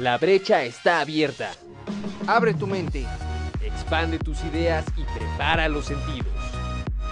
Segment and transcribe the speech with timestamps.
[0.00, 1.50] La brecha está abierta.
[2.26, 3.04] Abre tu mente.
[3.62, 6.32] Expande tus ideas y prepara los sentidos.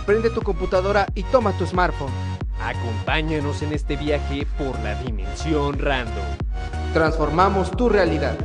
[0.07, 2.15] Prende tu computadora y toma tu smartphone.
[2.59, 6.25] Acompáñanos en este viaje por la dimensión random.
[6.95, 8.39] Transformamos tu realidad.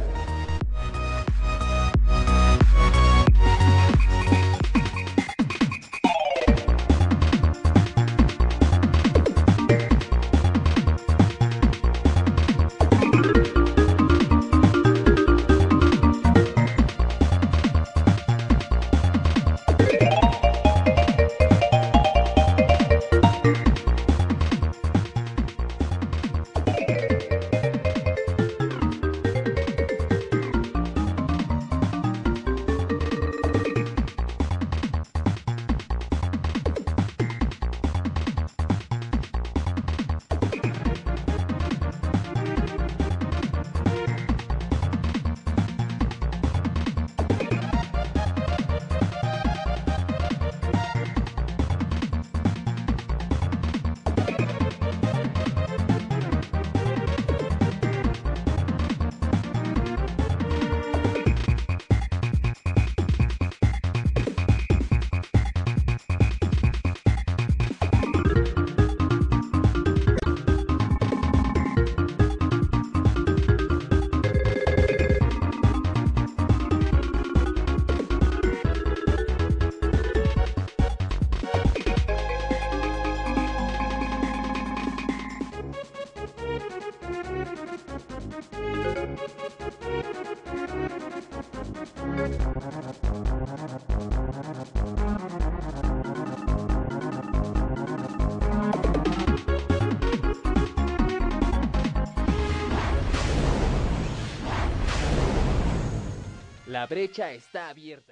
[106.83, 108.02] La brecha está abierta.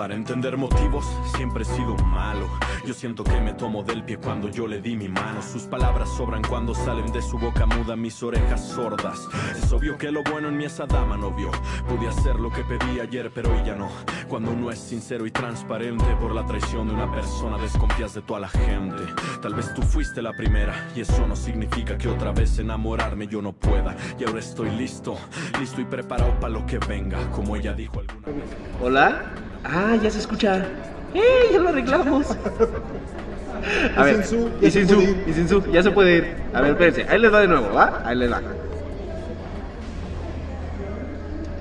[0.00, 1.04] Para entender motivos
[1.36, 2.48] siempre he sido malo.
[2.86, 5.42] Yo siento que me tomo del pie cuando yo le di mi mano.
[5.42, 9.28] Sus palabras sobran cuando salen de su boca muda, mis orejas sordas.
[9.58, 11.50] Es obvio que lo bueno en mí esa dama no vio.
[11.86, 13.90] Pude hacer lo que pedí ayer, pero ella no.
[14.26, 18.40] Cuando uno es sincero y transparente por la traición de una persona, desconfías de toda
[18.40, 19.02] la gente.
[19.42, 23.42] Tal vez tú fuiste la primera y eso no significa que otra vez enamorarme yo
[23.42, 23.94] no pueda.
[24.18, 25.18] Y ahora estoy listo,
[25.58, 28.56] listo y preparado para lo que venga, como ella dijo alguna vez.
[28.80, 29.49] ¿Hola?
[29.64, 30.66] Ah, ya se escucha.
[31.14, 31.50] ¡Eh!
[31.52, 32.26] Ya lo arreglamos.
[33.96, 36.36] A ver, y sin su, y sin su, ya se puede ir.
[36.54, 38.02] A ver, espérense, ahí les va de nuevo, ¿va?
[38.04, 38.40] Ahí les va.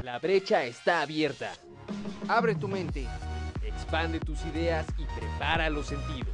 [0.03, 1.51] La brecha está abierta.
[2.27, 3.05] Abre tu mente.
[3.63, 6.33] Expande tus ideas y prepara los sentidos.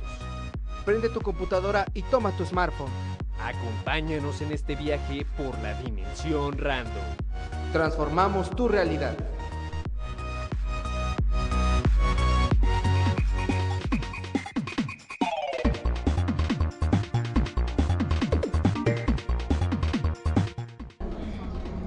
[0.86, 2.92] Prende tu computadora y toma tu smartphone.
[3.44, 6.94] Acompáñanos en este viaje por la dimensión random.
[7.74, 9.16] Transformamos tu realidad.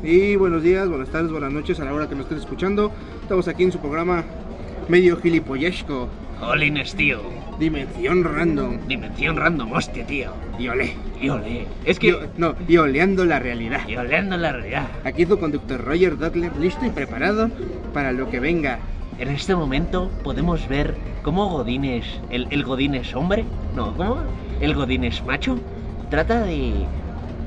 [0.09, 2.91] Y buenos días, buenas tardes, buenas noches a la hora que nos estés escuchando.
[3.21, 4.25] Estamos aquí en su programa
[4.89, 6.09] medio gilipollesco,
[6.41, 7.21] Olines, tío.
[7.59, 8.79] Dimensión Random.
[8.89, 10.31] Dimensión random, hostia, tío.
[10.59, 10.95] Y olé.
[11.21, 11.67] Y ole.
[11.85, 12.17] Es que.
[12.39, 13.87] no, y oleando la realidad.
[13.87, 14.87] Y oleando la realidad.
[15.05, 17.51] Aquí su conductor Roger Dudley, listo y preparado
[17.93, 18.79] para lo que venga.
[19.19, 23.45] En este momento podemos ver cómo Godines, el, el Godines hombre,
[23.77, 24.23] no, ¿cómo?
[24.63, 25.59] El Godines macho,
[26.09, 26.87] trata de.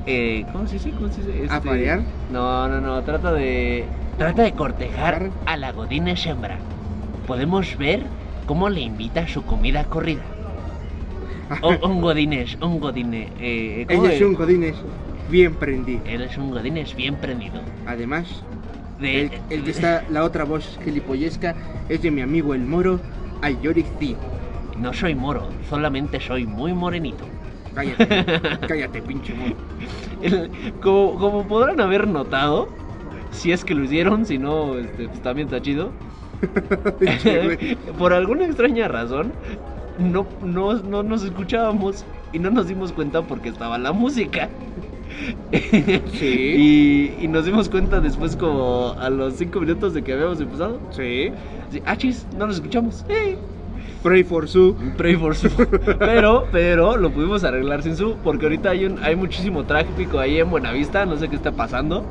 [0.06, 0.92] Eh, ¿Cómo se dice?
[0.92, 1.44] ¿Cómo se dice?
[1.44, 2.02] Este- ¿Aparear?
[2.28, 3.86] No, no, no, trata de.
[4.18, 6.58] Trata de cortejar a la Godines hembra.
[7.26, 8.02] Podemos ver
[8.46, 10.22] cómo le invita a su comida corrida.
[11.62, 13.30] O- un Godines, un Godines.
[13.38, 14.76] Eh, ¿cómo Ella es un Godines
[15.28, 16.02] bien prendido.
[16.06, 17.60] Él es un Godines bien prendido.
[17.86, 18.42] Además,
[18.98, 21.54] De, el, el que está la otra voz gilipollesca
[21.88, 23.00] es de mi amigo el moro,
[23.42, 24.16] Ayoric Tío.
[24.78, 27.26] No soy moro, solamente soy muy morenito.
[27.74, 28.06] Cállate,
[28.68, 29.56] cállate, pinche moro.
[30.20, 32.68] El- como, como podrán haber notado,
[33.30, 35.92] si es que lo hicieron, si no, este, pues también está chido.
[37.98, 39.32] Por alguna extraña razón,
[39.98, 42.04] no, no, no nos escuchábamos.
[42.32, 44.50] y no nos dimos cuenta porque estaba la música.
[46.18, 47.14] Sí.
[47.18, 50.80] y, y nos dimos cuenta después como a los cinco minutos de que habíamos empezado.
[50.90, 51.32] Sí.
[51.70, 53.04] Sí, ah, chis, no nos escuchamos.
[53.08, 53.38] Eh,
[54.02, 54.74] Pray for Sue.
[54.96, 55.48] Pray for Su.
[55.98, 60.38] Pero, pero lo pudimos arreglar sin Su porque ahorita hay, un, hay muchísimo tráfico ahí
[60.38, 62.04] en Buenavista, no sé qué está pasando.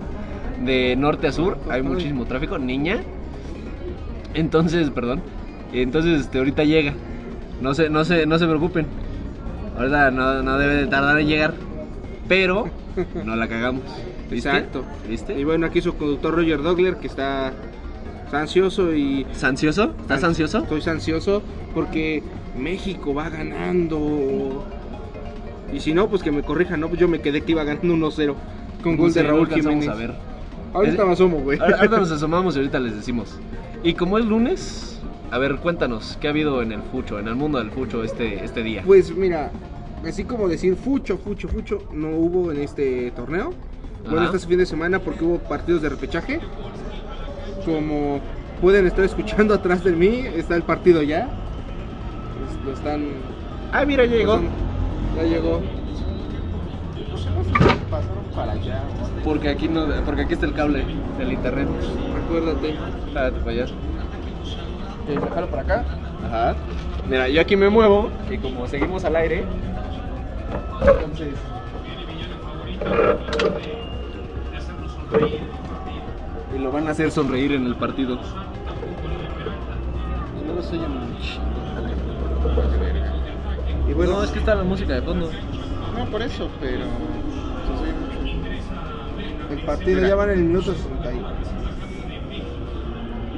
[0.64, 3.02] De norte a sur hay muchísimo tráfico, niña.
[4.34, 5.22] Entonces, perdón.
[5.74, 6.94] Entonces, este, ahorita llega.
[7.62, 8.86] No se, no se, no se preocupen.
[9.78, 11.54] Ahorita no, no debe de tardar en llegar.
[12.28, 12.70] Pero
[13.26, 13.84] no la cagamos.
[14.30, 14.50] ¿Viste?
[14.50, 14.86] Exacto.
[15.10, 15.38] ¿Viste?
[15.38, 17.52] Y bueno, aquí su conductor Roger Dogler, que está
[18.34, 19.22] ansioso y...
[19.22, 19.94] ¿Estás ansioso?
[20.02, 20.60] ¿Estás ansioso?
[20.60, 21.42] Estoy ansioso
[21.74, 22.24] porque
[22.58, 24.66] México va ganando.
[25.74, 26.88] Y si no, pues que me corrijan, ¿no?
[26.88, 28.36] Pues yo me quedé que iba ganando 1-0
[28.84, 29.88] con gol de Raúl Jiménez.
[29.88, 30.14] a ver.
[30.74, 31.60] Ahorita me asomo, güey.
[31.60, 33.38] Ahorita nos asomamos y ahorita les decimos.
[33.84, 35.00] Y como es lunes,
[35.32, 38.44] a ver, cuéntanos, ¿qué ha habido en el fucho, en el mundo del fucho este,
[38.44, 38.84] este día?
[38.86, 39.52] Pues mira,
[40.06, 43.54] así como decir fucho, fucho, fucho, no hubo en este torneo.
[44.10, 46.40] Bueno, este fin de semana porque hubo partidos de repechaje.
[47.66, 48.20] Como
[48.62, 51.28] pueden estar escuchando atrás de mí, está el partido ya.
[52.50, 53.06] Es- Lo están.
[53.72, 54.40] Ah, mira, ya llegó.
[55.18, 55.62] Ya llegó.
[59.24, 60.84] Porque aquí, no, porque aquí está el cable
[61.18, 61.68] del internet.
[62.26, 62.76] Acuérdate.
[63.08, 63.66] Espérate para allá.
[65.08, 65.86] Eh, Déjalo para acá.
[66.26, 66.56] Ajá.
[67.10, 69.44] Mira, yo aquí me muevo y como seguimos al aire,
[70.82, 71.34] entonces...
[76.56, 78.18] Y lo van a hacer sonreír en el partido.
[80.48, 80.80] No soy
[83.90, 85.30] Y bueno, no, es que está la música de fondo.
[85.98, 86.86] no por eso, pero.
[86.86, 89.54] se mucho.
[89.54, 91.14] El partido ya va en el minuto 60.
[91.14, 91.20] y-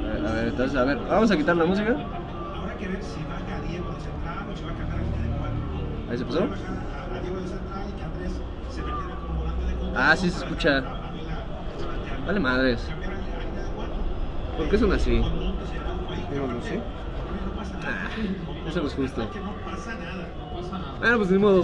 [0.06, 1.96] A ver, a ver, entonces, a ver, vamos a quitar la música.
[6.10, 6.46] Ahí se pasó.
[9.96, 10.82] Ah, sí se escucha.
[12.26, 12.88] Vale madres.
[14.56, 15.20] ¿Por qué son así?
[16.34, 16.80] Yo no sé.
[17.86, 18.08] Ah,
[18.68, 19.28] eso no es justo.
[21.00, 21.62] Bueno, pues ni modo.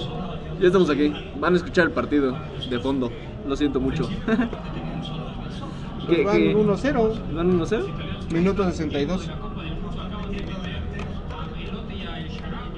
[0.61, 1.13] Ya estamos aquí.
[1.39, 2.37] Van a escuchar el partido
[2.69, 3.11] de fondo.
[3.47, 4.09] Lo siento mucho.
[6.09, 6.55] ¿Qué- van qué?
[6.57, 7.87] 1-0, ¿Van 1-0?
[8.33, 9.31] minuto 62.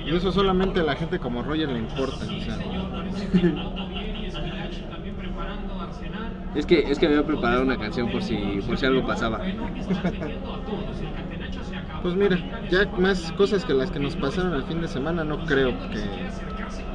[0.05, 2.17] Y eso solamente a la gente como Roger le importa.
[2.17, 2.59] O sea,
[6.55, 9.41] Es que, es que había preparado una canción por si, por si algo pasaba.
[12.03, 12.39] pues mira,
[12.69, 16.35] ya más cosas que las que nos pasaron el fin de semana no creo que,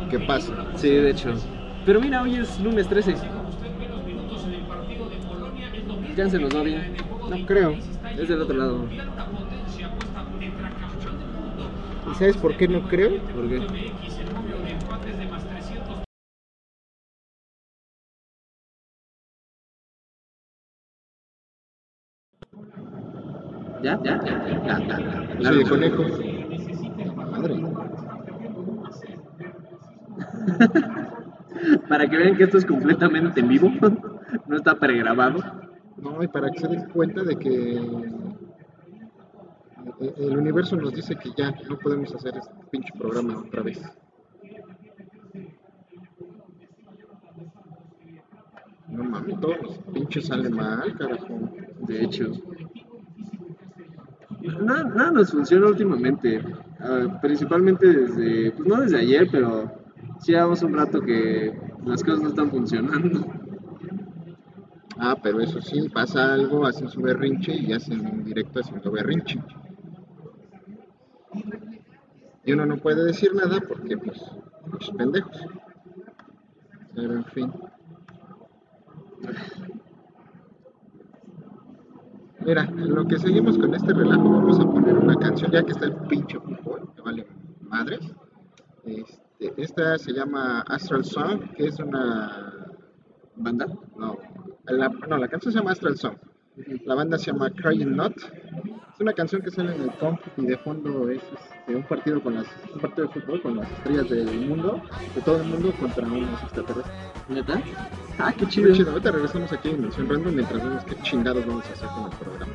[0.09, 0.57] que pase.
[0.75, 1.44] Sí, de hecho.
[1.86, 3.15] Pero mira, hoy es lunes 13.
[6.15, 6.83] Ya se nos va bien.
[7.25, 7.80] No creo.
[8.15, 8.94] Es del otro lado.
[12.06, 13.21] ¿Y sabes por qué no creo?
[13.31, 13.68] ¿Por qué?
[23.83, 24.00] ¿Ya?
[24.03, 24.19] ¿Ya?
[24.24, 24.79] Ya, ya,
[25.39, 25.50] ya.
[25.50, 26.03] Soy de conejo.
[27.31, 27.56] Madre.
[31.89, 33.71] Para que vean que esto es completamente en vivo.
[34.45, 35.39] No está pregrabado.
[35.95, 37.77] No, y para que se den cuenta de que
[40.18, 43.81] el universo nos dice que ya no podemos hacer este pinche programa otra vez.
[48.90, 51.40] No mames, todos los pinches salen mal, carajo.
[51.87, 52.31] De hecho.
[54.61, 56.42] Nada, nada nos funciona últimamente.
[56.80, 59.71] Ah, principalmente desde, pues no desde ayer, pero
[60.19, 61.54] sí llevamos un rato que
[61.85, 63.25] las cosas no están funcionando.
[64.97, 69.39] Ah, pero eso sí, pasa algo, hacen su berrinche y hacen un directo haciendo berrinche.
[72.45, 74.19] Y uno no puede decir nada porque, pues,
[74.71, 75.37] muchos pendejos.
[76.95, 77.51] Pero en fin.
[82.47, 85.87] Mira, lo que seguimos con este relajo, vamos a poner una canción, ya que está
[85.87, 87.27] el pinche fútbol, que vale
[87.59, 87.99] madres.
[88.85, 92.73] Este, esta se llama Astral Song, que es una
[93.35, 93.68] ¿Banda?
[93.97, 94.18] no,
[95.09, 96.16] no, la canción se llama Astral Song.
[96.85, 98.16] La banda se llama Crying Not.
[98.97, 102.19] Es una canción que sale en el comp y de fondo es este, un partido
[102.19, 104.81] con las un partido de fútbol con las estrellas del mundo,
[105.13, 106.95] de todo el mundo contra unos extraterrestres.
[107.30, 107.61] ¿Neta?
[108.18, 108.73] Ah, qué chido.
[108.73, 108.89] chido.
[108.89, 112.18] Ahorita regresamos aquí en Dimensión Random mientras vemos qué chingados vamos a hacer con el
[112.18, 112.54] programa.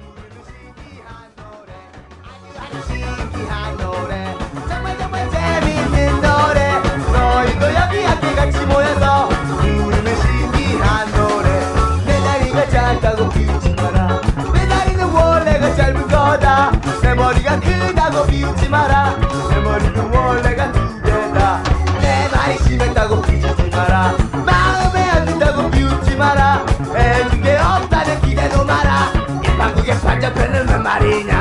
[18.26, 19.16] 비웃지 마라.
[19.50, 21.62] 내 머리도 원래가 두 개다.
[22.00, 24.14] 내 말이 심했다고 비웃지 마라.
[24.44, 26.64] 마음에 안 든다고 비웃지 마라.
[26.96, 29.12] 해준 게 없다는 기대도 마라.
[29.44, 31.31] 이 한국의 반대편은 웬 말이냐.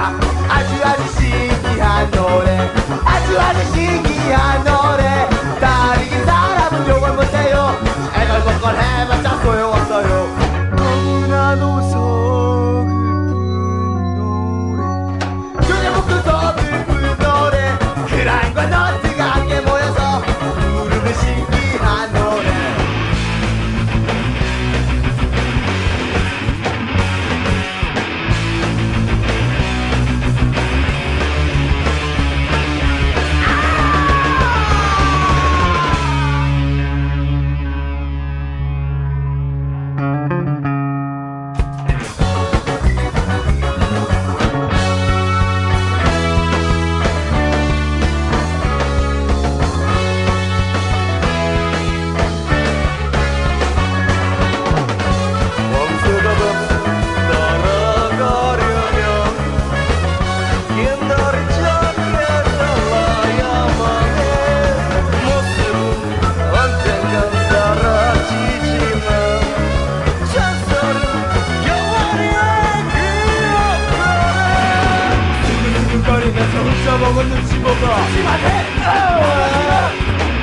[77.23, 77.71] 눈치 보고
[78.13, 78.45] 심하네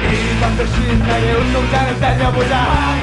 [0.04, 2.98] 이 밤도 신나게 운동장을 달려보자.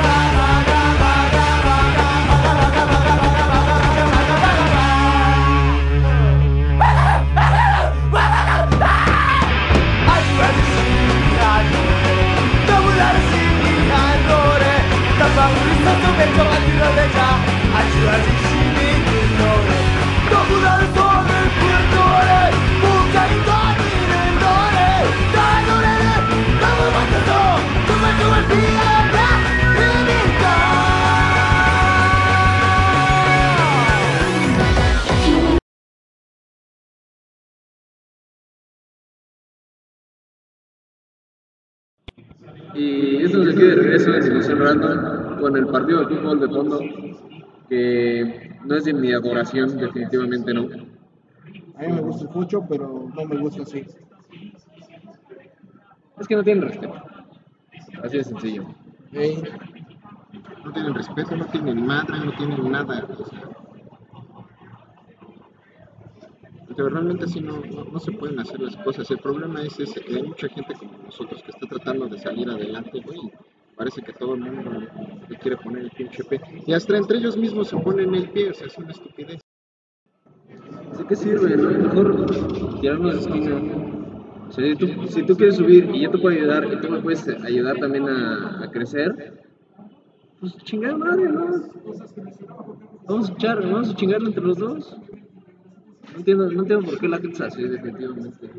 [17.75, 19.69] 아주 아직 신이 그 노래.
[20.29, 20.84] 너무나
[42.77, 46.47] Y esto nos aquí de regreso en Discusión Random con el partido de fútbol de
[46.49, 46.79] fondo,
[47.69, 50.67] que no es de mi adoración, definitivamente no.
[51.77, 53.85] A mí me gusta mucho, pero no me gusta así.
[56.19, 57.14] Es que no tienen respeto.
[58.03, 58.63] Así de sencillo.
[60.63, 63.07] No tienen respeto, no tienen madre, no tienen nada.
[63.17, 63.49] o sea.
[66.75, 69.09] Pero realmente así no, no, no se pueden hacer las cosas.
[69.09, 72.49] El problema es ese, que hay mucha gente como nosotros que está tratando de salir
[72.49, 73.31] adelante, güey.
[73.77, 74.87] Parece que todo el mundo
[75.29, 76.41] le quiere poner el pinche pie.
[76.65, 79.41] Y hasta entre ellos mismos se ponen el pie, o sea, es una estupidez.
[80.97, 81.69] ¿De qué sirve, no?
[81.71, 83.94] Mejor tirarnos de esquina.
[84.55, 87.27] Si, tú, si tú quieres subir y yo te puedo ayudar y tú me puedes
[87.27, 89.43] ayudar también a, a crecer,
[90.39, 91.63] pues chingar madre, ¿no?
[93.07, 94.97] Vamos a echar, vamos a chingarle entre los dos.
[96.13, 98.49] No entiendo, no entiendo por qué la gente es así, definitivamente.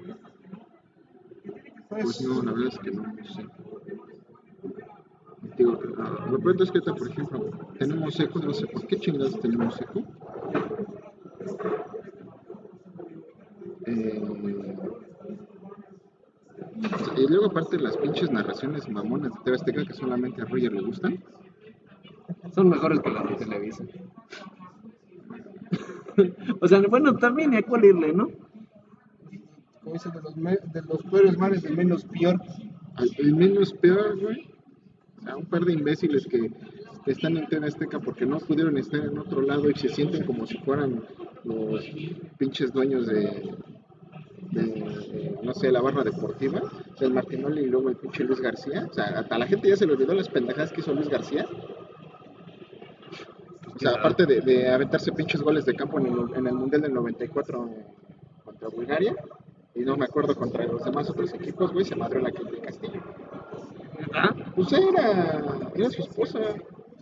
[1.88, 3.47] Pues no, la verdad es que no, no sé.
[5.57, 9.41] Digo, ah, lo peor es que, por ejemplo, tenemos eco, no sé por qué chingados
[9.41, 10.03] tenemos eco.
[13.87, 14.21] Eh,
[17.16, 20.83] y luego, aparte, las pinches narraciones mamonas de TV Azteca que solamente a Roger le
[20.83, 21.23] gustan.
[22.54, 23.85] Son mejores que las de Televisa.
[26.61, 28.30] o sea, bueno, también hay que irle, ¿no?
[29.80, 32.40] como dicen, de los, me- de los peores males, el menos peor.
[32.97, 34.49] Al- el menos peor, güey.
[35.18, 36.50] O sea, un par de imbéciles que,
[37.04, 40.25] que están en TV Azteca porque no pudieron estar en otro lado y se sienten
[40.26, 41.02] como si fueran
[41.45, 41.85] los
[42.38, 43.54] pinches dueños de,
[44.50, 46.61] de, de, no sé, la barra deportiva.
[46.61, 48.87] O sea, el Martinoli y luego el pinche Luis García.
[48.91, 51.47] O sea, hasta la gente ya se le olvidó las pendejadas que hizo Luis García.
[53.75, 56.83] O sea, aparte de, de aventarse pinches goles de campo en el, en el Mundial
[56.83, 57.71] del 94
[58.43, 59.15] contra Bulgaria,
[59.75, 62.62] y no me acuerdo contra los demás otros equipos, güey, se madrió la Kate del
[62.62, 63.03] Castillo.
[64.15, 64.35] ¿Ah?
[64.55, 66.41] Pues era, era su esposa,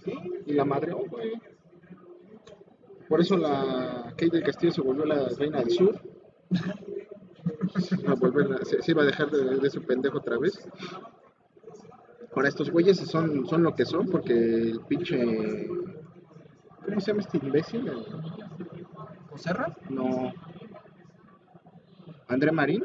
[0.04, 0.12] sí,
[0.46, 1.32] y la madreó, güey.
[3.08, 6.00] Por eso la Kate del Castillo se volvió la reina del sur.
[8.06, 10.66] A volver a- se, se iba a dejar de, de su pendejo otra vez.
[12.34, 15.68] Ahora estos güeyes son, son lo que son porque el pinche...
[16.84, 17.90] ¿Cómo se llama este imbécil?
[19.30, 19.74] ¿Joserra?
[19.88, 20.32] No.
[22.28, 22.84] André Marín.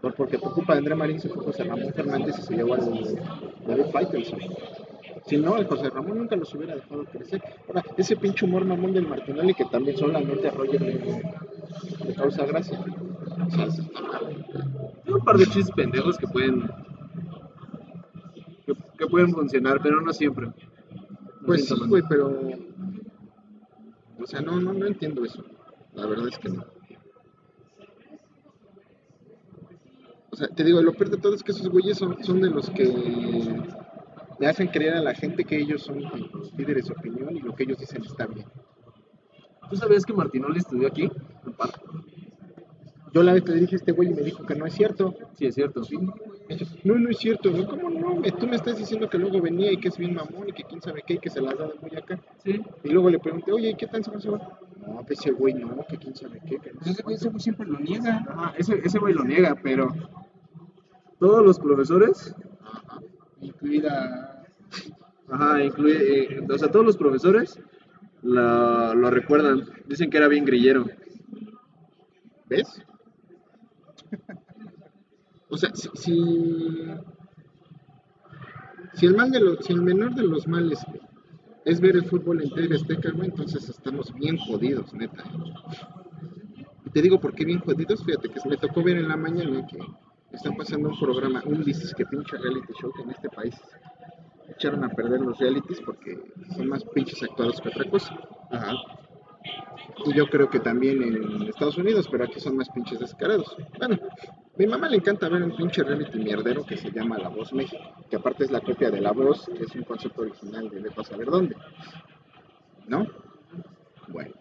[0.00, 2.74] Por- porque por culpa de André Marín se fue José Ramón Fernández y se llevó
[2.74, 2.80] al
[3.66, 4.40] David Faitelson.
[5.26, 7.42] Si no, el José Ramón nunca los hubiera dejado crecer.
[7.68, 11.22] Ahora, ese pinche humor mamón del Martinelli que también solamente a Roger le,
[12.04, 12.78] le causa gracia.
[15.06, 16.62] Hay un par de chistes pendejos que pueden.
[18.66, 20.46] que, que pueden funcionar, pero no siempre.
[20.46, 20.54] No
[21.46, 22.40] pues sí, güey, pero...
[24.20, 25.44] O sea, no, no, no entiendo eso.
[25.94, 26.64] La verdad es que no.
[30.30, 32.50] O sea, te digo, lo peor de todo es que esos güeyes son, son de
[32.50, 32.84] los que
[34.40, 37.54] le hacen creer a la gente que ellos son los líderes de opinión y lo
[37.54, 38.46] que ellos dicen está bien.
[39.70, 41.04] ¿Tú sabías que Martinoli estudió aquí?
[41.04, 41.54] En.
[43.14, 45.14] Yo la vez te dije a este güey y me dijo que no es cierto.
[45.38, 45.84] Sí, es cierto.
[45.84, 45.96] Sí.
[46.82, 47.50] No, no es cierto.
[47.52, 47.64] güey.
[47.64, 48.20] ¿Cómo no?
[48.38, 50.82] Tú me estás diciendo que luego venía y que es bien mamón y que quién
[50.82, 52.18] sabe qué y que se las da de muy acá.
[52.44, 52.60] Sí.
[52.82, 54.58] Y luego le pregunté, oye, ¿y qué tal se va a?
[54.86, 56.58] No, pues ese güey no, que quién sabe qué.
[56.58, 58.24] que no Pues ese güey ese güey siempre lo niega.
[58.28, 59.94] Ajá, ese, ese güey lo niega, pero.
[61.20, 62.34] Todos los profesores.
[62.62, 63.00] Ajá.
[63.40, 64.44] Incluida.
[65.28, 66.34] Ajá, incluye.
[66.38, 67.60] eh, o sea, todos los profesores
[68.22, 69.62] la- lo recuerdan.
[69.86, 70.84] Dicen que era bien grillero.
[72.48, 72.82] ¿Ves?
[75.48, 75.88] O sea, si,
[78.94, 80.84] si, el mal de los, si el menor de los males
[81.64, 85.22] es ver el fútbol en TV Azteca, güey, entonces estamos bien jodidos, neta.
[86.84, 89.66] Y te digo por qué bien jodidos, fíjate que me tocó ver en la mañana
[89.66, 89.78] que
[90.32, 93.54] están pasando un programa, un dices que pinche reality show que en este país
[94.48, 96.20] echaron a perder los realities porque
[96.56, 98.18] son más pinches actuados que otra cosa.
[98.50, 98.74] Ajá.
[100.06, 103.56] Y yo creo que también en Estados Unidos, pero aquí son más pinches descarados.
[103.78, 103.98] Bueno,
[104.56, 107.82] mi mamá le encanta ver un pinche reality mierdero que se llama La Voz México,
[108.08, 111.04] que aparte es la copia de La Voz, que es un concepto original de a
[111.04, 111.56] saber dónde.
[112.86, 113.06] ¿No?
[114.08, 114.34] Bueno.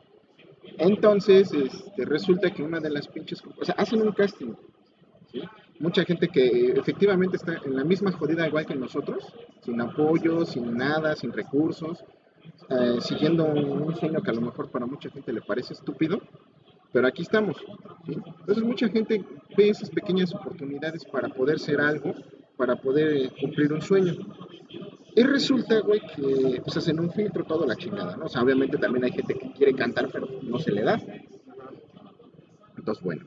[0.77, 3.41] Entonces, este, resulta que una de las pinches...
[3.59, 4.53] O sea, hacen un casting.
[5.79, 10.77] Mucha gente que efectivamente está en la misma jodida igual que nosotros, sin apoyo, sin
[10.77, 12.03] nada, sin recursos,
[12.70, 16.22] eh, siguiendo un sueño que a lo mejor para mucha gente le parece estúpido,
[16.91, 17.58] pero aquí estamos.
[18.08, 19.24] Entonces mucha gente
[19.58, 22.13] ve esas pequeñas oportunidades para poder ser algo,
[22.58, 24.13] para poder eh, cumplir un sueño.
[25.15, 28.26] Y resulta, güey, que pues hacen un filtro todo la chingada, ¿no?
[28.26, 30.99] O sea, obviamente también hay gente que quiere cantar, pero no se le da.
[32.78, 33.26] Entonces, bueno.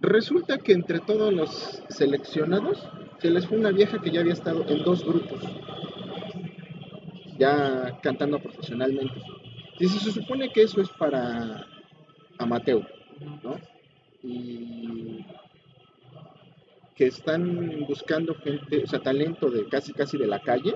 [0.00, 2.88] Resulta que entre todos los seleccionados,
[3.20, 5.40] se les fue una vieja que ya había estado en dos grupos,
[7.38, 9.20] ya cantando profesionalmente.
[9.78, 11.66] Dice, se supone que eso es para
[12.38, 12.86] amateur,
[13.42, 13.58] ¿no?
[14.22, 15.24] Y
[16.94, 20.74] que están buscando gente, o sea, talento de casi casi de la calle.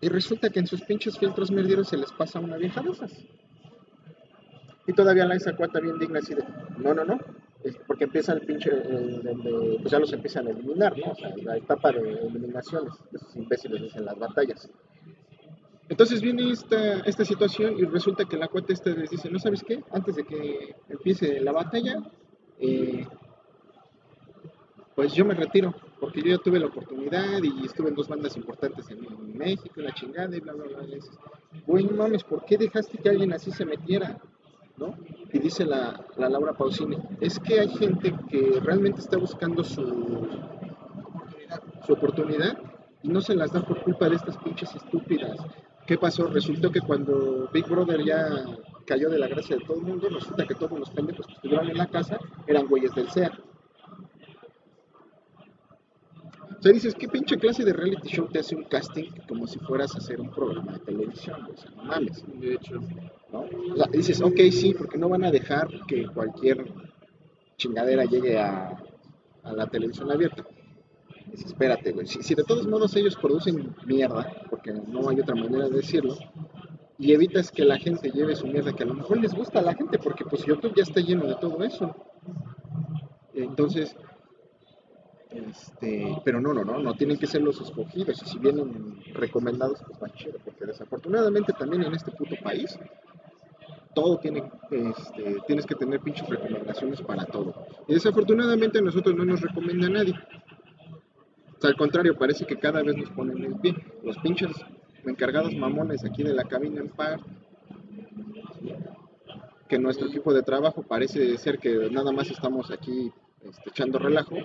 [0.00, 3.12] Y resulta que en sus pinches filtros merdieros se les pasa una vieja de esas.
[4.86, 6.44] Y todavía la esa cuata bien digna así de,
[6.78, 7.18] no, no, no.
[7.88, 11.10] Porque empieza el pinche, eh, donde pues ya los empiezan a eliminar, ¿no?
[11.10, 12.94] O sea, la etapa de eliminaciones.
[13.12, 14.70] Esos imbéciles dicen las batallas.
[15.88, 19.62] Entonces viene esta, esta situación y resulta que la cuata esta les dice, ¿no sabes
[19.62, 19.82] qué?
[19.92, 22.02] Antes de que empiece la batalla,
[22.58, 23.06] eh,
[24.96, 28.36] pues yo me retiro, porque yo ya tuve la oportunidad y estuve en dos bandas
[28.36, 30.84] importantes en, en México, la chingada y bla, bla, bla.
[30.84, 31.18] Y dices,
[31.66, 34.18] güey, no mames, ¿por qué dejaste que alguien así se metiera?
[34.78, 34.94] ¿No?
[35.32, 40.28] Y dice la, la Laura Pausini, es que hay gente que realmente está buscando su,
[41.86, 42.58] su oportunidad
[43.02, 45.38] y no se las da por culpa de estas pinches estúpidas.
[45.86, 46.26] ¿Qué pasó?
[46.26, 48.28] Resultó que cuando Big Brother ya
[48.84, 51.70] cayó de la gracia de todo el mundo, resulta que todos los pendejos que estuvieron
[51.70, 53.30] en la casa eran güeyes del SEA.
[56.58, 59.60] O sea, dices, ¿qué pinche clase de reality show te hace un casting como si
[59.60, 61.46] fueras a hacer un programa de televisión?
[61.52, 62.24] O sea, no mames.
[62.40, 62.80] De hecho,
[63.30, 63.40] ¿no?
[63.72, 66.66] O sea, dices, ok, sí, porque no van a dejar que cualquier
[67.58, 68.76] chingadera llegue a,
[69.44, 70.44] a la televisión abierta.
[71.36, 72.06] Dices, espérate, güey.
[72.06, 76.16] Si, de todos modos ellos producen mierda, porque no hay otra manera de decirlo,
[76.98, 79.62] y evitas que la gente lleve su mierda, que a lo mejor les gusta a
[79.62, 81.94] la gente, porque pues YouTube ya está lleno de todo eso.
[83.34, 83.94] Entonces,
[85.28, 89.82] este, pero no, no, no, no tienen que ser los escogidos, y si vienen recomendados,
[89.86, 92.78] pues va chido, porque desafortunadamente también en este puto país,
[93.94, 97.66] todo tiene, este, tienes que tener pinches recomendaciones para todo.
[97.88, 100.14] Y desafortunadamente a nosotros no nos recomienda nadie.
[101.56, 103.74] O sea, al contrario, parece que cada vez nos ponen el pie.
[104.02, 104.50] Los pinches
[105.04, 107.20] encargados mamones aquí de la cabina en par,
[109.68, 113.10] que nuestro equipo de trabajo parece ser que nada más estamos aquí
[113.42, 114.36] este, echando relajo,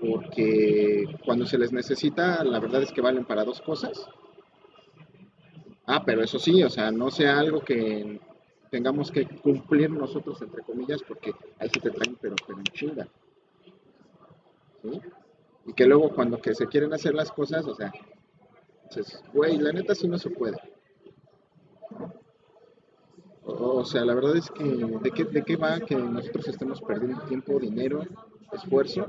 [0.00, 4.08] porque cuando se les necesita, la verdad es que valen para dos cosas.
[5.86, 8.20] Ah, pero eso sí, o sea, no sea algo que
[8.70, 13.08] tengamos que cumplir nosotros, entre comillas, porque ahí sí te traen, pero, pero en chinga.
[14.82, 15.00] ¿Sí?
[15.66, 17.92] Y que luego cuando que se quieren hacer las cosas, o sea,
[18.88, 20.58] dices, güey, la neta sí no se puede.
[23.46, 27.22] O, sea, la verdad es que ¿de qué, ¿de qué va que nosotros estemos perdiendo
[27.24, 28.02] tiempo, dinero,
[28.52, 29.06] esfuerzo?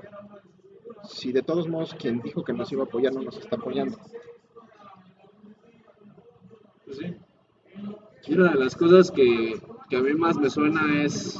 [1.04, 3.98] Si de todos modos quien dijo que nos iba a apoyar no nos está apoyando.
[6.86, 7.16] pues sí.
[8.28, 11.40] Y una de las cosas que, que a mí más me suena es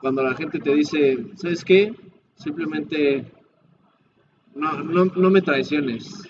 [0.00, 1.94] cuando la gente te dice, ¿sabes qué?
[2.34, 3.32] Simplemente
[4.54, 6.22] no, no, no me traiciones.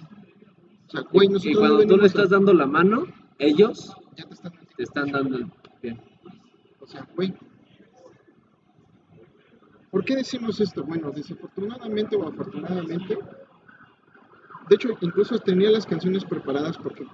[0.86, 3.04] O sea, güey, y nosotros cuando tú le a- estás dando la mano,
[3.38, 5.46] ellos ya te están te están dando el
[5.80, 5.98] pie.
[6.80, 7.34] O sea, güey.
[9.90, 10.82] ¿Por qué decimos esto?
[10.84, 13.16] Bueno, desafortunadamente o afortunadamente.
[14.68, 17.06] De hecho, incluso tenía las canciones preparadas porque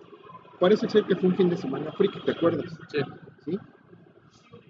[0.59, 2.79] parece ser que fue un fin de semana friki, ¿te acuerdas?
[2.89, 2.99] Sí.
[3.45, 3.59] ¿Sí?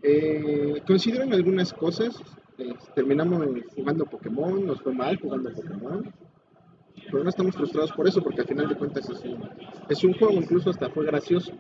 [0.03, 2.21] Eh, consideran algunas cosas.
[2.59, 6.13] eh, terminamos jugando Pokémon, nos fue mal jugando Pokémon.
[7.11, 9.49] Pero no estamos frustrados por eso, porque al final de cuentas es un,
[9.89, 11.53] es un juego, incluso hasta fue gracioso,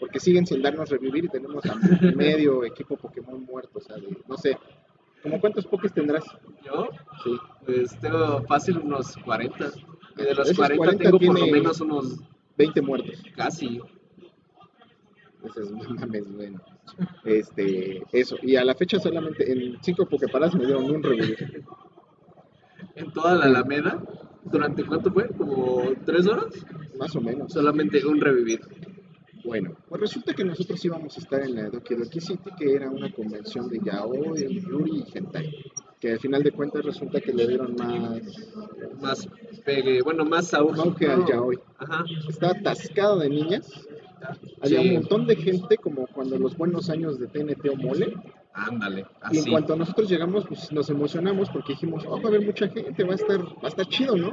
[0.00, 1.74] porque siguen sin darnos revivir y tenemos a
[2.16, 4.58] medio equipo Pokémon muerto, o sea, de- no sé,
[5.22, 6.24] ¿como cuántos Pokés tendrás?
[6.64, 6.88] Yo,
[7.24, 7.30] Sí,
[7.64, 9.66] pues tengo fácil unos 40.
[10.16, 12.18] Y de los Esos 40, 40 tengo por lo menos unos
[12.56, 13.22] 20 muertos.
[13.36, 13.80] casi.
[15.44, 16.60] Ese es no mames, bueno.
[17.24, 21.64] Este, eso, y a la fecha solamente en 5 Poképalas me dieron un revivir.
[22.96, 24.02] En toda la Alameda,
[24.50, 25.28] ¿durante cuánto fue?
[25.28, 26.46] ¿Como tres horas?
[26.98, 27.52] Más o menos.
[27.52, 28.60] Solamente un revivir.
[29.44, 32.90] Bueno, pues resulta que nosotros íbamos a estar en la Doki Doki City, que era
[32.90, 35.50] una convención de yaoi, yuri y hentai.
[36.00, 38.20] Que al final de cuentas resulta que le dieron más
[39.00, 39.28] Más
[39.64, 40.80] pegue, bueno, más auge.
[40.80, 41.58] auge al yaoi.
[41.78, 42.04] Ajá.
[42.28, 43.70] Estaba atascado de niñas.
[44.60, 44.88] Había Sí.
[44.88, 48.14] un montón de gente, como cuando los buenos años de TNT o Mole.
[48.66, 49.50] Ándale, Y en así.
[49.50, 53.12] cuanto nosotros llegamos, pues nos emocionamos porque dijimos, oh, va a haber mucha gente, va
[53.12, 54.32] a estar, va a estar chido, ¿no?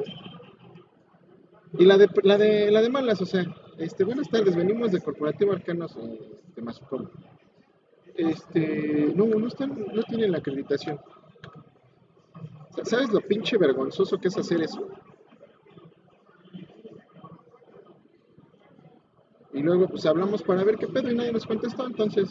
[1.78, 3.46] Y la de, la de, la de malas, o sea,
[3.78, 5.96] este, buenas tardes, venimos de Corporativo Arcanos
[6.56, 7.10] de Mazucón.
[8.16, 11.00] Este, no, no están, no tienen la acreditación.
[12.70, 14.88] Sa- ¿Sabes lo pinche vergonzoso que es hacer eso?
[19.54, 22.30] Y luego pues hablamos para ver qué pedo y nadie nos contestó, entonces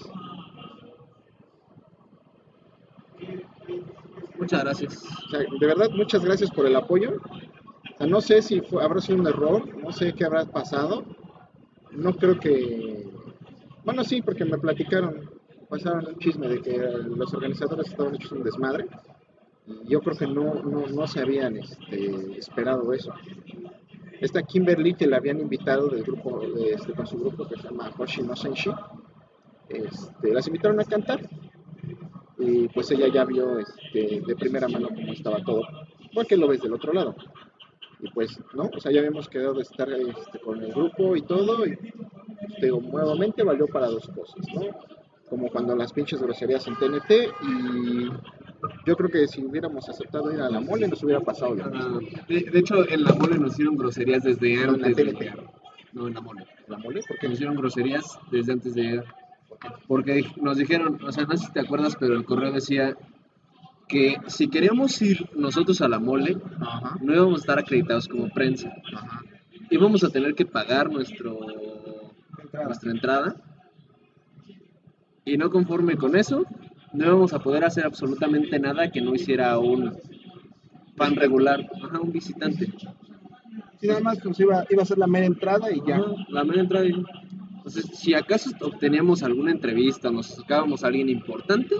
[4.38, 5.02] Muchas gracias.
[5.60, 7.20] De verdad, muchas gracias por el apoyo.
[8.00, 11.04] No sé si fue- habrá sido un error, no sé qué habrá pasado.
[11.92, 13.06] No creo que...
[13.84, 15.30] Bueno, sí, porque me platicaron,
[15.68, 18.86] pasaron un chisme de que los organizadores estaban hechos un desmadre.
[19.66, 23.12] Y yo creo que no, no, no se habían este, esperado eso.
[24.20, 27.90] Esta Kimberly que la habían invitado del grupo, este, con su grupo que se llama
[27.96, 28.70] Hoshi no Senshi,
[29.68, 31.20] este, las invitaron a cantar
[32.38, 35.62] y pues ella ya vio este, de primera mano cómo estaba todo,
[36.12, 37.14] porque lo ves del otro lado.
[38.00, 38.68] Y pues, ¿no?
[38.76, 41.78] O sea, ya habíamos quedado de estar este, con el grupo y todo, y
[42.92, 44.62] nuevamente valió para dos cosas, ¿no?
[45.28, 47.10] Como cuando las pinches groserías en TNT,
[47.48, 48.08] y
[48.86, 52.00] yo creo que si hubiéramos aceptado ir a la mole nos hubiera pasado lo mismo.
[52.02, 54.96] Ah, de, de hecho, en la mole nos hicieron groserías desde No, en la antes
[54.96, 55.32] de.
[55.92, 56.44] No, en la mole.
[56.68, 57.00] ¿La mole?
[57.06, 57.28] ¿Por Que qué?
[57.28, 59.02] nos hicieron groserías desde antes de.
[59.86, 62.96] Porque nos dijeron, o sea, no sé si te acuerdas, pero el correo decía
[63.88, 68.28] que si queríamos ir nosotros a la mole, Ajá, no íbamos a estar acreditados como
[68.30, 68.72] prensa.
[68.94, 69.22] ajá.
[69.70, 71.38] Íbamos a tener que pagar nuestro,
[72.42, 72.66] Entrada.
[72.66, 73.36] nuestra entrada.
[75.24, 76.44] Y no conforme con eso,
[76.92, 79.96] no íbamos a poder hacer absolutamente nada que no hiciera un
[80.96, 82.66] fan regular, ajá, un visitante.
[83.80, 85.96] Sí, nada más pues iba, iba a ser la mera entrada y ya.
[85.96, 86.86] Ajá, la mera entrada.
[86.86, 87.04] y-
[87.66, 91.76] Entonces, si acaso obteníamos alguna entrevista, nos acercábamos a alguien importante,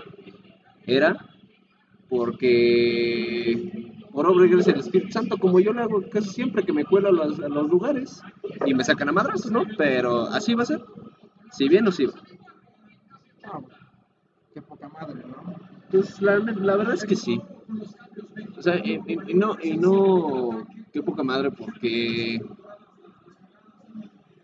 [0.86, 1.26] era
[2.08, 6.84] porque por obra y del Espíritu Santo, como yo lo hago casi siempre que me
[6.86, 8.22] cuelo a los, a los lugares
[8.64, 9.64] y me sacan a madrazos, ¿no?
[9.76, 10.82] Pero así va a ser.
[11.52, 12.14] Si bien o si va.
[13.44, 13.64] No,
[14.54, 15.54] qué poca madre, ¿no?
[15.90, 17.40] Pues la, la verdad es que sí.
[18.56, 22.40] O sea, y, y- y no, y no, qué poca madre, porque,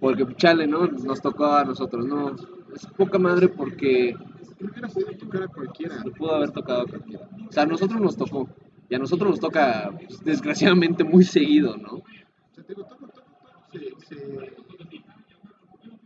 [0.01, 0.87] porque chale, ¿no?
[0.87, 2.35] Nos tocó a nosotros, ¿no?
[2.75, 4.15] Es poca madre porque
[4.59, 6.03] No hubiera podido tocar a cualquiera.
[6.05, 7.29] le pudo haber tocado a cualquiera.
[7.49, 8.49] O sea, a nosotros nos tocó.
[8.89, 11.93] Y a nosotros nos toca, pues, desgraciadamente, muy seguido, ¿no?
[11.93, 12.05] O
[12.55, 13.23] sea, te digo, todo, todo,
[13.71, 14.17] todo se,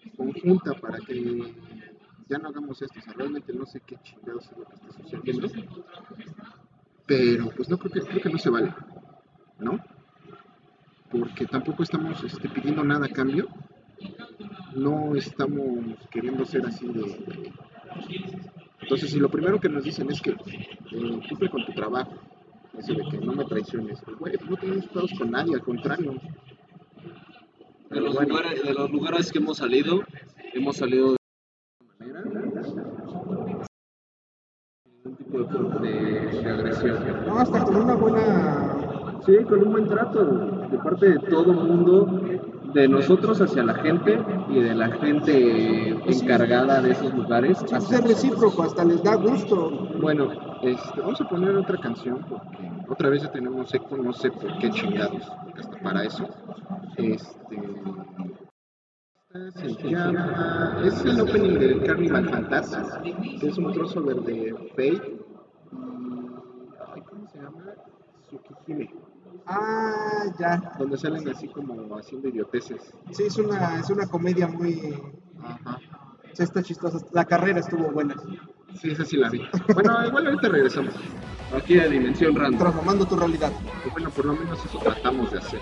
[0.02, 1.54] se conjunta para que
[2.28, 2.98] ya no hagamos esto.
[2.98, 5.48] O sea, realmente no sé qué chingados es lo que está sucediendo.
[7.06, 8.74] Pero pues no creo que, creo que no se vale,
[9.58, 9.78] ¿no?
[11.10, 13.48] Porque tampoco estamos este, pidiendo nada a cambio.
[14.74, 17.52] No estamos queriendo ser así de...
[18.80, 22.12] Entonces, si lo primero que nos dicen es que eh, cumple con tu trabajo,
[22.78, 26.14] eso de que no me traiciones, pues, güey, no tenemos pedos con nadie, al contrario.
[27.90, 30.02] De los, bueno, lugares, de los lugares que hemos salido,
[30.52, 31.14] hemos salido
[31.98, 32.22] de manera,
[35.04, 36.98] un tipo de, de- de agresión.
[37.26, 39.20] No, hasta con una buena.
[39.24, 40.24] Sí, con un buen trato
[40.70, 42.20] de parte de todo el mundo,
[42.74, 44.18] de nosotros hacia la gente
[44.50, 47.58] y de la gente encargada de esos lugares.
[47.58, 49.70] Sí, es recíproco, hasta les da gusto.
[50.00, 50.30] Bueno,
[50.62, 54.58] este, vamos a poner otra canción porque otra vez ya tenemos eco, no sé por
[54.58, 55.22] qué chingados,
[55.56, 56.28] hasta para eso.
[56.96, 57.62] Este.
[59.54, 60.80] Se llama.
[60.84, 65.20] Es el opening del Carnival Fantasma, que es un crossover de Fate y.
[66.94, 67.64] Ay, ¿Cómo se llama?
[68.28, 68.90] Tsukihime,
[69.46, 70.72] Ah, ya.
[70.78, 72.80] donde salen así como haciendo idioteces.
[73.10, 75.02] Sí, es una, es una comedia muy.
[75.42, 75.78] Ajá.
[76.32, 76.98] Sí, está chistosa.
[77.12, 78.14] La carrera estuvo buena.
[78.80, 79.40] Sí, esa sí la vi.
[79.72, 80.94] Bueno, igual ahorita regresamos.
[81.56, 82.58] Aquí a Dimensión Random.
[82.58, 83.52] Transformando tu realidad.
[83.92, 85.60] Bueno, por lo menos eso tratamos de hacer.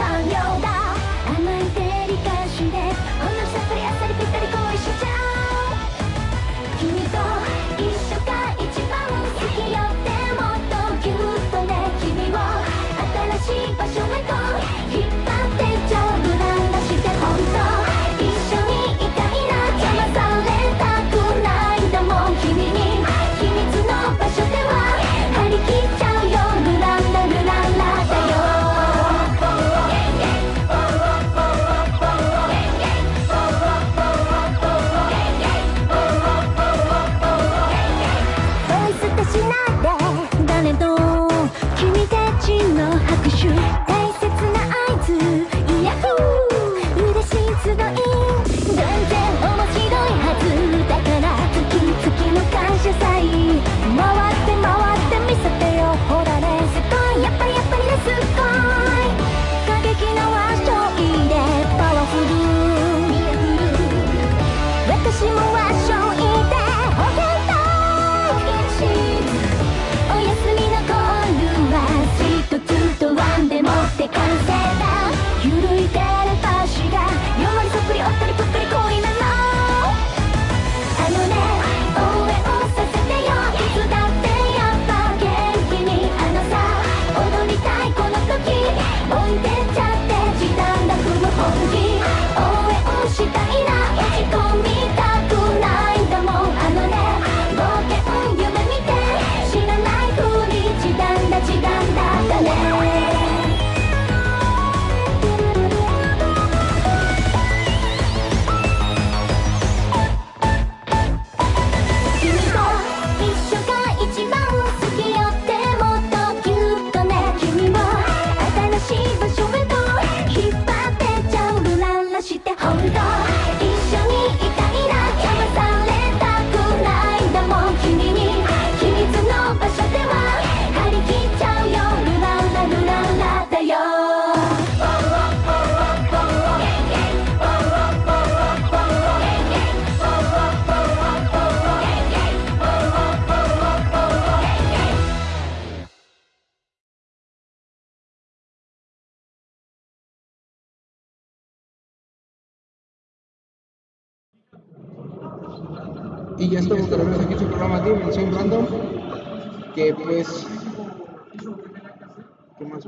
[0.00, 0.47] i'm español.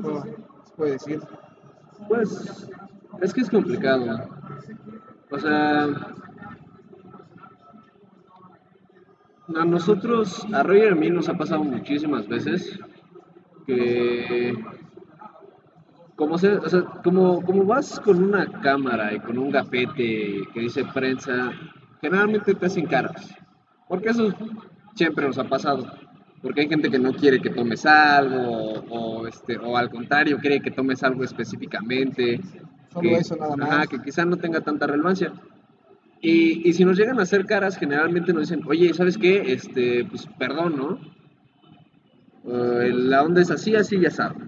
[0.03, 1.21] Se puede decir?
[2.09, 2.71] Pues
[3.21, 4.29] es que es complicado.
[5.31, 5.89] O sea,
[9.55, 12.79] a nosotros, a Roger y a mí nos ha pasado muchísimas veces
[13.67, 14.55] que
[16.17, 20.61] como, se, o sea, como, como vas con una cámara y con un gafete que
[20.61, 21.53] dice prensa,
[22.01, 23.35] generalmente te hacen caras.
[23.89, 24.29] Porque eso
[24.95, 25.87] siempre nos ha pasado.
[26.43, 30.61] Porque hay gente que no quiere que tomes algo, o, este, o al contrario, quiere
[30.61, 32.41] que tomes algo específicamente.
[32.93, 33.71] Solo que, eso nada más.
[33.71, 35.33] ajá, que quizá no tenga tanta relevancia.
[36.23, 39.53] Y, y si nos llegan a hacer caras, generalmente nos dicen, oye, ¿sabes qué?
[39.53, 40.99] Este, pues perdón, ¿no?
[42.47, 44.43] Eh, la onda es así, así, ya sabes.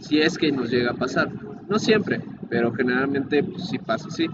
[0.00, 1.30] Si es que nos llega a pasar.
[1.68, 4.26] No siempre, pero generalmente pues, sí pasa así.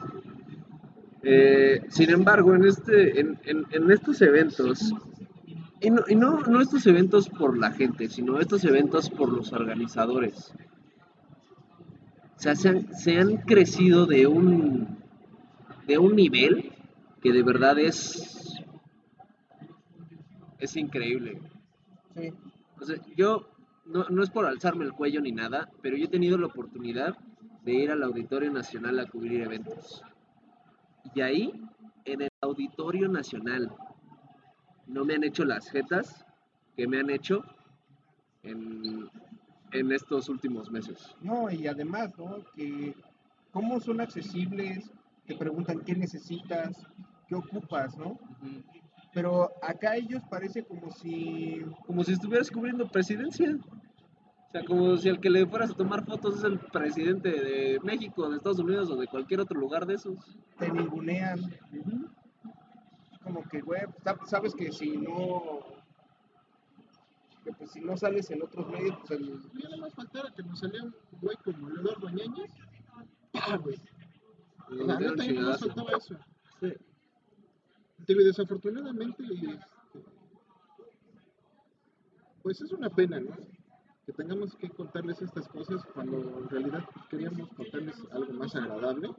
[1.22, 4.92] Eh, sin embargo, en, este, en, en- en estos eventos,
[5.80, 9.52] y, no, y no, no estos eventos por la gente, sino estos eventos por los
[9.52, 10.52] organizadores,
[12.36, 14.98] o sea, se han, se han crecido de un,
[15.86, 16.72] de un nivel
[17.22, 18.62] que de verdad es,
[20.58, 21.40] es increíble.
[22.14, 22.32] Sí.
[22.78, 23.48] O sea, yo
[23.86, 27.16] no, no es por alzarme el cuello ni nada, pero yo he tenido la oportunidad
[27.64, 30.02] de ir al Auditorio Nacional a cubrir eventos.
[31.14, 31.52] Y ahí,
[32.04, 33.72] en el Auditorio Nacional,
[34.86, 36.24] no me han hecho las jetas
[36.76, 37.42] que me han hecho
[38.42, 39.08] en,
[39.72, 41.14] en estos últimos meses.
[41.20, 42.44] No, y además, ¿no?
[42.54, 42.94] Que
[43.50, 44.90] cómo son accesibles,
[45.26, 46.86] te preguntan qué necesitas,
[47.26, 48.18] qué ocupas, ¿no?
[49.12, 51.62] Pero acá ellos parece como si...
[51.86, 53.56] Como si estuvieras cubriendo presidencia.
[53.56, 57.80] O sea, como si al que le fueras a tomar fotos es el presidente de
[57.82, 60.36] México, de Estados Unidos o de cualquier otro lugar de esos.
[60.58, 61.40] te ningunean.
[63.26, 65.64] Como que, güey, sab- sabes que si no.
[67.42, 69.40] que pues si no sales en otros medios, pues el...
[69.54, 72.50] Y nada más faltara que nos saliera un güey como el Eduardo Ñañez.
[73.32, 73.76] ¡Pah, güey!
[74.70, 76.14] Le O sea, metieron neta, mí no faltaba eso.
[76.60, 76.72] Sí.
[78.06, 79.58] Digo, y desafortunadamente, este,
[82.42, 83.36] pues es una pena, ¿no?
[84.06, 89.10] Que tengamos que contarles estas cosas cuando en realidad pues, queríamos contarles algo más agradable.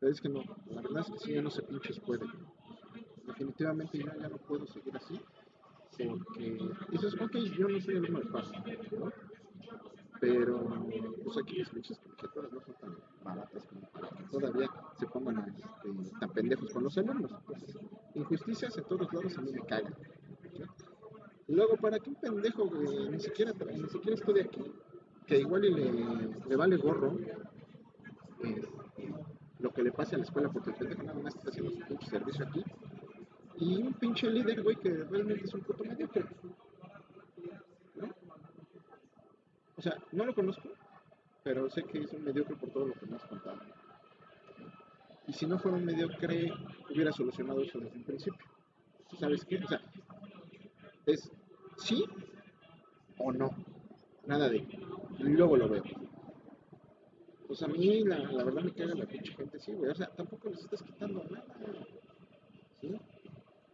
[0.00, 2.24] Pero es que no, la verdad es que sí, ya no se pinches puede.
[3.28, 5.20] Definitivamente yo ya no puedo seguir así.
[5.96, 6.58] Porque
[6.90, 8.52] dices, ok, yo no soy el mismo paso,
[8.98, 9.12] ¿no?
[10.20, 10.84] Pero,
[11.24, 15.54] pues aquí las pinches camisetas no son tan baratas como para que todavía se pongan
[15.56, 17.30] este, tan pendejos con los alumnos.
[17.46, 17.78] Pues,
[18.14, 19.94] injusticias en todos lados a mí me cagan.
[21.46, 24.64] luego, para que un pendejo que ni siquiera, ni siquiera estudia aquí,
[25.26, 25.92] que igual y le,
[26.48, 27.16] le vale gorro
[28.42, 28.62] eh,
[29.60, 31.80] lo que le pase a la escuela, porque el pendejo nada más está haciendo su
[31.86, 32.64] pinche servicio aquí,
[33.60, 36.24] y un pinche líder, güey, que realmente es un puto mediocre.
[37.96, 38.08] ¿no?
[39.76, 40.68] O sea, no lo conozco,
[41.42, 43.58] pero sé que es un mediocre por todo lo que me has contado.
[45.26, 46.52] Y si no fuera un mediocre,
[46.90, 48.46] hubiera solucionado eso desde un principio.
[49.18, 49.58] ¿Sabes qué?
[49.58, 49.80] O sea,
[51.06, 51.30] es
[51.76, 52.04] sí
[53.18, 53.50] o no.
[54.26, 54.58] Nada de.
[55.18, 55.82] Y luego lo veo.
[57.46, 59.90] Pues a mí, la, la verdad, me caga la pinche gente, sí, güey.
[59.90, 61.44] O sea, tampoco les estás quitando nada.
[62.80, 62.94] ¿Sí?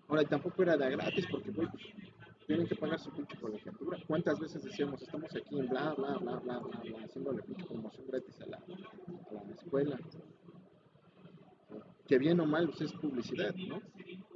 [0.09, 1.53] Ahora, y tampoco era de gratis, porque,
[2.47, 3.99] tienen que pagar su pinche colegiatura.
[4.07, 8.07] ¿Cuántas veces decíamos, estamos aquí en bla, bla, bla, bla, bla, bla, haciéndole pinche promoción
[8.07, 9.99] gratis a la, la escuela?
[12.07, 13.81] Que bien o mal, pues es publicidad, ¿no?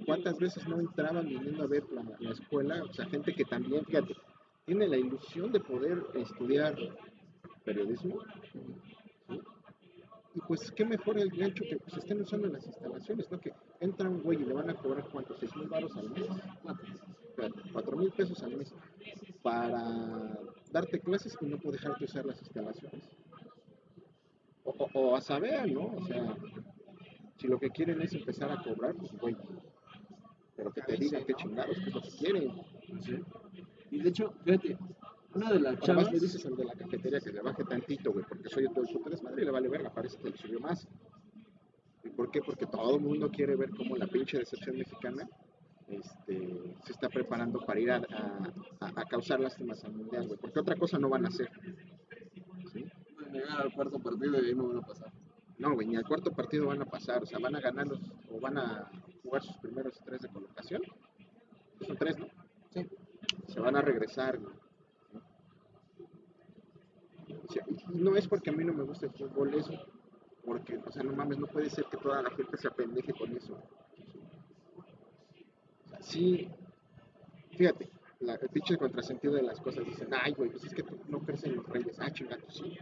[0.06, 2.82] ¿Cuántas veces no entraban viniendo a ver la, la escuela?
[2.82, 4.16] O sea, gente que también, fíjate,
[4.64, 6.76] tiene la ilusión de poder estudiar
[7.64, 8.20] periodismo.
[10.38, 13.40] Y pues qué mejor el gancho que pues estén usando las instalaciones, ¿no?
[13.40, 16.28] Que entra un güey y le van a cobrar cuánto, seis mil baros al mes,
[17.72, 18.72] cuatro mil pesos al mes
[19.42, 20.38] para
[20.70, 23.02] darte clases y no poder dejarte usar las instalaciones.
[24.62, 25.86] O, o- o a saber, ¿no?
[25.96, 26.36] O sea,
[27.36, 29.36] si lo que quieren es empezar a cobrar, pues güey,
[30.54, 32.52] pero que te digan qué chingados, qué es lo que quieren.
[33.00, 33.18] Sí.
[33.90, 34.78] Y de hecho, fíjate,
[35.34, 36.10] una de las chavas.
[36.10, 38.92] le dices al de la cafetería que le baje tantito, güey, porque soy todo el
[38.92, 40.86] puto desmadre y le vale verga, parece que le subió más.
[42.04, 42.40] ¿Y por qué?
[42.40, 45.28] Porque todo el mundo quiere ver cómo la pinche decepción mexicana
[45.88, 47.96] este, se está preparando para ir a,
[48.80, 51.50] a- causar lástimas al mundial, güey, porque otra cosa no van a hacer.
[52.72, 52.84] ¿sí?
[53.32, 55.12] Llegar al cuarto partido y ahí no van a pasar.
[55.58, 58.00] No, güey, ni al cuarto partido van a pasar, o sea, van a ganar los,
[58.30, 58.90] o van a
[59.22, 60.82] jugar sus primeros tres de colocación.
[61.86, 62.26] Son tres, ¿no?
[62.70, 62.86] Sí.
[63.48, 64.54] Se van a regresar, güey.
[67.92, 69.72] No es porque a mí no me gusta el fútbol eso,
[70.44, 73.36] porque, o sea, no mames, no puede ser que toda la gente se apendeje con
[73.36, 73.56] eso.
[76.00, 76.48] Sí,
[77.56, 80.98] fíjate, la, el pinche contrasentido de las cosas dicen, ay, güey, pues es que tú
[81.08, 82.78] no crees en los reyes, ah, chingados, sí.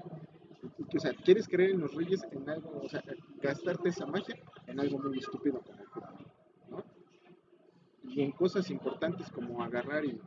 [0.94, 3.03] O sea, ¿quieres creer en los reyes en algo, o sea,
[3.40, 4.36] gastarte esa magia
[4.66, 6.26] en algo muy estúpido como el fútbol,
[6.70, 6.84] ¿no?
[8.05, 10.20] Y en cosas importantes como agarrar y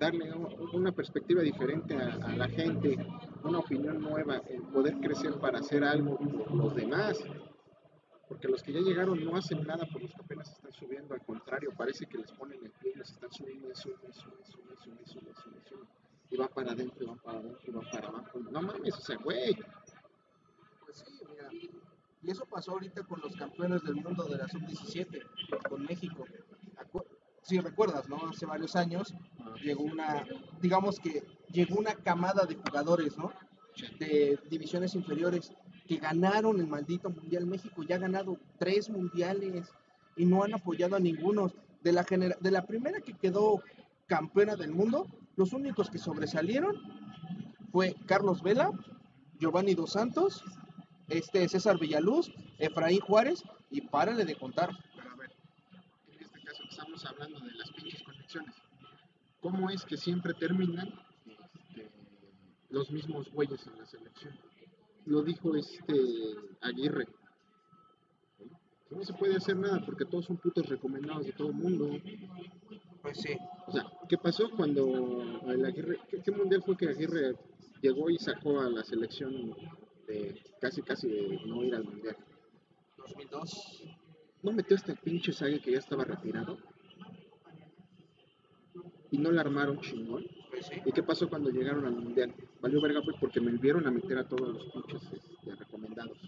[0.00, 0.32] darle
[0.72, 2.96] una perspectiva diferente a, la gente,
[3.44, 7.22] una opinión nueva, el poder crecer para hacer algo por los demás.
[8.26, 11.24] Porque los que ya llegaron no hacen nada por los que apenas están subiendo, al
[11.24, 14.76] contrario, parece que les ponen el pie y están subiendo y suben y suben suben
[14.78, 15.88] suben suben suben
[16.30, 18.38] y van para adentro, y van para adentro, y van para abajo.
[18.38, 19.52] No mames, o sea, güey.
[20.84, 21.48] Pues sí, mira.
[22.22, 25.26] Y eso pasó ahorita con los campeones del mundo de la sub-17,
[25.68, 26.24] con México.
[27.50, 28.16] Si recuerdas, ¿no?
[28.28, 29.12] Hace varios años
[29.60, 30.24] llegó una,
[30.62, 33.32] digamos que llegó una camada de jugadores, ¿no?
[33.98, 35.52] De divisiones inferiores
[35.88, 37.82] que ganaron el maldito Mundial México.
[37.82, 39.72] Ya ha ganado tres mundiales
[40.16, 41.52] y no han apoyado a ninguno.
[41.82, 43.62] De la, genera- de la primera que quedó
[44.06, 46.76] campeona del mundo, los únicos que sobresalieron
[47.72, 48.70] fue Carlos Vela,
[49.40, 50.44] Giovanni Dos Santos,
[51.08, 54.70] este César Villaluz, Efraín Juárez y párale de contar.
[54.94, 55.30] Pero a ver,
[56.12, 56.38] en este
[57.04, 58.54] hablando de las pinches conexiones.
[59.40, 60.88] ¿Cómo es que siempre terminan
[61.26, 61.90] este,
[62.68, 64.38] los mismos güeyes en la selección?
[65.06, 65.94] Lo dijo este
[66.60, 67.06] Aguirre.
[68.90, 68.98] ¿no?
[68.98, 71.90] No se puede hacer nada porque todos son putos recomendados de todo el mundo.
[73.02, 73.36] Pues sí.
[73.66, 77.34] O sea, ¿qué pasó cuando el Aguirre, qué, qué mundial fue que Aguirre
[77.80, 79.54] llegó y sacó a la selección
[80.06, 82.16] de casi casi de no ir al mundial?
[82.98, 83.84] 2002.
[84.42, 86.58] ¿No metió hasta el pinche Sague que ya estaba retirado?
[89.10, 90.24] Y no la armaron chingón.
[90.50, 90.76] Pues sí.
[90.84, 92.34] ¿Y qué pasó cuando llegaron al mundial?
[92.60, 96.18] Valió verga pues porque me volvieron a meter a todos los pinches este, recomendados.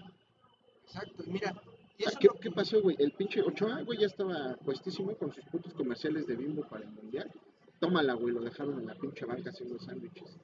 [0.84, 1.22] Exacto.
[1.26, 1.54] Y mira,
[1.98, 2.96] Y eso ¿Qué, no- ¿Qué pasó, güey?
[2.98, 6.90] El pinche Ochoa, güey, ya estaba puestísimo con sus putos comerciales de Bimbo para el
[6.90, 7.30] Mundial.
[7.78, 10.38] Tómala, güey, lo dejaron en la pinche banca haciendo sándwiches.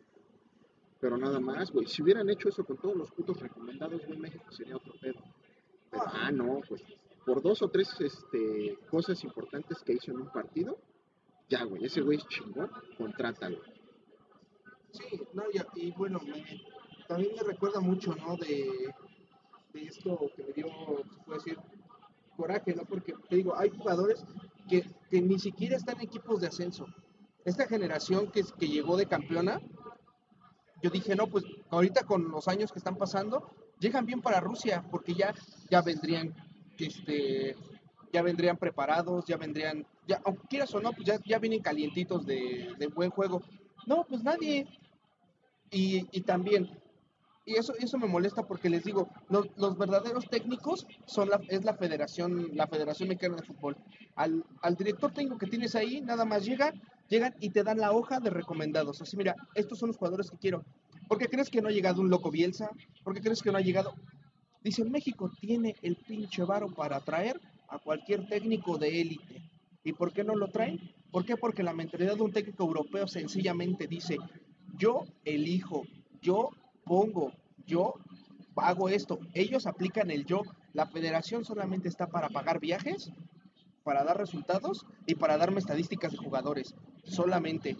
[1.01, 1.87] Pero nada más, güey.
[1.87, 5.21] Si hubieran hecho eso con todos los putos recomendados, güey, México sería otro pedo.
[5.91, 6.83] Pero, ah, no, pues,
[7.25, 10.77] por dos o tres este, cosas importantes que hizo en un partido,
[11.49, 13.59] ya, güey, ese güey es chingón, contrátalo.
[14.93, 16.21] Sí, no, y, y bueno,
[17.07, 18.37] también me recuerda mucho, ¿no?
[18.37, 18.95] De,
[19.73, 21.59] de esto que me dio, se puede decir,
[22.37, 22.85] coraje, ¿no?
[22.85, 24.25] Porque te digo, hay jugadores
[24.69, 26.87] que, que ni siquiera están en equipos de ascenso.
[27.45, 29.61] Esta generación que, que llegó de campeona,
[30.83, 34.85] yo dije, no, pues ahorita con los años que están pasando, llegan bien para Rusia,
[34.91, 35.35] porque ya,
[35.71, 36.35] ya vendrían,
[36.79, 37.57] este,
[38.13, 42.27] ya vendrían preparados, ya vendrían, ya, aunque quieras o no, pues ya, ya vienen calientitos
[42.27, 43.43] de, de buen juego.
[43.87, 44.67] No, pues nadie.
[45.71, 46.71] Y, y también,
[47.45, 51.65] y eso, eso me molesta porque les digo, los, los verdaderos técnicos son la, es
[51.65, 53.77] la federación, la Federación Mexicana de Fútbol.
[54.17, 57.93] Al, al director técnico que tienes ahí, nada más llegan, llegan y te dan la
[57.93, 59.01] hoja de recomendados.
[59.01, 60.65] Así, mira, estos son los jugadores que quiero.
[61.09, 62.71] ¿Por qué crees que no ha llegado un loco Bielsa?
[63.03, 63.95] ¿Por qué crees que no ha llegado?
[64.63, 69.51] Dice, México tiene el pinche varo para traer a cualquier técnico de élite.
[69.85, 70.81] ¿Y por qué no lo traen?
[71.11, 71.25] ¿Por?
[71.39, 74.17] Porque la mentalidad de un técnico europeo sencillamente dice,
[74.77, 75.85] yo elijo,
[76.21, 76.51] yo
[76.85, 77.33] pongo,
[77.67, 77.95] yo
[78.57, 79.19] hago esto.
[79.35, 80.43] Ellos aplican el yo.
[80.73, 83.11] La federación solamente está para pagar viajes,
[83.85, 86.75] para dar resultados y para darme estadísticas de jugadores.
[87.05, 87.77] Solamente.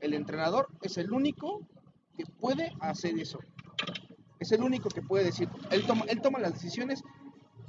[0.00, 1.60] El entrenador es el único
[2.16, 3.38] que puede hacer eso.
[4.38, 5.48] Es el único que puede decir.
[5.70, 7.02] Él toma, él toma las decisiones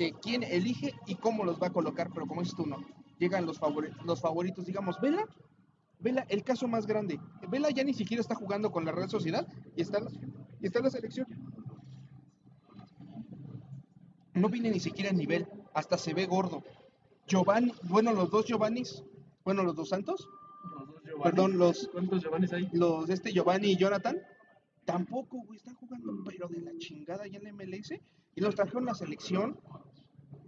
[0.01, 2.77] de quién elige y cómo los va a colocar, pero como dices tú, no.
[3.19, 5.23] Llegan los, favori- los favoritos, digamos, Vela,
[5.99, 7.19] Vela, el caso más grande.
[7.49, 9.99] Vela ya ni siquiera está jugando con la Real Sociedad y está,
[10.59, 11.27] y está en la selección.
[14.33, 16.63] No viene ni siquiera a nivel, hasta se ve gordo.
[17.27, 19.03] Giovanni, bueno, los dos Giovannis,
[19.43, 20.27] bueno, los dos Santos,
[20.63, 21.23] Los dos Giovanni.
[21.23, 22.69] perdón, los, ¿Cuántos Giovannis hay?
[22.73, 24.17] los de este Giovanni y Jonathan,
[24.85, 27.91] tampoco, güey, están jugando, pero de la chingada ya en la MLS,
[28.35, 29.59] y los trajeron a la selección.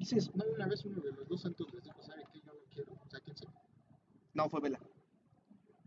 [0.04, 2.42] Dices, No, una vez uno de los dos santos les dijo, ¿saben qué?
[2.42, 3.46] Yo no quiero, sáquense.
[4.34, 4.78] no, fue Vela.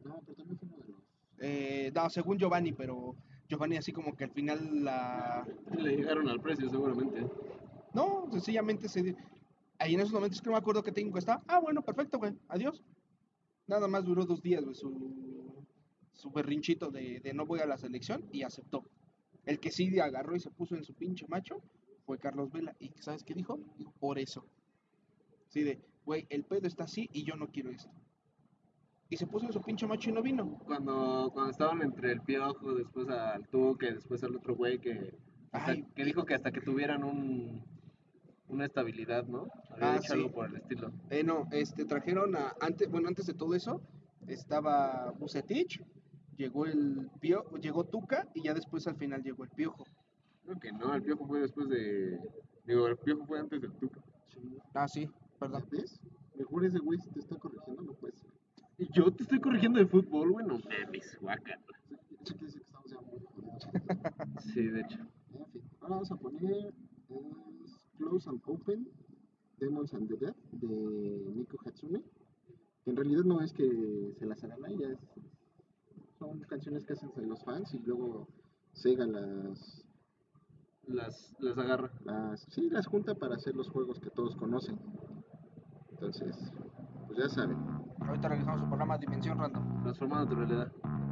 [0.05, 1.03] No, pero también fue uno de los...
[1.39, 3.15] Eh, no, según Giovanni, pero
[3.47, 5.47] Giovanni así como que al final la...
[5.77, 7.27] Le llegaron al precio seguramente.
[7.93, 9.15] No, sencillamente se...
[9.79, 11.43] Ahí en esos momentos que no me acuerdo qué técnico está.
[11.47, 12.33] Ah, bueno, perfecto, güey.
[12.49, 12.83] Adiós.
[13.67, 15.67] Nada más duró dos días, güey, su,
[16.15, 18.83] su berrinchito de, de no voy a la selección y aceptó.
[19.45, 21.61] El que sí agarró y se puso en su pinche macho
[22.07, 22.75] fue Carlos Vela.
[22.79, 23.59] ¿Y sabes qué dijo?
[23.77, 24.45] Dijo, por eso.
[25.49, 27.91] Sí, de, güey, el pedo está así y yo no quiero esto.
[29.09, 30.59] Y se puso en su pinche macho y no vino.
[30.67, 35.15] Cuando, cuando estaban entre el piojo, después al Tuque, después al otro güey que,
[35.53, 37.65] hasta- que dijo que hasta que tuvieran un,
[38.49, 39.47] una estabilidad, ¿no?
[39.71, 40.19] Había Ah, dicho sí.
[40.19, 40.91] algo por el estilo.
[41.11, 43.81] Eh, no, este, trajeron a, antes, bueno, antes de todo eso,
[44.27, 45.81] estaba Bucetich,
[46.37, 49.85] llegó el Pio, llegó Tuca y ya después al final llegó el Piojo.
[50.47, 52.19] Creo que no, el piojo fue después de.
[52.65, 54.01] Digo, el piojo fue antes del Tuca.
[54.75, 55.09] Ah, sí,
[55.41, 55.65] perdón.
[55.71, 56.01] ¿Ves?
[56.37, 58.31] Mejor ese güey te está corrigiendo, no puede ser.
[58.79, 61.19] Y yo te estoy corrigiendo de fútbol, güey, no mames,
[62.39, 63.69] que estamos ya muy jodidos.
[64.55, 64.99] Sí, de hecho.
[65.35, 66.73] En fin, ahora vamos a poner
[67.65, 68.89] es Close and Open,
[69.59, 72.03] Demons and the Dead, de Nico Hatsune.
[72.85, 75.09] Que en realidad no es que se las hagan a ella, es-
[76.19, 78.29] son canciones que hacen los fans y luego
[78.73, 79.86] Sega las,
[80.87, 81.91] Las, las agarra.
[82.05, 84.79] las, sí, las junta para hacer los juegos que todos conocen.
[85.91, 86.37] Entonces,
[87.07, 87.59] pues ya saben.
[88.01, 89.83] Ahorita regresamos a su programa Dimensión Random.
[89.83, 91.06] Transformando tu realidad.「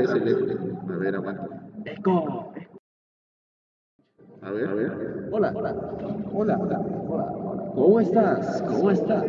[0.00, 0.92] Vez el eco.
[0.92, 1.46] A ver, aguanta.
[1.84, 2.52] Eco.
[4.42, 5.28] A ver, a ver.
[5.30, 5.74] Hola, hola,
[6.32, 7.72] hola, hola, hola.
[7.74, 8.62] ¿Cómo estás?
[8.62, 9.26] ¿Cómo estás?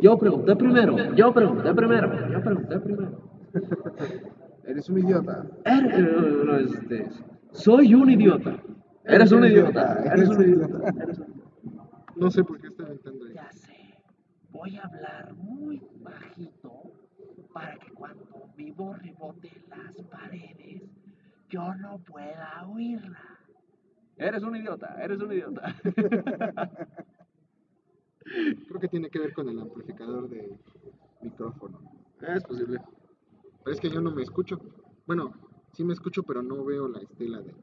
[0.00, 3.20] Yo pregunté primero, yo pregunté primero, yo pregunté primero.
[4.64, 5.44] Eres un idiota.
[5.64, 7.08] Er- eh, no, este,
[7.50, 8.56] soy un idiota.
[9.04, 10.02] Eres un idiota.
[10.04, 10.88] Eres un idiota.
[11.02, 11.20] Eres
[12.14, 13.34] No sé por qué está aventando ahí.
[13.34, 13.72] Ya sé.
[14.50, 16.72] Voy a hablar muy bajito
[17.52, 18.24] para que cuando
[18.94, 20.82] rebote en las paredes,
[21.48, 23.20] yo no pueda oírla.
[24.16, 24.96] Eres un idiota.
[25.02, 25.74] Eres un idiota.
[28.68, 30.58] Creo que tiene que ver con el amplificador de
[31.20, 31.80] micrófono.
[32.20, 32.80] Es posible.
[33.62, 34.58] Pero es que yo no me escucho.
[35.06, 35.32] Bueno,
[35.72, 37.54] sí me escucho, pero no veo la estela de...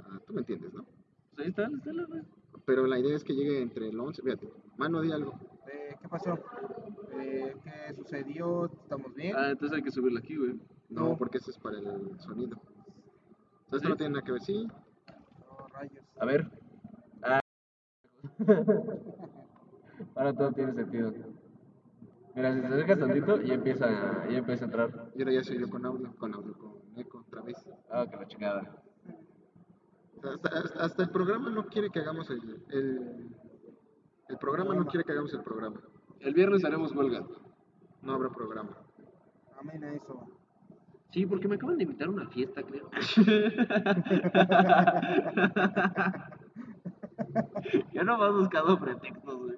[0.00, 0.84] Ah, tú me entiendes, ¿no?
[1.30, 2.06] Pues ahí está, ahí está la
[2.64, 4.22] Pero la idea es que llegue entre el 11...
[4.22, 5.34] Fíjate, mano, di algo.
[5.72, 6.38] Eh, ¿Qué pasó?
[7.12, 8.66] Eh, ¿Qué sucedió?
[8.66, 9.34] ¿Estamos bien?
[9.36, 10.60] Ah, entonces hay que subirla aquí, güey.
[10.88, 11.16] No, No.
[11.16, 12.56] porque ese es para el sonido.
[13.70, 14.42] Sea, esto no tiene nada que ver.
[14.42, 16.04] Sí, No, rayos.
[16.20, 16.50] A ver.
[17.22, 17.40] Ah.
[20.14, 21.12] Ahora todo tiene sentido.
[22.34, 25.10] Mira, si te acercas tantito, ya empieza, ya empieza a entrar.
[25.14, 27.56] y ahora ya soy yo con audio, con audio, con eco otra vez.
[27.90, 28.81] Ah, que la chingada.
[30.22, 33.28] Hasta, hasta- hasta el programa no quiere que hagamos el, el...
[34.28, 35.80] El programa no quiere que hagamos el programa.
[36.20, 37.26] El viernes haremos huelga.
[38.00, 38.70] No habrá programa.
[39.58, 40.26] Amén a eso.
[41.12, 42.88] Sí, porque me acaban de invitar a una fiesta, creo.
[47.92, 49.56] ya no has buscado pretextos, güey.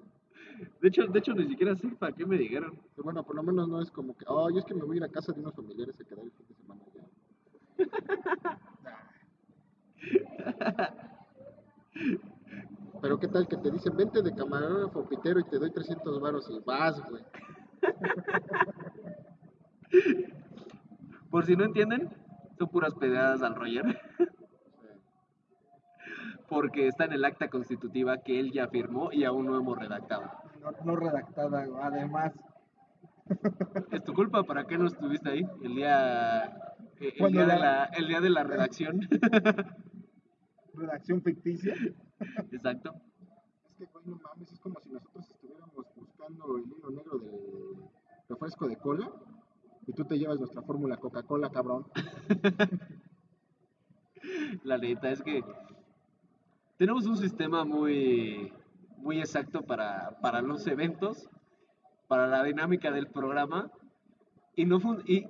[0.80, 2.78] De hecho, de hecho, ni siquiera sé para qué me dijeron.
[2.96, 4.96] Pero bueno, por lo menos no es como que, oh, yo es que me voy
[4.96, 8.58] a ir a casa de unos familiares a quedar el fin de semana ya.
[13.00, 16.50] Pero qué tal que te dicen, vente de camarógrafo pitero y te doy 300 varos
[16.50, 17.22] y vas, güey.
[21.30, 22.08] Por si no entienden,
[22.58, 24.00] son puras pedradas al Roger.
[26.48, 30.30] Porque está en el acta constitutiva que él ya firmó y aún no hemos redactado.
[30.62, 32.32] No, no redactada, además.
[33.90, 35.46] Es tu culpa, ¿para qué no estuviste ahí?
[35.62, 36.44] El día,
[37.00, 39.00] eh, el de, la, día de la redacción.
[40.74, 41.74] Redacción ficticia.
[42.52, 42.94] Exacto.
[43.70, 47.76] Es que, güey, no mames, es como si nosotros estuviéramos buscando el hilo negro del
[48.28, 49.10] refresco de cola
[49.86, 51.86] y tú te llevas nuestra fórmula Coca-Cola, cabrón.
[54.64, 55.42] La neta es que
[56.78, 58.52] tenemos un sistema muy,
[58.98, 61.28] muy exacto para, para los eventos,
[62.08, 63.70] para la dinámica del programa,
[64.56, 65.26] y no fun- y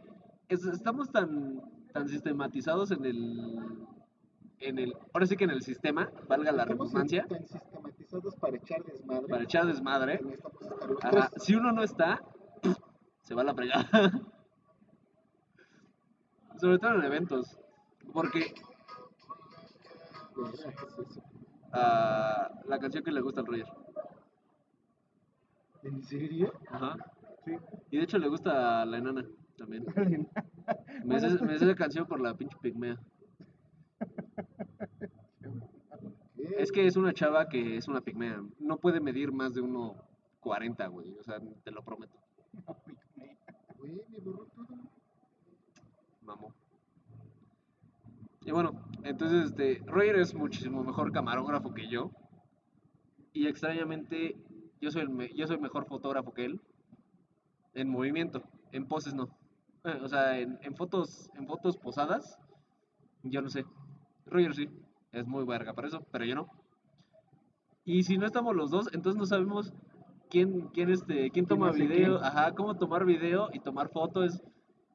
[0.48, 1.60] es- estamos tan,
[1.92, 3.58] tan sistematizados en el,
[4.60, 8.82] en el, ahora sí que en el sistema, valga la Estamos redundancia, sistematizados para echar
[8.84, 9.28] desmadre.
[9.28, 10.20] para echar desmadre.
[11.02, 11.30] Ajá.
[11.38, 12.22] Si uno no está,
[13.22, 13.88] se va a la fregada.
[16.60, 17.58] Sobre todo en eventos,
[18.12, 18.54] porque
[21.72, 23.66] la canción que le gusta al Roger.
[25.84, 26.52] ¿En serio?
[26.68, 26.96] Ajá.
[27.44, 27.52] Sí.
[27.90, 29.24] Y de hecho le gusta a la enana
[29.56, 29.84] también.
[31.04, 32.98] Me sé, me sé la canción por la pinche pigmea.
[36.58, 38.42] Es que es una chava que es una pigmea.
[38.58, 41.14] No puede medir más de 1.40, güey.
[41.18, 42.18] O sea, te lo prometo.
[43.78, 44.66] Güey, me borró todo.
[46.22, 46.54] Mamó.
[48.46, 48.72] Y bueno,
[49.02, 52.10] entonces este, Roger es muchísimo mejor camarógrafo que yo.
[53.34, 54.36] Y extrañamente,
[54.84, 56.60] yo soy, el me- yo soy mejor fotógrafo que él.
[57.74, 59.28] En movimiento, en poses no.
[60.02, 62.38] O sea, en, en fotos, en fotos posadas,
[63.22, 63.64] yo no sé.
[64.26, 64.68] Roger sí,
[65.12, 66.48] es muy verga para eso, pero yo no.
[67.84, 69.74] Y si no estamos los dos, entonces no sabemos
[70.30, 72.24] quién, quién, este, quién toma video, qué?
[72.26, 74.42] ajá, cómo tomar video y tomar fotos.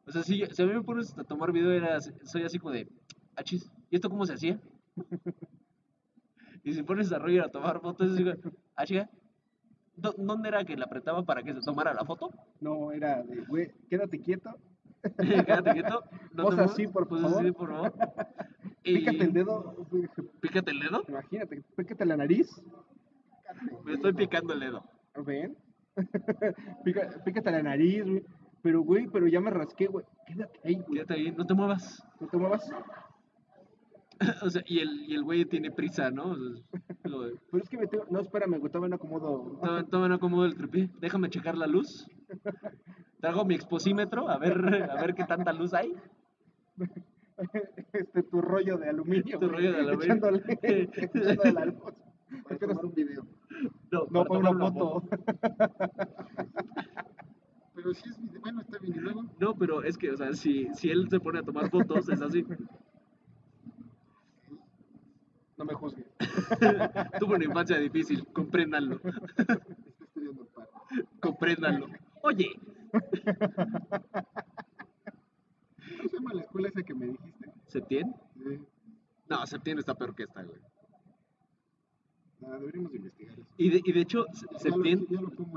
[0.07, 2.73] O sea, si, si a mí me pones a tomar video, era, soy así como
[2.73, 2.87] de,
[3.35, 4.59] achis, ¿y esto cómo se hacía?
[6.63, 8.31] y si pones a Roger a tomar fotos, digo,
[8.75, 9.28] ah, chica, ¿dó-
[10.17, 12.29] ¿dónde era que le apretaba para que se tomara la foto?
[12.61, 14.55] No, era de, güey, quédate quieto.
[15.17, 16.03] Quédate quieto.
[16.33, 17.41] no muevas, así, por favor.
[17.41, 17.93] así, por favor.
[18.83, 19.87] Y- Pícate el dedo.
[20.41, 21.03] Pícate el dedo.
[21.07, 22.61] Imagínate, pícate la nariz.
[23.85, 24.83] Me estoy picando el dedo.
[25.25, 25.57] ¿Ven?
[27.23, 28.23] Pícate la nariz, güey.
[28.61, 30.05] Pero, güey, pero ya me rasqué, güey.
[30.27, 30.93] Quédate ahí, güey.
[30.99, 32.03] Quédate ahí, no te muevas.
[32.19, 32.69] No te muevas.
[34.43, 36.31] o sea, y el, y el güey tiene prisa, ¿no?
[36.31, 36.63] O sea,
[37.03, 38.05] lo de, Pero es que me tengo...
[38.09, 39.59] No, espérame, güey, todavía no acomodo.
[39.89, 40.89] toma, no acomodo el tripié.
[40.99, 42.07] Déjame checar la luz.
[43.19, 45.95] Traigo mi exposímetro a ver, a ver qué tanta luz hay.
[47.93, 49.39] Este, tu rollo de aluminio.
[49.39, 50.03] Tu güey, rollo de aluminio.
[50.03, 51.75] Echándole, echándole la luz.
[52.43, 53.25] Para tomar un video.
[53.91, 55.03] No, No, para para una foto.
[57.75, 58.09] Pero sí
[59.57, 62.45] pero es que, o sea, si, si él se pone a tomar fotos, es así.
[65.59, 66.05] No me juzgue.
[67.19, 69.01] Tuvo una infancia difícil, compréndanlo,
[71.19, 71.87] compréndanlo.
[72.21, 72.57] Oye,
[75.97, 77.51] ¿Cómo se llama la escuela esa que me dijiste?
[77.67, 78.15] ¿Septién?
[78.35, 78.59] Sí.
[79.29, 80.61] No, Septién está peor que esta, güey.
[82.39, 83.49] Nada, deberíamos investigar eso.
[83.57, 84.27] Y de, y de hecho,
[84.59, 85.07] Septién,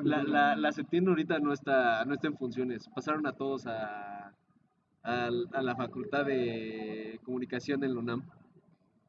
[0.02, 2.88] la, la, la Septién ahorita no está, no está en funciones.
[2.88, 4.34] Pasaron a todos a,
[5.04, 8.24] a, a la Facultad de Comunicación en la UNAM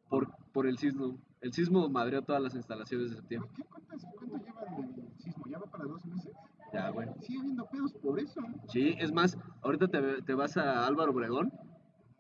[0.08, 1.18] por, por el sismo.
[1.42, 3.42] El sismo madreó todas las instalaciones de Septién.
[3.56, 5.44] ¿Qué, cuántas, ¿Cuánto llevan del sismo?
[5.50, 6.32] ¿Ya va para dos meses?
[6.72, 7.08] Ya, güey.
[7.22, 8.42] Sigue habiendo pedos por eso.
[8.70, 11.52] Sí, es más, ahorita te, te vas a Álvaro Obregón,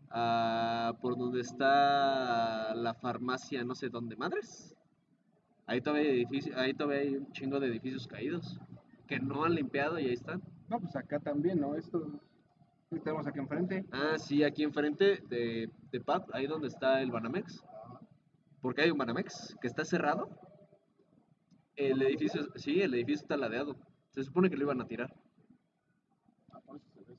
[0.09, 4.75] a- por donde está la farmacia, no sé dónde, madres.
[5.65, 8.59] Ahí todavía, hay edificio, ahí todavía hay un chingo de edificios caídos
[9.07, 10.41] que no han limpiado y ahí están.
[10.69, 11.75] No, pues acá también, ¿no?
[11.75, 12.19] Esto
[12.89, 13.85] tenemos aquí enfrente.
[13.91, 17.63] Ah, sí, aquí enfrente de, de PAP, ahí donde está el Banamex.
[18.63, 20.29] Porque hay un Banamex que está cerrado.
[21.75, 23.75] El edificio, sí, el edificio está ladeado.
[24.11, 25.13] Se supone que lo iban a tirar.
[26.51, 27.17] Ah, por eso se ve.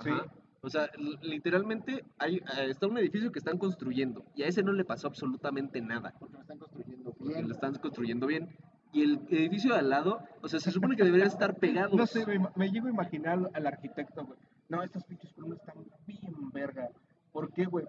[0.00, 0.10] Sí.
[0.10, 0.32] Ajá.
[0.60, 4.62] O sea, li- literalmente hay, eh, está un edificio que están construyendo y a ese
[4.62, 6.14] no le pasó absolutamente nada.
[6.18, 7.48] Porque lo están construyendo Porque bien.
[7.48, 8.48] lo están construyendo bien.
[8.92, 11.94] Y el edificio de al lado, o sea, se supone que deberían estar pegados.
[11.94, 14.38] No sé, me, me llego a imaginar al arquitecto, güey.
[14.68, 16.88] No, estos pinches columnas están bien verga.
[17.32, 17.86] ¿Por qué, güey?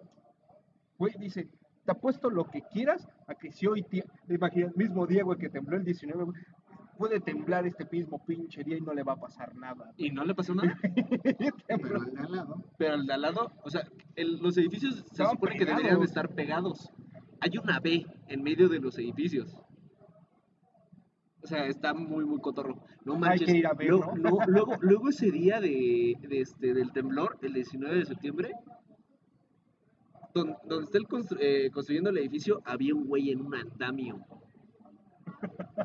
[0.97, 1.47] Güey, dice,
[1.86, 5.38] te apuesto lo que quieras a que si hoy, tie- imagina, el mismo día, güey,
[5.38, 6.38] que tembló el 19, güey,
[6.97, 9.91] puede temblar este mismo pinche día y no le va a pasar nada.
[9.97, 10.77] Y no le pasó nada.
[11.67, 13.83] Pero al de al lado, Pero al de al lado, o sea,
[14.15, 16.89] el- los edificios se supone que deberían de estar pegados.
[17.41, 19.55] Hay una B en medio de los edificios.
[21.43, 22.81] O sea, está muy, muy cotorro.
[23.03, 23.51] No Hay manches.
[23.51, 24.31] que ir a ver, luego, ¿no?
[24.31, 28.51] no, luego, luego ese día de, de este, del temblor, el 19 de septiembre,
[30.36, 34.19] don- donde, está el constru- eh, construyendo el edificio, había un güey en un andamio.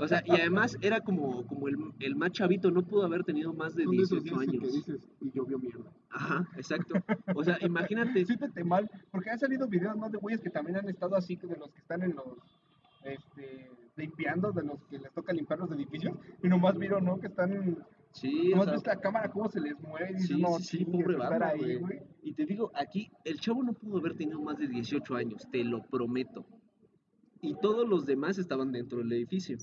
[0.01, 3.53] O sea, y además era como, como el, el más chavito, no pudo haber tenido
[3.53, 4.75] más de son de esos 18 días en que años.
[4.87, 5.85] dices, y llovió mierda.
[6.11, 6.95] Ajá, exacto.
[7.35, 8.25] O sea, imagínate.
[8.25, 11.57] Siéntete mal, porque han salido videos más de güeyes que también han estado así, de
[11.57, 12.27] los que están en los,
[13.05, 17.19] este, limpiando, de los que les toca limpiar los edificios, y nomás vieron, ¿no?
[17.21, 17.79] Que están,
[18.13, 20.85] Sí, o nomás sea, ves la cámara cómo se les mueve, Sí, no, sí, sí,
[20.85, 22.01] pobre banda, güey.
[22.23, 25.63] Y te digo, aquí el chavo no pudo haber tenido más de 18 años, te
[25.65, 26.45] lo prometo.
[27.41, 29.57] Y todos los demás estaban dentro del edificio.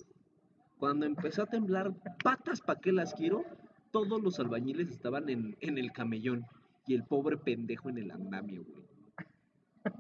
[0.80, 1.94] Cuando empezó a temblar,
[2.24, 3.44] patas pa' qué las quiero,
[3.92, 6.46] todos los albañiles estaban en, en el camellón.
[6.88, 8.86] Y el pobre pendejo en el andamio, güey.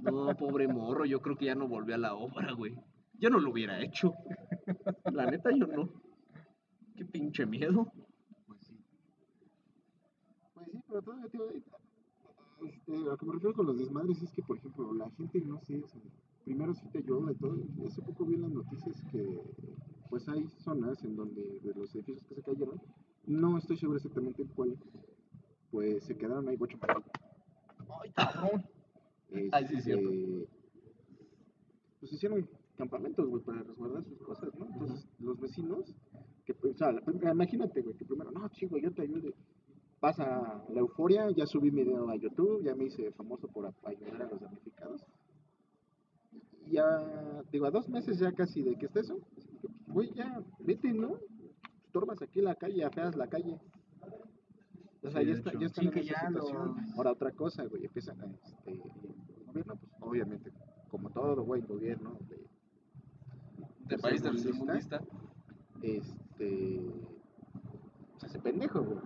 [0.01, 2.75] No, pobre morro, yo creo que ya no volvió a la obra, güey.
[3.19, 4.13] Yo no lo hubiera hecho.
[5.11, 5.89] La neta, yo no.
[6.95, 7.91] Qué pinche miedo.
[10.77, 10.83] Sí.
[10.87, 11.61] Pero todavía, eh,
[12.65, 15.39] este, a lo que me refiero con los desmadres es que, por ejemplo, la gente,
[15.41, 16.01] no sé, o sea,
[16.45, 17.57] primero sí te ayuda y todo.
[17.87, 19.41] Hace poco vi en las noticias que,
[20.09, 22.81] pues hay zonas en donde, de los edificios que se cayeron,
[23.25, 24.77] no estoy seguro exactamente cuál,
[25.71, 26.95] pues se quedaron ahí bocho para
[28.01, 28.63] Ay, cabrón.
[29.51, 30.09] Ay, sí, es cierto.
[30.09, 30.47] Este,
[31.99, 32.47] Pues hicieron
[32.77, 34.65] campamentos, güey, para resguardar sus cosas, ¿no?
[34.67, 35.93] Entonces, los vecinos,
[36.45, 39.33] que, pues, o sea, la prim- imagínate, güey, que primero, no, chico, yo te ayude.
[39.99, 44.21] Pasa la euforia, ya subí mi video a YouTube, ya me hice famoso por ayudar
[44.21, 45.01] a los damnificados.
[46.67, 49.17] Y Ya, digo, a dos meses ya casi de que está eso,
[49.87, 51.17] güey, ya, vete, ¿no?
[51.85, 53.59] Estorbas aquí la calle, afeas la calle.
[55.01, 56.75] O sea, Sí, ya, de está, ya están Sí, en esa ya situación.
[56.95, 58.81] Ahora, otra cosa, güey, empiezan a, este, el
[59.47, 60.51] gobierno, pues, obviamente,
[60.89, 62.37] como todo, güey, gobierno de,
[63.87, 65.01] De país tercermundista, tercermundista.
[65.81, 66.81] este,
[68.17, 68.97] se hace pendejo, güey.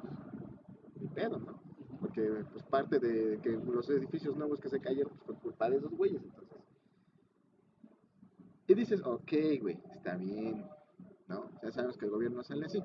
[1.02, 1.60] Ni pedo, ¿no?
[1.99, 2.22] Porque,
[2.52, 5.91] pues, parte de que los edificios nuevos que se cayeron, pues, fue culpa de esos
[5.91, 6.58] güeyes, entonces.
[8.68, 10.66] Y dices, ok, güey, está bien,
[11.28, 11.52] ¿no?
[11.62, 12.82] Ya sabemos que el gobierno sale así.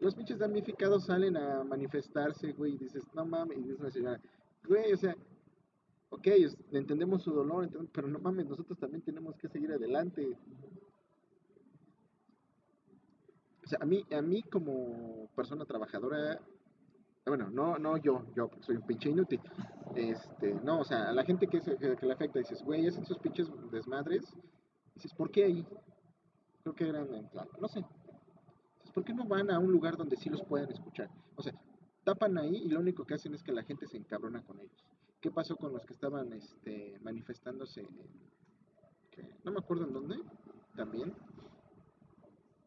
[0.00, 4.20] Los pinches damnificados salen a manifestarse, güey, y dices, no mames, y dice una señora,
[4.66, 5.14] güey, o sea,
[6.10, 6.26] ok,
[6.72, 10.36] entendemos su dolor, pero no mames, nosotros también tenemos que seguir adelante.
[13.64, 16.40] O sea, a mí, a mí como persona trabajadora,
[17.28, 19.40] bueno, no, no yo, yo soy un pinche inútil.
[19.94, 23.04] Este, no, o sea, a la gente que, se, que, le afecta, dices, güey, hacen
[23.04, 24.24] sus pinches desmadres.
[24.94, 25.66] Dices, ¿por qué ahí?
[26.62, 27.28] Creo que eran en
[27.60, 27.84] no sé.
[28.78, 31.10] Dices, ¿por qué no van a un lugar donde sí los puedan escuchar?
[31.36, 31.54] O sea,
[32.04, 34.84] tapan ahí y lo único que hacen es que la gente se encabrona con ellos.
[35.20, 37.86] ¿Qué pasó con los que estaban este, manifestándose
[39.10, 40.16] que no me acuerdo en dónde,
[40.76, 41.12] también?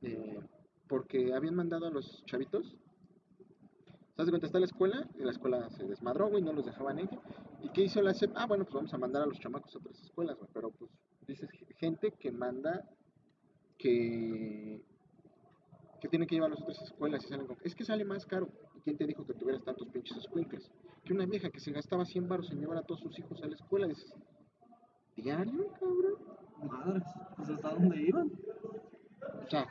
[0.02, 0.40] Eh,
[0.88, 2.76] porque habían mandado a los chavitos.
[4.22, 4.46] ¿Te das cuenta?
[4.46, 7.10] Está la escuela, y la escuela se desmadró, güey, no los dejaban ir.
[7.64, 8.32] ¿Y qué hizo la SEP?
[8.36, 10.48] Ah, bueno, pues vamos a mandar a los chamacos a otras escuelas, güey.
[10.54, 10.92] Pero pues
[11.26, 11.50] dices
[11.80, 12.88] gente que manda
[13.80, 14.86] que
[16.00, 17.58] que tiene que llevar a las otras escuelas y salen con...
[17.64, 18.48] Es que sale más caro.
[18.76, 20.72] ¿Y quién te dijo que tuvieras tantos pinches escuincles?
[21.04, 23.48] Que una vieja que se gastaba 100 baros en llevar a todos sus hijos a
[23.48, 24.14] la escuela, dices,
[25.16, 26.16] ¿diario, cabrón?
[26.64, 27.04] Madres,
[27.38, 28.32] pues hasta dónde iban.
[29.46, 29.68] O sea,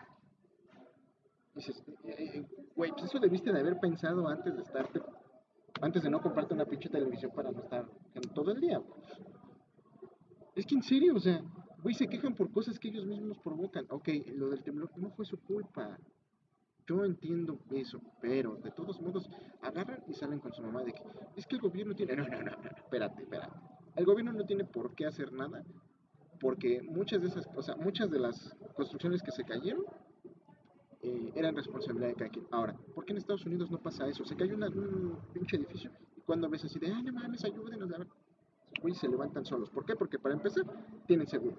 [1.61, 5.01] dices, eh, eh, güey, pues eso debiste de haber pensado antes de estarte,
[5.81, 7.87] antes de no comprarte una pinche televisión para no estar
[8.35, 8.83] todo el día.
[10.55, 11.43] Es que en serio, o sea,
[11.83, 13.87] güey, se quejan por cosas que ellos mismos provocan.
[13.91, 15.99] Ok, lo del temblor no fue su culpa.
[16.87, 19.31] Yo entiendo eso, pero de todos modos
[19.63, 21.03] agarran y salen con su mamá de que
[21.37, 22.17] es que el gobierno tiene...
[22.17, 23.57] No, no, no, no, espérate, espérate.
[23.95, 25.63] El gobierno no tiene por qué hacer nada
[26.41, 29.85] porque muchas de esas cosas, muchas de las construcciones que se cayeron
[31.03, 32.47] eh, eran responsabilidad de cada quien.
[32.51, 34.25] Ahora, ¿por qué en Estados Unidos no pasa eso?
[34.25, 37.91] Se cayó una- un pinche edificio y cuando ves así de, ay, no mames, ayúdenos,
[37.93, 38.09] a ver",
[38.95, 39.71] se levantan solos.
[39.71, 39.95] ¿Por qué?
[39.97, 40.65] Porque para empezar,
[41.07, 41.57] tienen seguro.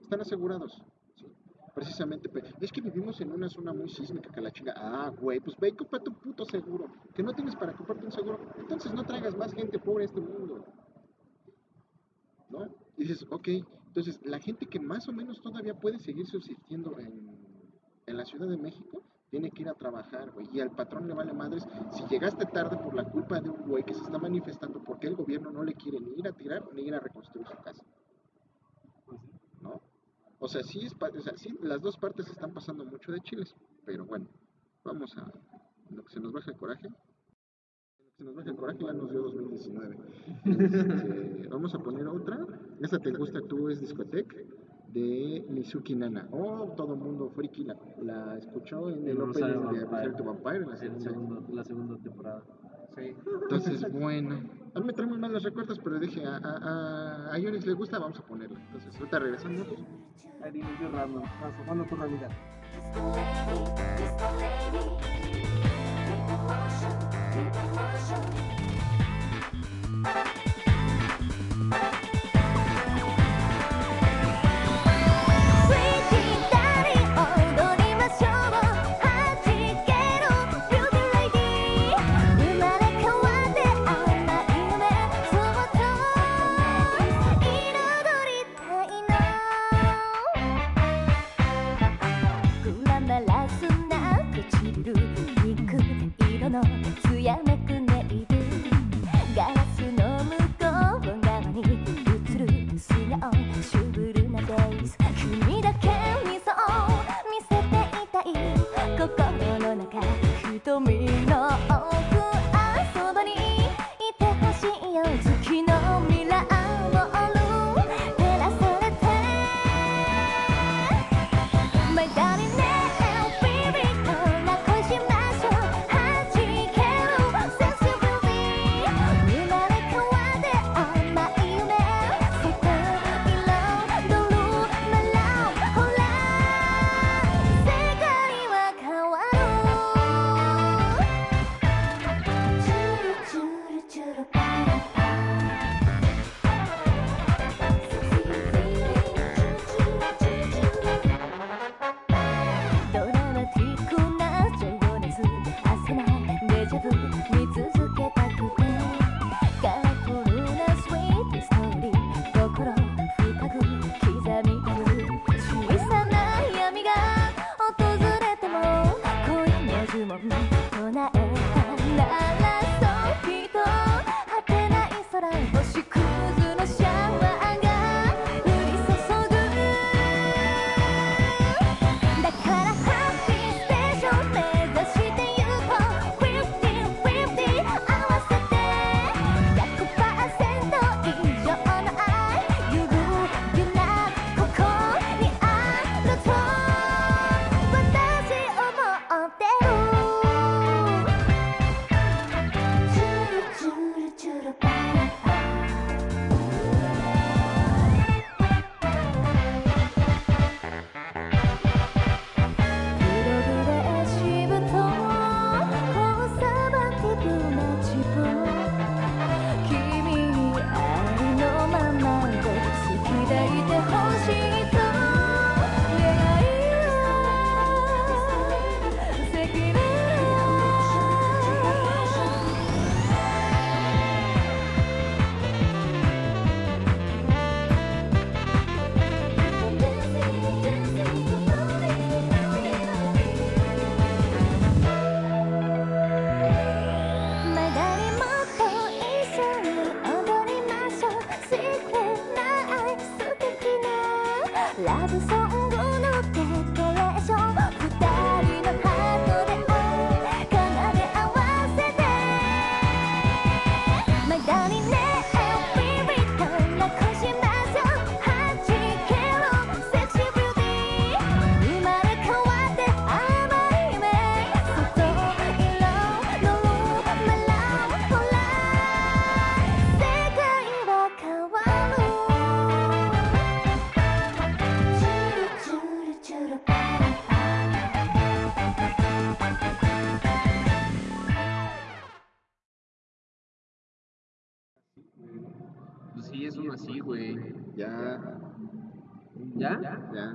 [0.00, 0.82] Están asegurados.
[1.16, 1.26] ¿sí?
[1.74, 4.74] Precisamente, es que vivimos en una zona muy sísmica que la chinga.
[4.76, 6.86] Ah, güey, pues ve y cómprate un puto seguro.
[7.14, 8.40] Que no tienes para comprarte un seguro.
[8.58, 10.64] Entonces no traigas más gente pobre a este mundo.
[12.50, 12.66] ¿No?
[12.96, 13.48] Y dices, ok,
[13.88, 17.47] entonces la gente que más o menos todavía puede seguir subsistiendo en,
[18.08, 20.48] en la Ciudad de México, tiene que ir a trabajar, güey.
[20.52, 23.84] Y al patrón le vale madres si llegaste tarde por la culpa de un güey
[23.84, 26.82] que se está manifestando porque el gobierno no le quiere ni ir a tirar ni
[26.82, 27.84] ir a reconstruir su casa.
[29.60, 29.80] ¿No?
[30.38, 33.54] O sea, sí, es, o sea, sí, las dos partes están pasando mucho de chiles,
[33.84, 34.26] pero bueno,
[34.84, 35.30] vamos a
[35.90, 36.88] lo que se nos baja el coraje.
[36.88, 39.98] Lo que se nos baja el coraje ya nos dio 2019.
[40.46, 42.38] Este, vamos a poner otra.
[42.80, 44.36] Esta te gusta tú, es discoteca
[44.88, 46.28] de Mizuki Nana.
[46.32, 49.84] Oh, todo mundo friki la, la escuchó en el El opening de Vampire.
[49.84, 51.04] Rosario to Vampire en la segunda.
[51.10, 52.42] segundo- la segunda temporada.
[52.96, 53.14] Sí.
[53.42, 54.40] Entonces, bueno,
[54.74, 57.72] a mí me traen muy mal los recuerdos, pero dije, a, a, a, a le
[57.74, 58.58] gusta, vamos a ponerla.
[58.66, 59.66] Entonces, ahorita regresamos.
[60.42, 62.30] Ahí dime yo random, transformando tu realidad.
[70.04, 70.37] つ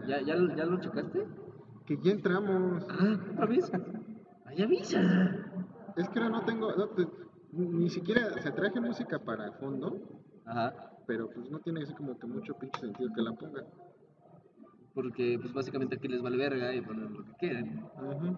[0.08, 0.20] ya.
[0.20, 1.26] ¿Ya, ya, lo- ya lo checaste?
[1.86, 2.86] Que ya entramos.
[2.90, 3.72] Ah, otra vez.
[4.46, 5.02] Ay, avisa.
[5.96, 7.08] Es que ahora no tengo, no te-
[7.52, 10.00] ni siquiera, se traje música para fondo,
[10.46, 10.74] Ajá.
[11.06, 13.64] pero pues no tiene así como que mucho pinche sentido que la ponga.
[14.94, 17.84] Porque, pues básicamente aquí les vale verga y ponen lo que quieren.
[18.02, 18.38] Ujú.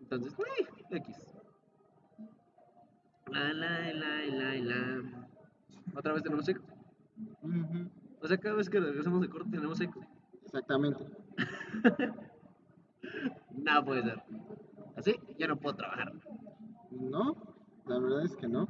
[0.00, 1.16] Entonces, eh, X.
[3.30, 5.28] La, la, la, la, la.
[5.94, 6.62] Otra vez tenemos eco.
[7.42, 7.88] Ujú.
[8.20, 10.00] O sea, cada vez que regresamos de corte tenemos eco.
[10.48, 11.04] Exactamente.
[13.52, 14.22] No puede ser.
[14.96, 16.12] Así, ya no puedo trabajar.
[16.90, 17.34] No,
[17.86, 18.68] la verdad es que no.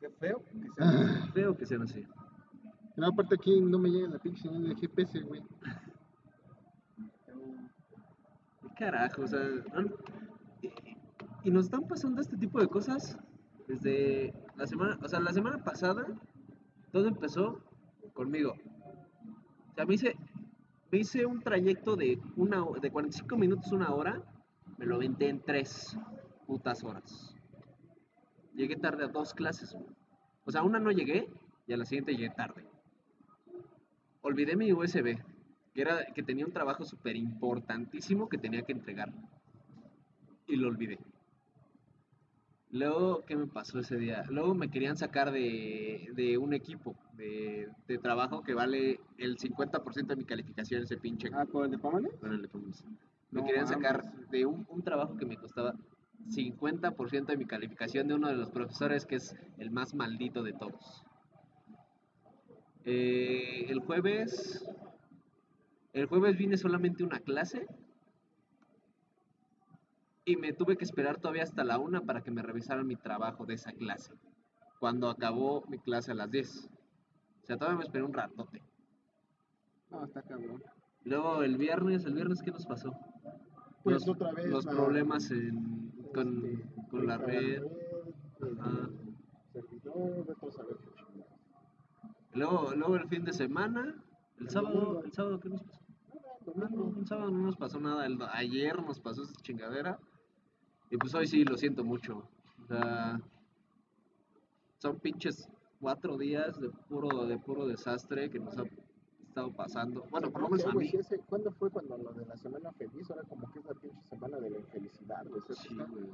[0.00, 0.70] Qué feo que sea.
[0.78, 2.06] Ah, Feo que sean así.
[2.96, 5.42] no, aparte aquí no me llega la pinche señal de GPS, güey.
[8.62, 9.22] ¿Qué carajo?
[9.22, 9.40] O sea,
[11.42, 13.18] y nos están pasando este tipo de cosas
[13.68, 16.06] desde la semana, o sea, la semana pasada
[16.92, 17.60] todo empezó
[18.14, 18.54] conmigo.
[19.76, 20.16] Sea, me hice,
[20.90, 24.22] me hice un trayecto de una de 45 minutos, una hora,
[24.78, 25.98] me lo aventé en tres
[26.46, 27.36] putas horas.
[28.54, 29.76] Llegué tarde a dos clases.
[30.46, 31.28] O sea, una no llegué
[31.66, 32.64] y a la siguiente llegué tarde.
[34.22, 35.18] Olvidé mi USB,
[35.74, 39.12] que, era, que tenía un trabajo súper importantísimo que tenía que entregar.
[40.46, 40.98] Y lo olvidé.
[42.70, 44.24] Luego, ¿qué me pasó ese día?
[44.30, 50.06] Luego me querían sacar de, de un equipo de, de trabajo que vale el 50%
[50.06, 52.08] de mi calificación, ese pinche Ah, ¿con el de Pamela?
[52.20, 52.48] con el de.
[53.30, 55.74] Me No querían sacar de un, un trabajo que me costaba
[56.28, 60.52] 50% de mi calificación de uno de los profesores que es el más maldito de
[60.52, 61.04] todos.
[62.84, 64.64] Eh, el jueves.
[65.92, 67.66] El jueves vine solamente una clase.
[70.24, 73.46] Y me tuve que esperar todavía hasta la una para que me revisaran mi trabajo
[73.46, 74.12] de esa clase.
[74.80, 76.68] Cuando acabó mi clase a las 10.
[77.46, 78.60] O sea, todavía me esperé un ratote.
[79.90, 80.60] No, está cabrón.
[81.04, 82.92] Luego el viernes, ¿el viernes qué nos pasó?
[83.84, 87.62] Pues los, otra vez los la- problemas en- con, Este, con la ahorita red.
[87.62, 88.88] el Ajá.
[89.52, 90.26] servidor.
[92.34, 93.94] Luego, luego el fin de semana,
[94.40, 95.80] el sábado, el sábado ¿qué nos pasó?
[96.56, 99.98] Ah, no, el sábado no nos pasó nada, el, ayer nos pasó esa chingadera.
[100.90, 102.28] Y pues hoy sí, lo siento mucho.
[102.62, 103.20] O sea,
[104.78, 105.48] son pinches
[105.80, 108.64] cuatro días de puro, de puro desastre que nos ha
[109.26, 110.04] estado pasando.
[110.10, 110.90] Bueno, por lo menos a güey, mí.
[110.90, 113.10] sí, ese- ¿Cuándo fue cuando lo de la semana feliz?
[113.10, 115.42] Ahora como que es la pinche semana de la infelicidad, güey.
[115.48, 116.04] sí, Sí, está, güey.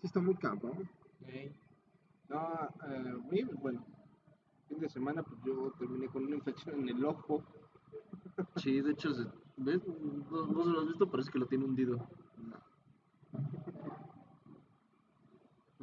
[0.00, 0.88] sí está muy cabrón.
[2.28, 3.84] No, eh, mí, bueno,
[4.68, 7.42] fin de semana pues yo terminé con una infección en el ojo.
[8.56, 9.10] Sí, de hecho,
[9.56, 9.80] ¿ves?
[10.30, 12.06] No, no se lo has visto, parece que lo tiene hundido.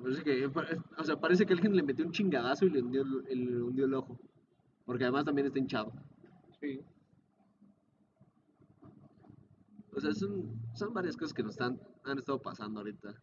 [0.06, 3.43] Parece que, o sea, parece que alguien le metió un chingadazo y le hundió el,
[3.43, 4.20] le hundió el ojo.
[4.86, 5.91] Porque además también está hinchado.
[6.60, 6.80] Sí.
[9.95, 13.16] O sea, son, son varias cosas que nos están, han estado pasando ahorita.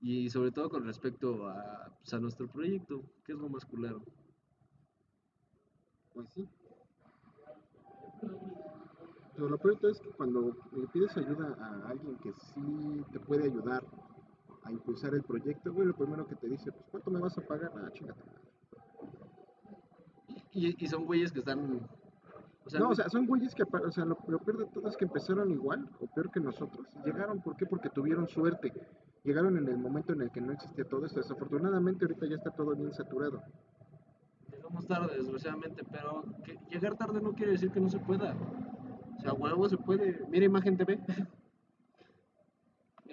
[0.00, 4.02] Y sobre todo con respecto a, pues, a nuestro proyecto, que es lo más culero.
[6.12, 6.48] Pues sí.
[9.36, 13.04] Pero lo peor de todo es que cuando le pides ayuda a alguien que sí
[13.12, 13.84] te puede ayudar
[14.64, 17.42] a impulsar el proyecto, güey, lo primero que te dice, pues, ¿cuánto me vas a
[17.42, 17.72] pagar?
[17.76, 18.20] Ah, chingate.
[20.52, 21.80] Y, y son güeyes que están...
[22.64, 24.88] O sea, no, o sea, son güeyes que, o sea, lo, lo peor de todo
[24.88, 26.86] es que empezaron igual o peor que nosotros.
[27.04, 27.66] Llegaron, ¿por qué?
[27.66, 28.72] Porque tuvieron suerte.
[29.24, 31.18] Llegaron en el momento en el que no existía todo esto.
[31.18, 33.42] Desafortunadamente ahorita ya está todo bien saturado.
[34.52, 38.36] Llegamos tarde, desgraciadamente, pero que llegar tarde no quiere decir que no se pueda.
[39.18, 40.24] O sea, huevo se puede.
[40.28, 41.00] Mira Imagen TV.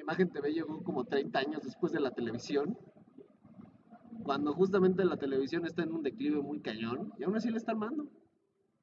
[0.10, 2.76] Imagen TV llegó como 30 años después de la televisión.
[4.24, 7.14] Cuando justamente la televisión está en un declive muy cañón.
[7.20, 8.10] Y aún así le está armando.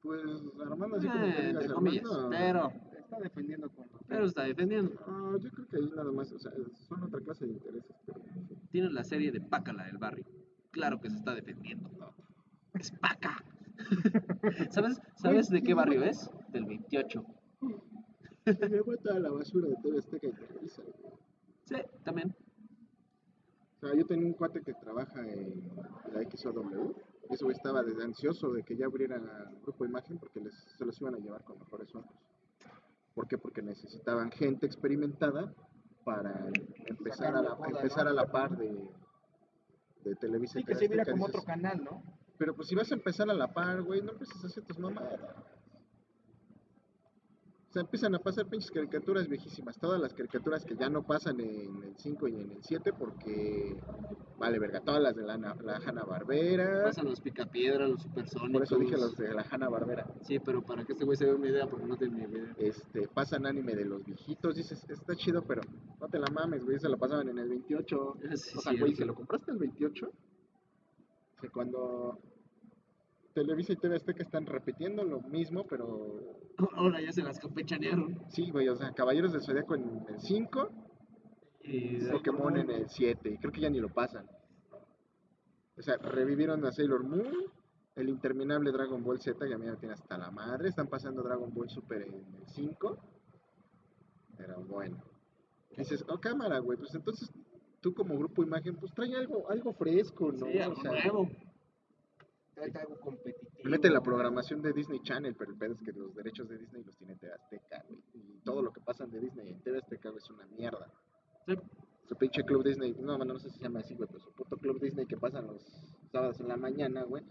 [0.01, 0.21] Pues
[0.65, 2.05] Armando, así como Eh, que digas, entre comillas.
[2.05, 4.93] Armando, Pero, Está defendiendo con pero está defendiendo.
[5.05, 6.51] no, yo creo que ahí nada más, o sea,
[6.87, 7.95] son otra clase de intereses.
[8.71, 10.25] Pero, la serie de Pácala del barrio.
[10.71, 11.89] Claro que se está defendiendo.
[12.73, 13.43] Es Paca.
[14.71, 16.29] ¿Sabes, ¿Sabes de qué barrio es?
[16.49, 17.25] Del 28.
[18.53, 20.83] Se me fue toda la basura de TV Azteca y Televisa.
[21.65, 22.35] Sí, también.
[23.77, 25.63] O sea, yo tenía un cuate que trabaja en
[26.13, 26.95] la XOW.
[27.29, 30.85] Y güey estaba desde ansioso de que ya abriera el grupo Imagen porque les, se
[30.85, 32.13] los iban a llevar con mejores sueldos.
[33.13, 33.37] ¿Por qué?
[33.37, 35.53] Porque necesitaban gente experimentada
[36.05, 36.49] para
[36.85, 38.11] empezar a la, empezar ¿no?
[38.11, 38.89] a la par de,
[40.05, 42.01] de Televisa Sí, y que se viera como dices, otro canal, ¿no?
[42.37, 44.79] Pero pues si vas a empezar a la par, güey, no empieces a hacer tus
[44.79, 45.19] mamadas.
[47.79, 49.77] Empiezan a pasar pinches caricaturas viejísimas.
[49.77, 53.75] Todas las caricaturas que ya no pasan en el 5 y en el 7 porque.
[54.37, 54.81] Vale, verga.
[54.81, 56.83] Todas las de la, la Hanna Barbera.
[56.83, 58.51] Pasan los picapiedras, los supersónicos.
[58.51, 60.05] Por eso dije los de la Hanna Barbera.
[60.21, 62.55] Sí, pero para que este güey se dé una idea, porque no tiene ni idea.
[62.57, 64.55] Este, pasan anime de los viejitos.
[64.55, 65.61] Dices, está chido, pero
[65.99, 66.79] no te la mames, güey.
[66.79, 68.17] Se lo pasaban en el 28.
[68.35, 68.95] Sí, o sea, güey.
[68.95, 70.11] ¿se lo compraste el 28?
[71.41, 72.19] Que cuando
[73.37, 76.17] Televisa y TV Azteca están repitiendo lo mismo, pero
[76.75, 78.19] Ahora ya se las campechanearon.
[78.29, 80.69] sí, güey, o sea, Caballeros del Zodíaco en el 5,
[81.61, 84.25] Y Pokémon en el 7, y creo que ya ni lo pasan.
[85.77, 87.31] O sea, revivieron a Sailor Moon,
[87.95, 91.21] el interminable Dragon Ball Z, que a mí me tiene hasta la madre, están pasando
[91.21, 92.97] Dragon Ball Super en el 5.
[94.35, 94.97] Pero bueno.
[95.77, 97.31] Dices, oh cámara, güey, pues entonces
[97.81, 100.47] tú como grupo imagen, pues trae algo, algo fresco, ¿no?
[100.47, 101.29] Sí, O sea, nuevo.
[102.57, 103.69] Trata algo competitivo.
[103.69, 106.83] Mete la programación de Disney Channel, pero el pedo es que los derechos de Disney
[106.83, 108.01] los tiene TV Azteca, güey.
[108.15, 110.91] Y todo lo que pasan de Disney en TV Azteca es una mierda.
[111.45, 111.53] Sí.
[112.09, 114.57] Su pinche club Disney, no, no sé si se llama así, güey, pero su puto
[114.57, 115.61] club Disney que pasan los
[116.11, 117.23] sábados en la mañana, güey.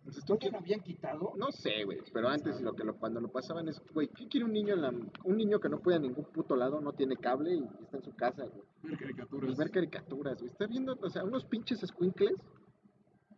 [0.00, 1.32] Entonces, ¿tú que lo habían quitado?
[1.36, 4.44] No sé, güey, pero antes lo que lo, cuando lo pasaban es, güey, ¿qué quiere
[4.44, 4.92] un niño en la,
[5.24, 8.02] un niño que no puede a ningún puto lado, no tiene cable y está en
[8.02, 8.64] su casa, güey?
[8.82, 9.50] Ver caricaturas.
[9.50, 10.50] Y ver caricaturas, güey.
[10.50, 12.34] Está viendo, o sea, unos pinches squinkles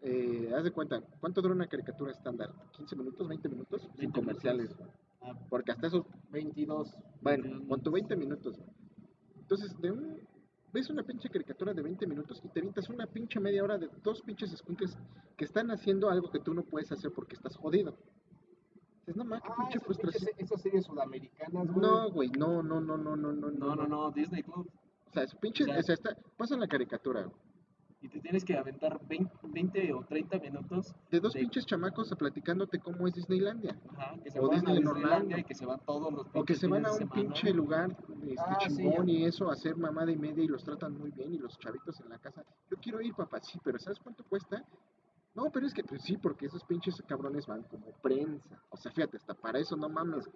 [0.04, 2.52] eh, haz de cuenta, ¿cuánto dura una caricatura estándar?
[2.76, 3.82] ¿15 minutos, 20 minutos?
[3.82, 4.94] 20 sin comerciales, minutos.
[5.20, 5.38] Ah.
[5.48, 8.60] Porque hasta esos 22, bueno, con tu 20 minutos.
[9.38, 10.18] Entonces, de un,
[10.72, 13.88] ves una pinche caricatura de 20 minutos y te avientas una pinche media hora de
[14.02, 14.98] dos pinches escuintes
[15.36, 17.96] que están haciendo algo que tú no puedes hacer porque estás jodido.
[19.06, 20.30] Dices, no ah, pinche esas frustración.
[20.36, 21.80] Esas series sudamericanas, güey.
[21.80, 23.50] No, güey, no, no, no, no, no, no.
[23.50, 24.68] No, no, no, Disney Club.
[25.06, 27.51] O sea, es pinche, o sea, está, pasa en la caricatura, güey
[28.02, 30.92] y te tienes que aventar 20, 20 o 30 minutos.
[31.10, 33.76] De dos de- pinches chamacos platicándote cómo es Disneylandia.
[33.96, 36.44] Ajá, que se o van Disney a Disneylandia y que se van todos los O
[36.44, 37.14] que pinches se van a un semana.
[37.14, 39.12] pinche lugar este, Ah, sí, chingón ya.
[39.12, 42.00] y eso, a hacer mamada y media y los tratan muy bien y los chavitos
[42.00, 42.44] en la casa.
[42.70, 44.64] Yo quiero ir, papá, sí, pero ¿sabes cuánto cuesta?
[45.34, 48.60] No, pero es que pues sí, porque esos pinches cabrones van como prensa.
[48.70, 50.28] O sea, fíjate, hasta para eso no mames.